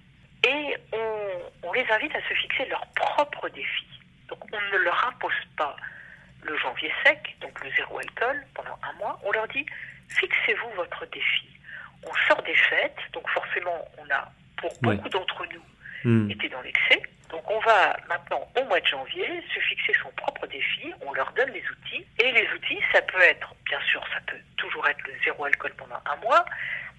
Et 0.45 0.75
on, 0.91 1.41
on 1.63 1.73
les 1.73 1.85
invite 1.91 2.15
à 2.15 2.21
se 2.27 2.33
fixer 2.33 2.65
leurs 2.65 2.85
propres 2.95 3.49
défis. 3.49 3.99
Donc 4.27 4.39
on 4.51 4.61
ne 4.73 4.77
leur 4.77 5.07
impose 5.07 5.33
pas 5.57 5.75
le 6.41 6.57
janvier 6.57 6.91
sec, 7.05 7.35
donc 7.41 7.63
le 7.63 7.71
zéro 7.71 7.99
alcool, 7.99 8.43
pendant 8.53 8.77
un 8.83 8.93
mois. 8.93 9.19
On 9.23 9.31
leur 9.31 9.47
dit, 9.49 9.65
fixez-vous 10.09 10.69
votre 10.75 11.05
défi. 11.07 11.47
On 12.05 12.13
sort 12.27 12.41
des 12.43 12.55
fêtes, 12.55 12.97
donc 13.13 13.29
forcément 13.29 13.87
on 13.97 14.09
a, 14.13 14.29
pour 14.57 14.71
Ouais. 14.83 14.95
beaucoup 14.95 15.09
d'entre 15.09 15.45
nous, 15.53 15.61
Hmm. 16.03 16.29
était 16.29 16.49
dans 16.49 16.61
l'excès. 16.61 17.01
Donc 17.29 17.49
on 17.49 17.59
va 17.61 17.97
maintenant 18.07 18.47
au 18.59 18.63
mois 18.65 18.79
de 18.79 18.85
janvier 18.85 19.25
se 19.53 19.59
fixer 19.59 19.93
son 20.01 20.09
propre 20.11 20.45
défi, 20.47 20.93
on 21.01 21.13
leur 21.13 21.31
donne 21.33 21.49
les 21.51 21.63
outils. 21.69 22.05
Et 22.19 22.31
les 22.31 22.47
outils, 22.53 22.79
ça 22.91 23.01
peut 23.01 23.21
être, 23.21 23.55
bien 23.65 23.79
sûr, 23.89 24.03
ça 24.13 24.19
peut 24.27 24.37
toujours 24.57 24.87
être 24.87 25.01
le 25.07 25.13
zéro 25.23 25.45
alcool 25.45 25.73
pendant 25.77 25.99
un 26.05 26.15
mois, 26.17 26.45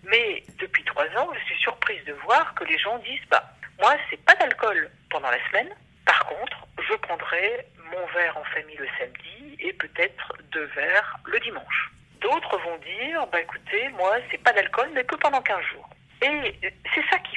mais 0.05 0.43
depuis 0.59 0.85
trois 0.85 1.07
ans, 1.17 1.29
je 1.35 1.45
suis 1.45 1.61
surprise 1.61 2.05
de 2.05 2.13
voir 2.25 2.55
que 2.55 2.65
les 2.65 2.79
gens 2.79 2.99
disent, 2.99 3.27
bah, 3.31 3.45
moi, 3.81 3.95
c'est 4.11 4.23
pas 4.25 4.35
d'alcool 4.35 4.91
pendant 5.11 5.31
la 5.31 5.39
semaine. 5.49 5.69
Par 6.05 6.27
contre, 6.27 6.67
je 6.89 6.95
prendrai 6.97 7.67
mon 7.91 8.07
verre 8.15 8.37
en 8.37 8.45
famille 8.45 8.77
le 8.77 8.89
samedi 8.99 9.57
et 9.61 9.73
peut-être 9.73 10.35
deux 10.53 10.67
verres 10.75 11.19
le 11.25 11.39
dimanche. 11.41 11.91
D'autres 12.21 12.59
vont 12.59 12.79
dire, 12.79 13.27
bah 13.29 13.41
écoutez, 13.41 13.89
moi, 13.91 14.17
c'est 14.31 14.43
pas 14.43 14.53
d'alcool, 14.53 14.89
mais 14.95 15.05
que 15.05 15.17
pendant 15.17 15.43
15 15.43 15.63
jours. 15.73 15.89
Et 16.23 16.55
c'est 16.95 17.05
ça 17.11 17.19
qui, 17.19 17.37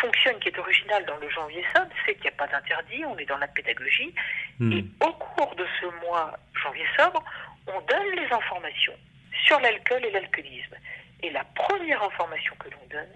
fonctionne, 0.00 0.38
qui 0.40 0.48
est 0.48 0.58
original 0.58 1.04
dans 1.06 1.16
le 1.16 1.28
janvier 1.30 1.64
sobre, 1.74 1.90
c'est 2.04 2.14
qu'il 2.14 2.22
n'y 2.22 2.28
a 2.28 2.32
pas 2.32 2.46
d'interdit, 2.46 3.04
on 3.04 3.16
est 3.18 3.26
dans 3.26 3.38
la 3.38 3.48
pédagogie. 3.48 4.14
Hmm. 4.58 4.72
Et 4.72 4.84
au 5.00 5.12
cours 5.12 5.54
de 5.56 5.66
ce 5.80 5.86
mois 6.06 6.36
janvier 6.62 6.86
sobre, 6.96 7.22
on 7.66 7.80
donne 7.82 8.10
les 8.16 8.32
informations 8.32 8.96
sur 9.46 9.60
l'alcool 9.60 10.04
et 10.04 10.10
l'alcoolisme. 10.10 10.76
Et 11.22 11.30
la 11.30 11.44
première 11.44 12.02
information 12.02 12.54
que 12.56 12.68
l'on 12.70 12.86
donne, 12.90 13.12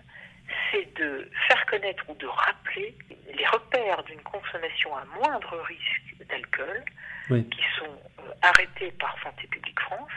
c'est 0.70 0.94
de 0.98 1.30
faire 1.48 1.64
connaître 1.66 2.04
ou 2.08 2.14
de 2.14 2.26
rappeler 2.26 2.94
les 3.32 3.46
repères 3.46 4.02
d'une 4.04 4.20
consommation 4.22 4.96
à 4.96 5.04
moindre 5.04 5.56
risque 5.60 6.26
d'alcool 6.28 6.84
Oui. 7.30 7.48
qui 7.48 7.62
sont 7.78 7.98
euh, 8.18 8.32
arrêtés 8.42 8.90
par 8.98 9.16
Santé 9.22 9.46
publique 9.46 9.80
France 9.80 10.10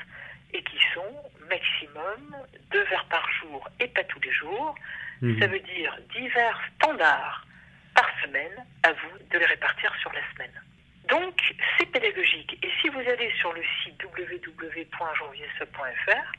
et 0.54 0.64
qui 0.64 0.78
sont 0.94 1.16
maximum 1.50 2.36
deux 2.72 2.84
verres 2.86 3.08
par 3.10 3.28
jour 3.42 3.68
et 3.80 3.88
pas 3.88 4.04
tous 4.06 4.20
les 4.22 4.32
jours. 4.32 4.76
Mhm. 5.22 5.40
Ça 5.40 5.48
veut 5.48 5.60
dire 5.60 5.96
10 6.16 6.28
verres 6.30 6.62
standards 6.76 7.46
par 7.94 8.10
semaine, 8.24 8.66
à 8.84 8.92
vous 8.92 9.18
de 9.32 9.38
les 9.38 9.46
répartir 9.46 9.94
sur 10.02 10.12
la 10.14 10.22
semaine. 10.34 10.62
Donc, 11.08 11.40
c'est 11.78 11.86
pédagogique. 11.86 12.58
Et 12.64 12.70
si 12.82 12.90
vous 12.90 13.00
allez 13.00 13.32
sur 13.40 13.54
le 13.54 13.62
site 13.84 14.04
www.janviersub.fr, 14.04 16.32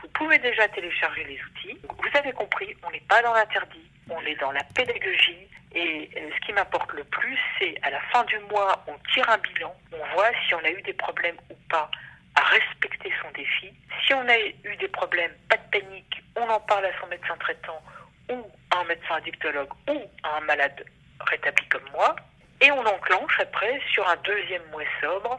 vous 0.00 0.08
pouvez 0.08 0.38
déjà 0.38 0.68
télécharger 0.68 1.24
les 1.24 1.40
outils. 1.42 1.78
Vous 1.82 2.18
avez 2.18 2.32
compris, 2.32 2.74
on 2.86 2.90
n'est 2.90 3.02
pas 3.08 3.20
dans 3.22 3.34
l'interdit, 3.34 3.90
on 4.08 4.20
est 4.20 4.36
dans 4.36 4.52
la 4.52 4.62
pédagogie. 4.74 5.48
Et 5.74 6.08
euh, 6.16 6.30
ce 6.34 6.46
qui 6.46 6.52
m'importe 6.52 6.92
le 6.92 7.04
plus, 7.04 7.38
c'est 7.58 7.74
à 7.82 7.90
la 7.90 8.00
fin 8.12 8.22
du 8.24 8.38
mois, 8.50 8.84
on 8.86 8.96
tire 9.12 9.28
un 9.28 9.38
bilan, 9.38 9.74
on 9.92 10.14
voit 10.14 10.30
si 10.46 10.54
on 10.54 10.64
a 10.64 10.70
eu 10.70 10.80
des 10.82 10.92
problèmes 10.92 11.36
ou 11.50 11.54
pas 11.68 11.90
à 12.36 12.42
respecter 12.42 13.12
son 13.22 13.30
défi. 13.32 13.72
Si 14.06 14.14
on 14.14 14.28
a 14.28 14.38
eu 14.38 14.76
des 14.78 14.88
problèmes, 14.88 15.32
pas 15.48 15.56
de 15.56 15.80
panique, 15.80 16.22
on 16.36 16.48
en 16.48 16.60
parle 16.60 16.86
à 16.86 17.00
son 17.00 17.08
médecin 17.08 17.36
traitant 17.38 17.82
ou 18.30 18.50
à 18.70 18.80
un 18.80 18.84
médecin 18.84 19.14
addictologue 19.16 19.70
ou 19.88 20.02
à 20.22 20.38
un 20.38 20.40
malade 20.40 20.84
rétabli 21.20 21.66
comme 21.68 21.88
moi. 21.92 22.16
Et 22.60 22.70
on 22.70 22.84
enclenche 22.86 23.38
après 23.40 23.80
sur 23.92 24.08
un 24.08 24.16
deuxième 24.24 24.62
mois 24.70 24.84
sobre, 25.00 25.36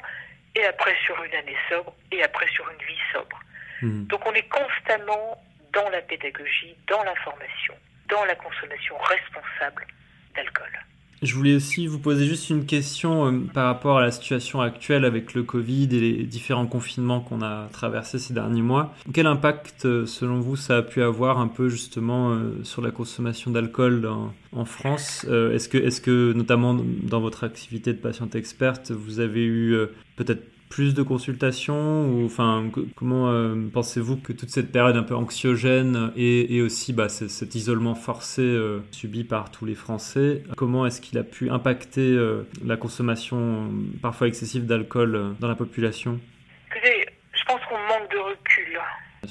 et 0.56 0.66
après 0.66 0.96
sur 1.06 1.22
une 1.24 1.34
année 1.36 1.58
sobre, 1.70 1.94
et 2.12 2.24
après 2.24 2.48
sur 2.50 2.70
une 2.70 2.86
vie 2.86 3.02
sobre. 3.12 3.40
Hmm. 3.82 4.06
Donc 4.08 4.26
on 4.26 4.34
est 4.34 4.48
constamment 4.50 5.42
dans 5.74 5.90
la 5.90 6.02
pédagogie, 6.02 6.76
dans 6.88 7.04
l'information, 7.04 7.76
dans 8.10 8.24
la 8.26 8.36
consommation 8.36 8.98
responsable 8.98 9.86
d'alcool. 10.36 10.80
Je 11.22 11.34
voulais 11.34 11.56
aussi 11.56 11.88
vous 11.88 12.00
poser 12.00 12.26
juste 12.26 12.50
une 12.50 12.66
question 12.66 13.28
euh, 13.28 13.40
par 13.54 13.66
rapport 13.66 13.98
à 13.98 14.02
la 14.02 14.12
situation 14.12 14.62
actuelle 14.62 15.06
avec 15.06 15.34
le 15.34 15.44
Covid 15.44 15.86
et 15.92 16.00
les 16.00 16.24
différents 16.24 16.68
confinements 16.68 17.22
qu'on 17.22 17.42
a 17.42 17.68
traversés 17.72 18.20
ces 18.20 18.34
derniers 18.34 18.62
mois. 18.62 18.94
Quel 19.14 19.26
impact, 19.26 19.86
euh, 19.86 20.06
selon 20.06 20.40
vous, 20.40 20.56
ça 20.56 20.78
a 20.78 20.82
pu 20.82 21.02
avoir 21.02 21.40
un 21.40 21.48
peu 21.48 21.70
justement 21.70 22.32
euh, 22.32 22.64
sur 22.64 22.82
la 22.82 22.92
consommation 22.92 23.52
d'alcool 23.52 24.08
en, 24.52 24.66
France? 24.66 25.26
Est-ce 25.26 25.68
que, 25.68 25.78
est 25.78 26.02
que, 26.02 26.34
notamment 26.34 26.74
dans 27.04 27.20
votre 27.20 27.44
activité 27.44 27.92
de 27.92 27.98
patiente 27.98 28.36
experte, 28.36 28.92
vous 28.92 29.20
avez 29.20 29.44
eu 29.44 29.76
peut-être 30.16 30.44
plus 30.70 30.94
de 30.94 31.04
consultations 31.04 32.06
ou 32.08 32.26
enfin 32.26 32.70
comment 32.96 33.30
euh, 33.32 33.56
pensez-vous 33.74 34.18
que 34.18 34.34
toute 34.34 34.50
cette 34.50 34.72
période 34.72 34.96
un 34.98 35.04
peu 35.04 35.16
anxiogène 35.16 36.12
et, 36.16 36.56
et 36.56 36.62
aussi 36.62 36.92
bah, 36.92 37.08
ce- 37.08 37.28
cet 37.28 37.56
isolement 37.56 37.96
forcé 37.96 38.42
euh, 38.42 38.80
subi 38.92 39.24
par 39.24 39.52
tous 39.52 39.66
les 39.66 39.76
Français, 39.76 40.44
comment 40.58 40.86
est-ce 40.86 41.02
qu'il 41.02 41.18
a 41.18 41.24
pu 41.24 41.50
impacter 41.50 42.02
euh, 42.02 42.44
la 42.66 42.78
consommation 42.78 43.72
parfois 44.02 44.28
excessive 44.28 44.66
d'alcool 44.66 45.36
dans 45.40 45.48
la 45.48 45.56
population? 45.56 46.20
Écoutez, 46.72 47.06
je 47.34 47.44
pense 47.46 47.62
qu'on 47.70 47.78
manque 47.80 48.12
de 48.12 48.18
recul. 48.18 48.80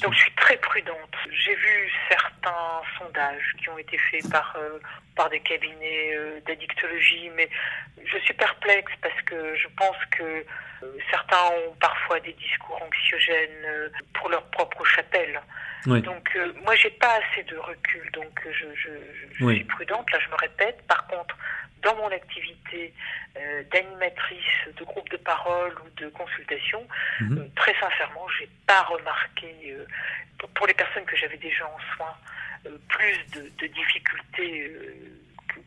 Donc 0.02 0.12
je 0.12 0.18
suis 0.18 0.32
très 0.36 0.56
prudente. 0.56 1.14
J'ai 1.30 1.54
vu 1.54 1.88
certains 2.08 2.80
sondages 2.98 3.54
qui 3.62 3.68
ont 3.68 3.78
été 3.78 3.96
faits 4.10 4.28
par, 4.28 4.56
euh, 4.58 4.78
par 5.14 5.30
des 5.30 5.38
cabinets 5.40 6.16
euh, 6.16 6.40
d'addictologie, 6.46 7.30
mais 7.36 7.48
je 8.04 8.18
suis 8.24 8.34
perplexe 8.34 8.90
parce 9.00 9.20
que 9.22 9.54
je 9.56 9.68
pense 9.76 9.96
que 10.18 10.44
certains 11.10 11.44
ont 11.66 11.74
parfois 11.80 12.20
des 12.20 12.32
discours 12.34 12.80
anxiogènes 12.82 13.64
euh, 13.64 13.88
pour 14.14 14.28
leur 14.28 14.44
propre 14.50 14.84
chapelle. 14.84 15.40
Oui. 15.86 16.00
Donc 16.02 16.30
euh, 16.36 16.52
moi 16.64 16.74
j'ai 16.76 16.90
pas 16.90 17.18
assez 17.20 17.42
de 17.44 17.56
recul, 17.56 18.10
donc 18.12 18.32
euh, 18.46 18.52
je, 18.52 18.66
je, 18.74 18.88
je- 18.88 19.34
je 19.38 19.44
Oui. 19.44 19.56
suis 19.56 19.64
prudente. 19.64 20.10
Là 20.12 20.18
je 20.20 20.28
me 20.30 20.36
répète. 20.36 20.86
Par 20.86 21.06
contre, 21.06 21.36
dans 21.82 21.94
mon 21.96 22.08
activité 22.10 22.94
euh, 23.36 23.62
d'animatrice 23.70 24.68
de 24.78 24.84
groupe 24.84 25.08
de 25.10 25.18
parole 25.18 25.74
ou 25.84 25.90
de 26.00 26.08
consultation, 26.08 26.86
Mhm. 27.20 27.38
euh, 27.38 27.48
très 27.56 27.74
sincèrement, 27.78 28.26
j'ai 28.38 28.48
pas 28.66 28.82
remarqué 28.82 29.76
pour- 30.38 30.48
pour 30.50 30.66
les 30.66 30.74
personnes 30.74 31.04
que 31.04 31.16
j'avais 31.16 31.36
déjà 31.36 31.66
en 31.66 31.78
soins 31.96 32.16
plus 32.88 33.18
de, 33.34 33.50
de 33.58 33.66
difficultés 33.66 34.72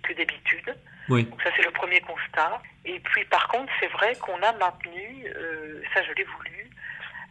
que, 0.07 0.13
d'habitude. 0.13 0.75
Oui. 1.09 1.23
Donc 1.23 1.41
ça 1.41 1.49
c'est 1.55 1.63
le 1.63 1.71
premier 1.71 2.01
constat. 2.01 2.61
Et 2.85 2.99
puis 2.99 3.25
par 3.25 3.47
contre 3.47 3.71
c'est 3.79 3.87
vrai 3.87 4.15
qu'on 4.15 4.41
a 4.41 4.51
maintenu, 4.53 5.25
euh, 5.27 5.81
ça 5.93 6.03
je 6.03 6.11
l'ai 6.13 6.23
voulu, 6.23 6.69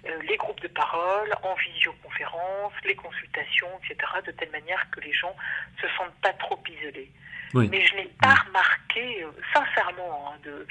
euh, 0.07 0.23
les 0.29 0.37
groupes 0.37 0.61
de 0.61 0.69
parole, 0.69 1.35
en 1.43 1.55
visioconférence, 1.55 2.73
les 2.85 2.95
consultations, 2.95 3.69
etc., 3.85 3.97
de 4.27 4.31
telle 4.33 4.51
manière 4.51 4.89
que 4.91 5.01
les 5.01 5.13
gens 5.13 5.35
se 5.81 5.89
sentent 5.97 6.21
pas 6.23 6.33
trop 6.35 6.63
isolés. 6.69 7.11
Mais 7.55 7.87
je 7.87 7.95
n'ai 7.95 8.11
pas 8.21 8.35
remarqué, 8.35 9.23
euh, 9.23 9.31
sincèrement, 9.55 10.31
hein, 10.31 10.39
de, 10.45 10.67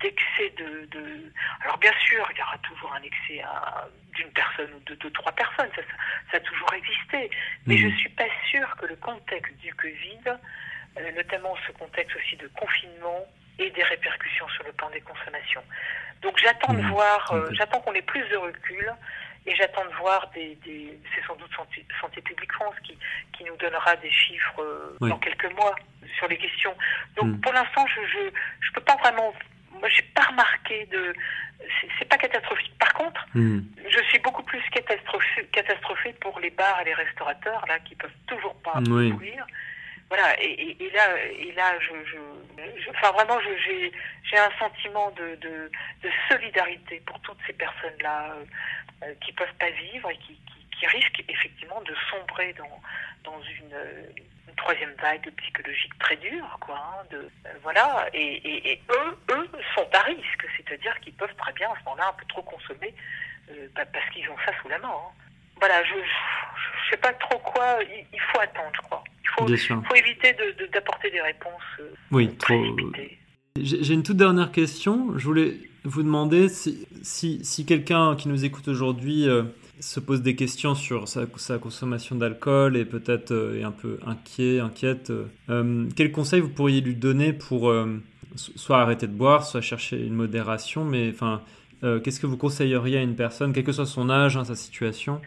d'excès 0.00 0.52
de, 0.58 0.86
de, 0.86 1.32
Alors 1.62 1.78
bien 1.78 1.92
sûr, 2.06 2.26
il 2.32 2.38
y 2.38 2.42
aura 2.42 2.58
toujours 2.58 2.92
un 2.92 3.02
excès 3.02 3.42
d'une 4.14 4.30
personne 4.30 4.70
ou 4.74 4.80
de 4.90 4.94
deux, 4.96 5.10
trois 5.10 5.32
personnes, 5.32 5.70
ça, 5.76 5.82
ça, 6.30 6.36
a 6.38 6.40
toujours 6.40 6.72
existé. 6.74 7.30
Mais 7.66 7.78
je 7.78 7.86
ne 7.86 7.96
suis 7.96 8.08
pas 8.10 8.28
sûre 8.50 8.76
que 8.76 8.86
le 8.86 8.96
contexte 8.96 9.56
du 9.58 9.72
Covid, 9.74 10.36
notamment 11.14 11.54
ce 11.66 11.72
contexte 11.72 12.16
aussi 12.16 12.36
de 12.36 12.48
confinement, 12.48 13.26
ait 13.58 13.70
des 13.70 13.82
répercussions 13.82 14.48
sur 14.48 14.64
le 14.64 14.72
plan 14.72 14.90
des 14.90 15.00
consommations. 15.00 15.62
Donc 16.22 16.38
j'attends 16.38 16.72
de 16.74 16.82
voir, 16.82 17.32
euh, 17.32 17.48
j'attends 17.52 17.80
qu'on 17.80 17.92
ait 17.92 18.02
plus 18.02 18.26
de 18.28 18.36
recul 18.36 18.92
et 19.46 19.54
j'attends 19.54 19.84
de 19.84 19.94
voir 19.96 20.30
des, 20.34 20.56
des 20.64 20.98
c'est 21.14 21.24
sans 21.26 21.36
doute 21.36 21.50
Santé, 21.54 21.84
Santé, 22.00 22.22
publique 22.22 22.52
France 22.52 22.74
qui, 22.82 22.96
qui 23.36 23.44
nous 23.44 23.56
donnera 23.56 23.94
des 23.96 24.10
chiffres 24.10 24.62
euh, 24.62 24.96
dans 25.00 25.18
quelques 25.18 25.52
mois 25.54 25.74
sur 26.16 26.26
les 26.28 26.38
questions. 26.38 26.74
Donc 27.16 27.26
mm. 27.26 27.40
pour 27.40 27.52
l'instant, 27.52 27.86
je, 27.86 28.00
je 28.06 28.30
je 28.60 28.72
peux 28.72 28.80
pas 28.80 28.96
vraiment 28.96 29.34
moi 29.72 29.88
j'ai 29.88 30.02
pas 30.14 30.22
remarqué 30.22 30.86
de 30.86 31.14
c'est 31.98 32.08
pas 32.08 32.16
catastrophique. 32.16 32.72
Par 32.78 32.94
contre, 32.94 33.26
mm. 33.34 33.60
je 33.90 34.02
suis 34.04 34.18
beaucoup 34.20 34.42
plus 34.42 34.62
catastrophée, 34.72 35.46
catastrophée 35.52 36.14
pour 36.14 36.40
les 36.40 36.50
bars 36.50 36.80
et 36.80 36.84
les 36.86 36.94
restaurateurs 36.94 37.64
là 37.68 37.78
qui 37.80 37.94
peuvent 37.96 38.10
toujours 38.26 38.54
pas 38.62 38.80
oui. 38.88 39.12
Voilà, 40.08 40.40
et, 40.40 40.76
et, 40.78 40.90
là, 40.90 41.16
et 41.38 41.52
là, 41.52 41.78
je, 41.80 41.92
je, 42.04 42.90
enfin 42.90 43.10
vraiment, 43.12 43.38
j'ai, 43.40 43.92
j'ai 44.22 44.38
un 44.38 44.50
sentiment 44.58 45.10
de, 45.12 45.36
de, 45.36 45.70
de, 46.02 46.10
solidarité 46.28 47.02
pour 47.06 47.18
toutes 47.20 47.38
ces 47.46 47.52
personnes-là 47.54 48.32
euh, 48.32 48.44
euh, 49.04 49.14
qui 49.24 49.32
peuvent 49.32 49.54
pas 49.58 49.70
vivre 49.70 50.10
et 50.10 50.16
qui, 50.18 50.34
qui, 50.34 50.78
qui, 50.78 50.86
risquent 50.86 51.24
effectivement 51.28 51.80
de 51.82 51.94
sombrer 52.10 52.52
dans, 52.54 52.80
dans 53.24 53.42
une, 53.42 53.74
troisième 54.56 54.94
vague 54.94 55.30
psychologique 55.36 55.98
très 55.98 56.16
dure, 56.16 56.58
quoi. 56.60 56.76
Hein, 56.76 57.04
de, 57.10 57.16
euh, 57.18 57.50
voilà, 57.62 58.06
et, 58.12 58.70
et, 58.72 58.80
eux, 58.90 59.18
eux 59.30 59.50
sont 59.74 59.88
à 59.92 60.00
risque, 60.02 60.46
c'est-à-dire 60.56 60.98
qu'ils 61.00 61.14
peuvent 61.14 61.34
très 61.36 61.52
bien 61.52 61.70
à 61.70 61.74
ce 61.78 61.84
moment-là 61.84 62.08
un 62.08 62.12
peu 62.12 62.24
trop 62.26 62.42
consommer 62.42 62.94
euh, 63.50 63.68
bah, 63.74 63.84
parce 63.92 64.08
qu'ils 64.10 64.28
ont 64.30 64.36
ça 64.44 64.52
sous 64.60 64.68
la 64.68 64.78
main. 64.78 64.88
Hein 64.88 65.12
voilà, 65.56 65.82
je 65.84 65.94
ne 65.94 66.90
sais 66.90 66.96
pas 66.96 67.12
trop 67.14 67.38
quoi, 67.38 67.78
il, 68.12 68.20
faut 68.20 68.40
attendre, 68.40 68.70
je 68.74 68.80
crois. 68.82 69.04
Faut, 69.36 69.46
faut 69.46 69.94
éviter 69.94 70.36
d'apporter 70.72 71.08
de, 71.08 71.14
des 71.14 71.20
réponses. 71.20 71.62
Euh, 71.80 71.90
oui, 72.12 72.28
trop. 72.36 72.62
J'ai 73.60 73.94
une 73.94 74.02
toute 74.02 74.16
dernière 74.16 74.52
question. 74.52 75.16
Je 75.16 75.24
voulais 75.24 75.56
vous 75.84 76.02
demander 76.02 76.48
si, 76.48 76.86
si, 77.02 77.44
si 77.44 77.64
quelqu'un 77.64 78.16
qui 78.16 78.28
nous 78.28 78.44
écoute 78.44 78.68
aujourd'hui 78.68 79.28
euh, 79.28 79.42
se 79.80 80.00
pose 80.00 80.22
des 80.22 80.34
questions 80.36 80.74
sur 80.74 81.08
sa, 81.08 81.26
sa 81.36 81.58
consommation 81.58 82.16
d'alcool 82.16 82.76
et 82.76 82.84
peut-être 82.84 83.32
euh, 83.32 83.60
est 83.60 83.64
un 83.64 83.72
peu 83.72 83.98
inquiet, 84.06 84.60
inquiète, 84.60 85.12
quel 85.96 86.12
conseil 86.12 86.40
vous 86.40 86.48
pourriez 86.48 86.80
lui 86.80 86.94
donner 86.94 87.32
pour 87.32 87.72
soit 88.36 88.80
arrêter 88.80 89.06
de 89.06 89.12
boire, 89.12 89.44
soit 89.44 89.60
chercher 89.60 90.04
une 90.04 90.14
modération, 90.14 90.84
mais 90.84 91.10
enfin, 91.10 91.42
qu'est-ce 91.80 92.18
que 92.18 92.26
vous 92.26 92.36
conseilleriez 92.36 92.98
à 92.98 93.02
une 93.02 93.14
personne, 93.14 93.52
quel 93.52 93.64
que 93.64 93.72
soit 93.72 93.86
son 93.86 94.10
âge, 94.10 94.36
hein, 94.36 94.44
sa 94.44 94.56
situation, 94.56 95.20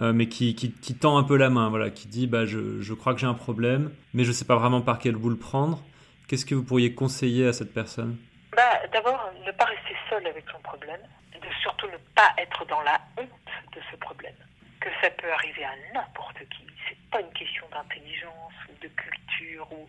euh, 0.00 0.12
mais 0.12 0.26
qui, 0.26 0.54
tend 1.00 1.18
un 1.18 1.22
peu 1.22 1.36
la 1.36 1.50
main, 1.50 1.68
voilà, 1.68 1.90
qui 1.90 2.08
dit 2.08 2.26
bah, 2.26 2.46
je, 2.46 2.92
crois 2.94 3.14
que 3.14 3.20
j'ai 3.20 3.26
un 3.26 3.34
problème, 3.34 3.92
mais 4.14 4.24
je 4.24 4.28
ne 4.28 4.34
sais 4.34 4.44
pas 4.44 4.56
vraiment 4.56 4.80
par 4.80 4.98
quel 4.98 5.16
bout 5.16 5.30
le 5.30 5.36
prendre. 5.36 5.82
Qu'est-ce 6.28 6.46
que 6.46 6.54
vous 6.54 6.64
pourriez 6.64 6.94
conseiller 6.94 7.46
à 7.46 7.52
cette 7.52 7.74
personne? 7.74 8.16
Bah, 8.56 8.80
D'abord, 8.92 9.30
ne 9.46 9.52
pas 9.52 9.64
rester 9.64 9.94
seul 10.08 10.26
avec 10.26 10.44
son 10.50 10.58
problème, 10.60 11.00
de 11.34 11.48
surtout 11.60 11.86
ne 11.88 11.98
pas 12.14 12.32
être 12.38 12.64
dans 12.66 12.80
la 12.82 13.00
honte 13.18 13.28
de 13.74 13.80
ce 13.90 13.96
problème, 13.96 14.34
que 14.80 14.88
ça 15.02 15.10
peut 15.10 15.30
arriver 15.32 15.64
à 15.64 15.74
n'importe 15.94 16.38
qui. 16.38 16.64
C'est 16.88 16.96
pas 17.10 17.20
une 17.20 17.32
question 17.32 17.66
d'intelligence 17.72 18.52
ou 18.68 18.82
de 18.82 18.88
culture 18.88 19.66
ou, 19.72 19.88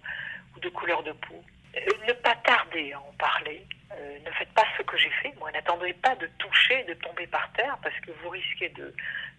ou 0.56 0.60
de 0.60 0.70
couleur 0.70 1.04
de 1.04 1.12
peau. 1.12 1.44
Euh, 1.76 1.80
ne 2.08 2.14
pas 2.14 2.36
tarder 2.46 2.92
à 2.94 3.00
en 3.00 3.14
parler. 3.18 3.66
Euh, 3.96 4.20
ne 4.26 4.32
faites 4.32 4.52
pas 4.54 4.64
ce 4.78 4.84
que 4.84 4.98
j'ai 4.98 5.10
fait. 5.22 5.34
Moi, 5.40 5.52
n'attendez 5.52 5.94
pas 5.94 6.16
de 6.16 6.28
toucher, 6.38 6.84
de 6.84 6.94
tomber 6.96 7.28
par 7.28 7.52
terre, 7.54 7.78
parce 7.82 7.98
que 8.00 8.12
vous 8.22 8.30
risquez 8.30 8.70
de, 8.70 8.94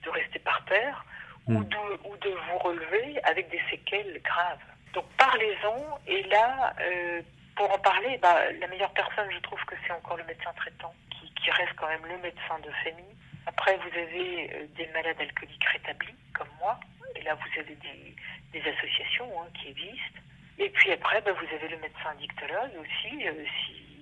de 0.04 0.10
rester 0.10 0.38
par 0.38 0.64
terre 0.66 1.04
ou, 1.46 1.58
hmm. 1.58 1.68
de, 1.68 2.08
ou 2.08 2.16
de 2.16 2.30
vous 2.30 2.58
relever 2.58 3.20
avec 3.24 3.50
des 3.50 3.60
séquelles 3.70 4.20
graves. 4.22 4.62
Donc 4.92 5.04
parlez-en 5.18 5.98
et 6.06 6.22
là, 6.24 6.72
euh, 6.80 7.22
pour 7.56 7.70
en 7.72 7.78
parler, 7.78 8.18
bah, 8.22 8.50
la 8.60 8.66
meilleure 8.68 8.92
personne, 8.92 9.30
je 9.30 9.38
trouve 9.40 9.62
que 9.64 9.74
c'est 9.86 9.92
encore 9.92 10.16
le 10.16 10.24
médecin 10.24 10.52
traitant 10.56 10.94
qui, 11.10 11.32
qui, 11.34 11.50
reste 11.50 11.74
quand 11.76 11.88
même 11.88 12.06
le 12.06 12.18
médecin 12.18 12.58
de 12.62 12.70
famille. 12.84 13.16
Après, 13.46 13.76
vous 13.76 13.98
avez 13.98 14.50
euh, 14.54 14.66
des 14.76 14.86
malades 14.88 15.20
alcooliques 15.20 15.64
rétablis 15.64 16.14
comme 16.32 16.48
moi, 16.60 16.78
et 17.16 17.22
là 17.22 17.34
vous 17.34 17.60
avez 17.60 17.74
des, 17.74 18.14
des 18.52 18.70
associations 18.70 19.30
hein, 19.40 19.46
qui 19.54 19.68
existent. 19.68 20.20
Et 20.58 20.70
puis 20.70 20.92
après, 20.92 21.20
bah, 21.22 21.32
vous 21.32 21.54
avez 21.54 21.68
le 21.68 21.78
médecin 21.78 22.14
dictologue 22.18 22.72
aussi, 22.80 23.26
euh, 23.26 23.44
si 23.66 23.93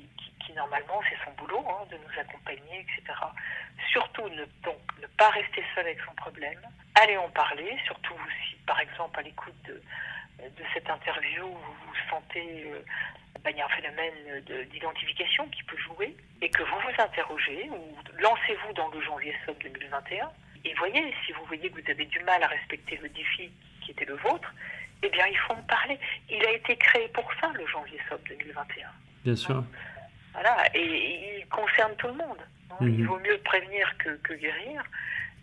qui 0.52 0.56
normalement 0.56 1.00
c'est 1.08 1.18
son 1.24 1.32
boulot, 1.32 1.64
hein, 1.68 1.86
de 1.90 1.96
nous 1.96 2.20
accompagner, 2.20 2.80
etc. 2.80 3.18
Surtout 3.90 4.28
ne, 4.28 4.44
donc, 4.62 4.78
ne 5.00 5.06
pas 5.18 5.30
rester 5.30 5.64
seul 5.74 5.86
avec 5.86 5.98
son 6.06 6.14
problème, 6.14 6.60
allez 6.94 7.16
en 7.16 7.28
parler, 7.30 7.76
surtout 7.86 8.14
si 8.46 8.56
par 8.66 8.80
exemple 8.80 9.18
à 9.18 9.22
l'écoute 9.22 9.54
de, 9.64 9.80
de 10.38 10.64
cette 10.74 10.88
interview 10.88 11.46
vous 11.46 11.74
vous 11.86 12.10
sentez 12.10 12.64
euh, 12.72 12.80
ben, 13.42 13.50
il 13.50 13.56
y 13.56 13.60
a 13.60 13.66
un 13.66 13.68
phénomène 13.68 14.40
d'identification 14.70 15.48
qui 15.48 15.62
peut 15.64 15.78
jouer 15.78 16.16
et 16.40 16.48
que 16.48 16.62
vous 16.62 16.78
vous 16.80 17.02
interrogez 17.02 17.68
ou 17.70 17.96
lancez-vous 18.18 18.72
dans 18.74 18.88
le 18.88 19.00
janvier 19.00 19.34
sob 19.46 19.56
2021 19.62 20.30
et 20.64 20.74
voyez 20.74 21.14
si 21.26 21.32
vous 21.32 21.44
voyez 21.46 21.70
que 21.70 21.80
vous 21.80 21.90
avez 21.90 22.04
du 22.04 22.20
mal 22.20 22.42
à 22.42 22.46
respecter 22.46 22.96
le 23.02 23.08
défi 23.08 23.50
qui 23.80 23.90
était 23.90 24.04
le 24.04 24.14
vôtre, 24.14 24.52
eh 25.02 25.08
bien 25.08 25.26
il 25.26 25.36
faut 25.38 25.54
en 25.54 25.62
parler. 25.62 25.98
Il 26.30 26.44
a 26.44 26.52
été 26.52 26.76
créé 26.76 27.08
pour 27.08 27.28
ça 27.40 27.50
le 27.54 27.66
janvier 27.66 27.98
sob 28.08 28.20
2021. 28.28 28.88
Bien 29.24 29.36
sûr. 29.36 29.64
Voilà, 30.32 30.56
et, 30.74 31.38
il 31.40 31.46
concerne 31.48 31.94
tout 31.96 32.08
le 32.08 32.14
monde. 32.14 32.38
Hein. 32.70 32.76
Il 32.80 33.00
mhm. 33.00 33.06
vaut 33.06 33.18
mieux 33.18 33.38
prévenir 33.38 33.92
que, 33.98 34.10
que 34.22 34.34
guérir. 34.34 34.82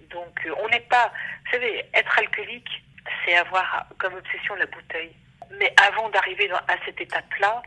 Donc, 0.10 0.46
euh, 0.46 0.54
on 0.64 0.70
n'est 0.70 0.80
pas. 0.82 1.12
Vous 1.46 1.52
savez, 1.52 1.86
être 1.94 2.20
alcoolique, 2.20 2.84
c'est 3.24 3.36
avoir 3.36 3.88
comme 3.98 4.16
obsession 4.16 4.56
la 4.56 4.66
bouteille. 4.66 5.14
Mais 5.60 5.74
avant 5.88 6.10
d'arriver 6.10 6.50
à 6.52 6.76
cette 6.86 7.02
étape-là, 7.02 7.62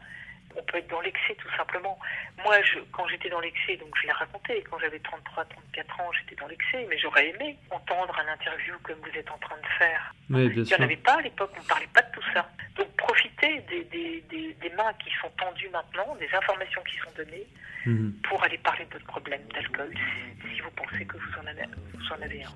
on 0.57 0.63
peut 0.63 0.79
être 0.79 0.91
dans 0.91 1.01
l'excès 1.01 1.35
tout 1.35 1.51
simplement. 1.57 1.99
Moi, 2.45 2.57
je, 2.63 2.79
quand 2.93 3.07
j'étais 3.09 3.29
dans 3.31 3.41
l'excès, 3.41 3.77
donc 3.77 3.89
je 4.01 4.07
l'ai 4.07 4.13
raconté, 4.13 4.65
quand 4.71 4.79
j'avais 4.79 4.99
33, 4.99 5.45
34 5.45 6.01
ans, 6.01 6.11
j'étais 6.19 6.41
dans 6.41 6.49
l'excès, 6.49 6.87
mais 6.89 6.99
j'aurais 6.99 7.29
aimé 7.29 7.57
entendre 7.71 8.15
un 8.19 8.33
interview 8.33 8.75
comme 8.83 8.99
vous 9.01 9.19
êtes 9.19 9.31
en 9.31 9.39
train 9.39 9.57
de 9.57 9.69
faire. 9.79 10.15
Oui, 10.31 10.53
Il 10.55 10.63
n'y 10.63 10.75
en 10.75 10.81
avait 10.81 10.97
pas 10.97 11.19
à 11.19 11.23
l'époque, 11.23 11.51
on 11.57 11.63
ne 11.63 11.67
parlait 11.69 11.89
pas 11.93 12.03
de 12.03 12.13
tout 12.13 12.25
ça. 12.35 12.49
Donc 12.77 12.89
profitez 12.97 13.61
des, 13.69 13.85
des, 13.85 14.25
des, 14.31 14.55
des, 14.55 14.71
mains 14.71 14.93
qui 15.05 15.11
sont 15.21 15.31
tendues 15.39 15.69
maintenant, 15.71 16.17
des 16.17 16.29
informations 16.35 16.83
qui 16.83 16.97
sont 16.99 17.11
données, 17.17 17.47
mhm. 17.87 18.15
pour 18.29 18.43
aller 18.43 18.59
parler 18.59 18.85
de 18.87 18.93
votre 18.93 19.07
problème 19.07 19.43
d'alcool, 19.53 19.91
si, 19.93 20.55
si, 20.55 20.61
vous 20.61 20.71
pensez 20.71 21.05
que 21.05 21.17
vous 21.17 21.41
en 21.43 21.47
avez, 21.47 21.65
vous 21.95 22.13
en 22.13 22.23
avez 22.23 22.45
un. 22.45 22.53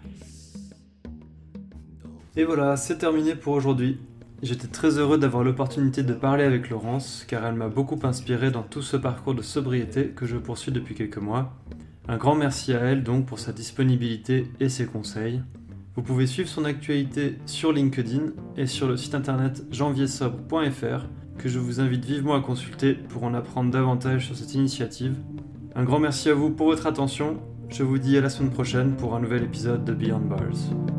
Et 2.37 2.45
voilà, 2.45 2.77
c'est 2.77 2.99
terminé 2.99 3.35
pour 3.35 3.55
aujourd'hui. 3.55 3.99
J'étais 4.43 4.69
très 4.69 4.99
heureux 4.99 5.17
d'avoir 5.17 5.45
l'opportunité 5.45 6.03
de 6.03 6.13
parler 6.13 6.45
avec 6.45 6.69
Laurence, 6.69 7.25
car 7.27 7.47
elle 7.47 7.55
m'a 7.55 7.69
beaucoup 7.69 7.99
inspiré 8.03 8.51
dans 8.51 8.63
tout 8.63 8.83
ce 8.83 8.97
parcours 8.97 9.35
de 9.35 9.43
sobriété 9.43 10.09
que 10.09 10.27
je 10.27 10.37
poursuis 10.37 10.73
depuis 10.73 10.95
quelques 10.95 11.17
mois. 11.17 11.55
Un 12.07 12.19
grand 12.19 12.35
merci 12.35 12.75
à 12.75 12.81
elle 12.81 13.03
donc 13.03 13.27
pour 13.27 13.39
sa 13.39 13.53
disponibilité 13.53 14.51
et 14.61 14.69
ses 14.69 14.87
conseils. 14.87 15.43
Vous 15.97 16.03
pouvez 16.03 16.27
suivre 16.27 16.49
son 16.49 16.67
actualité 16.67 17.39
sur 17.47 17.73
LinkedIn 17.73 18.33
et 18.59 18.67
sur 18.67 18.87
le 18.87 18.99
site 18.99 19.15
internet 19.15 19.65
janviersobre.fr 19.71 21.07
que 21.39 21.49
je 21.49 21.59
vous 21.59 21.81
invite 21.81 22.05
vivement 22.05 22.35
à 22.35 22.41
consulter 22.41 22.93
pour 22.93 23.25
en 23.25 23.33
apprendre 23.33 23.71
davantage 23.71 24.27
sur 24.27 24.37
cette 24.37 24.55
initiative. 24.55 25.17
Un 25.75 25.85
grand 25.85 25.99
merci 25.99 26.29
à 26.29 26.35
vous 26.35 26.51
pour 26.51 26.67
votre 26.67 26.87
attention. 26.87 27.39
Je 27.71 27.83
vous 27.83 27.99
dis 27.99 28.17
à 28.17 28.21
la 28.21 28.29
semaine 28.29 28.53
prochaine 28.53 28.97
pour 28.97 29.15
un 29.15 29.21
nouvel 29.21 29.43
épisode 29.43 29.85
de 29.85 29.93
Beyond 29.93 30.21
Bars. 30.21 30.96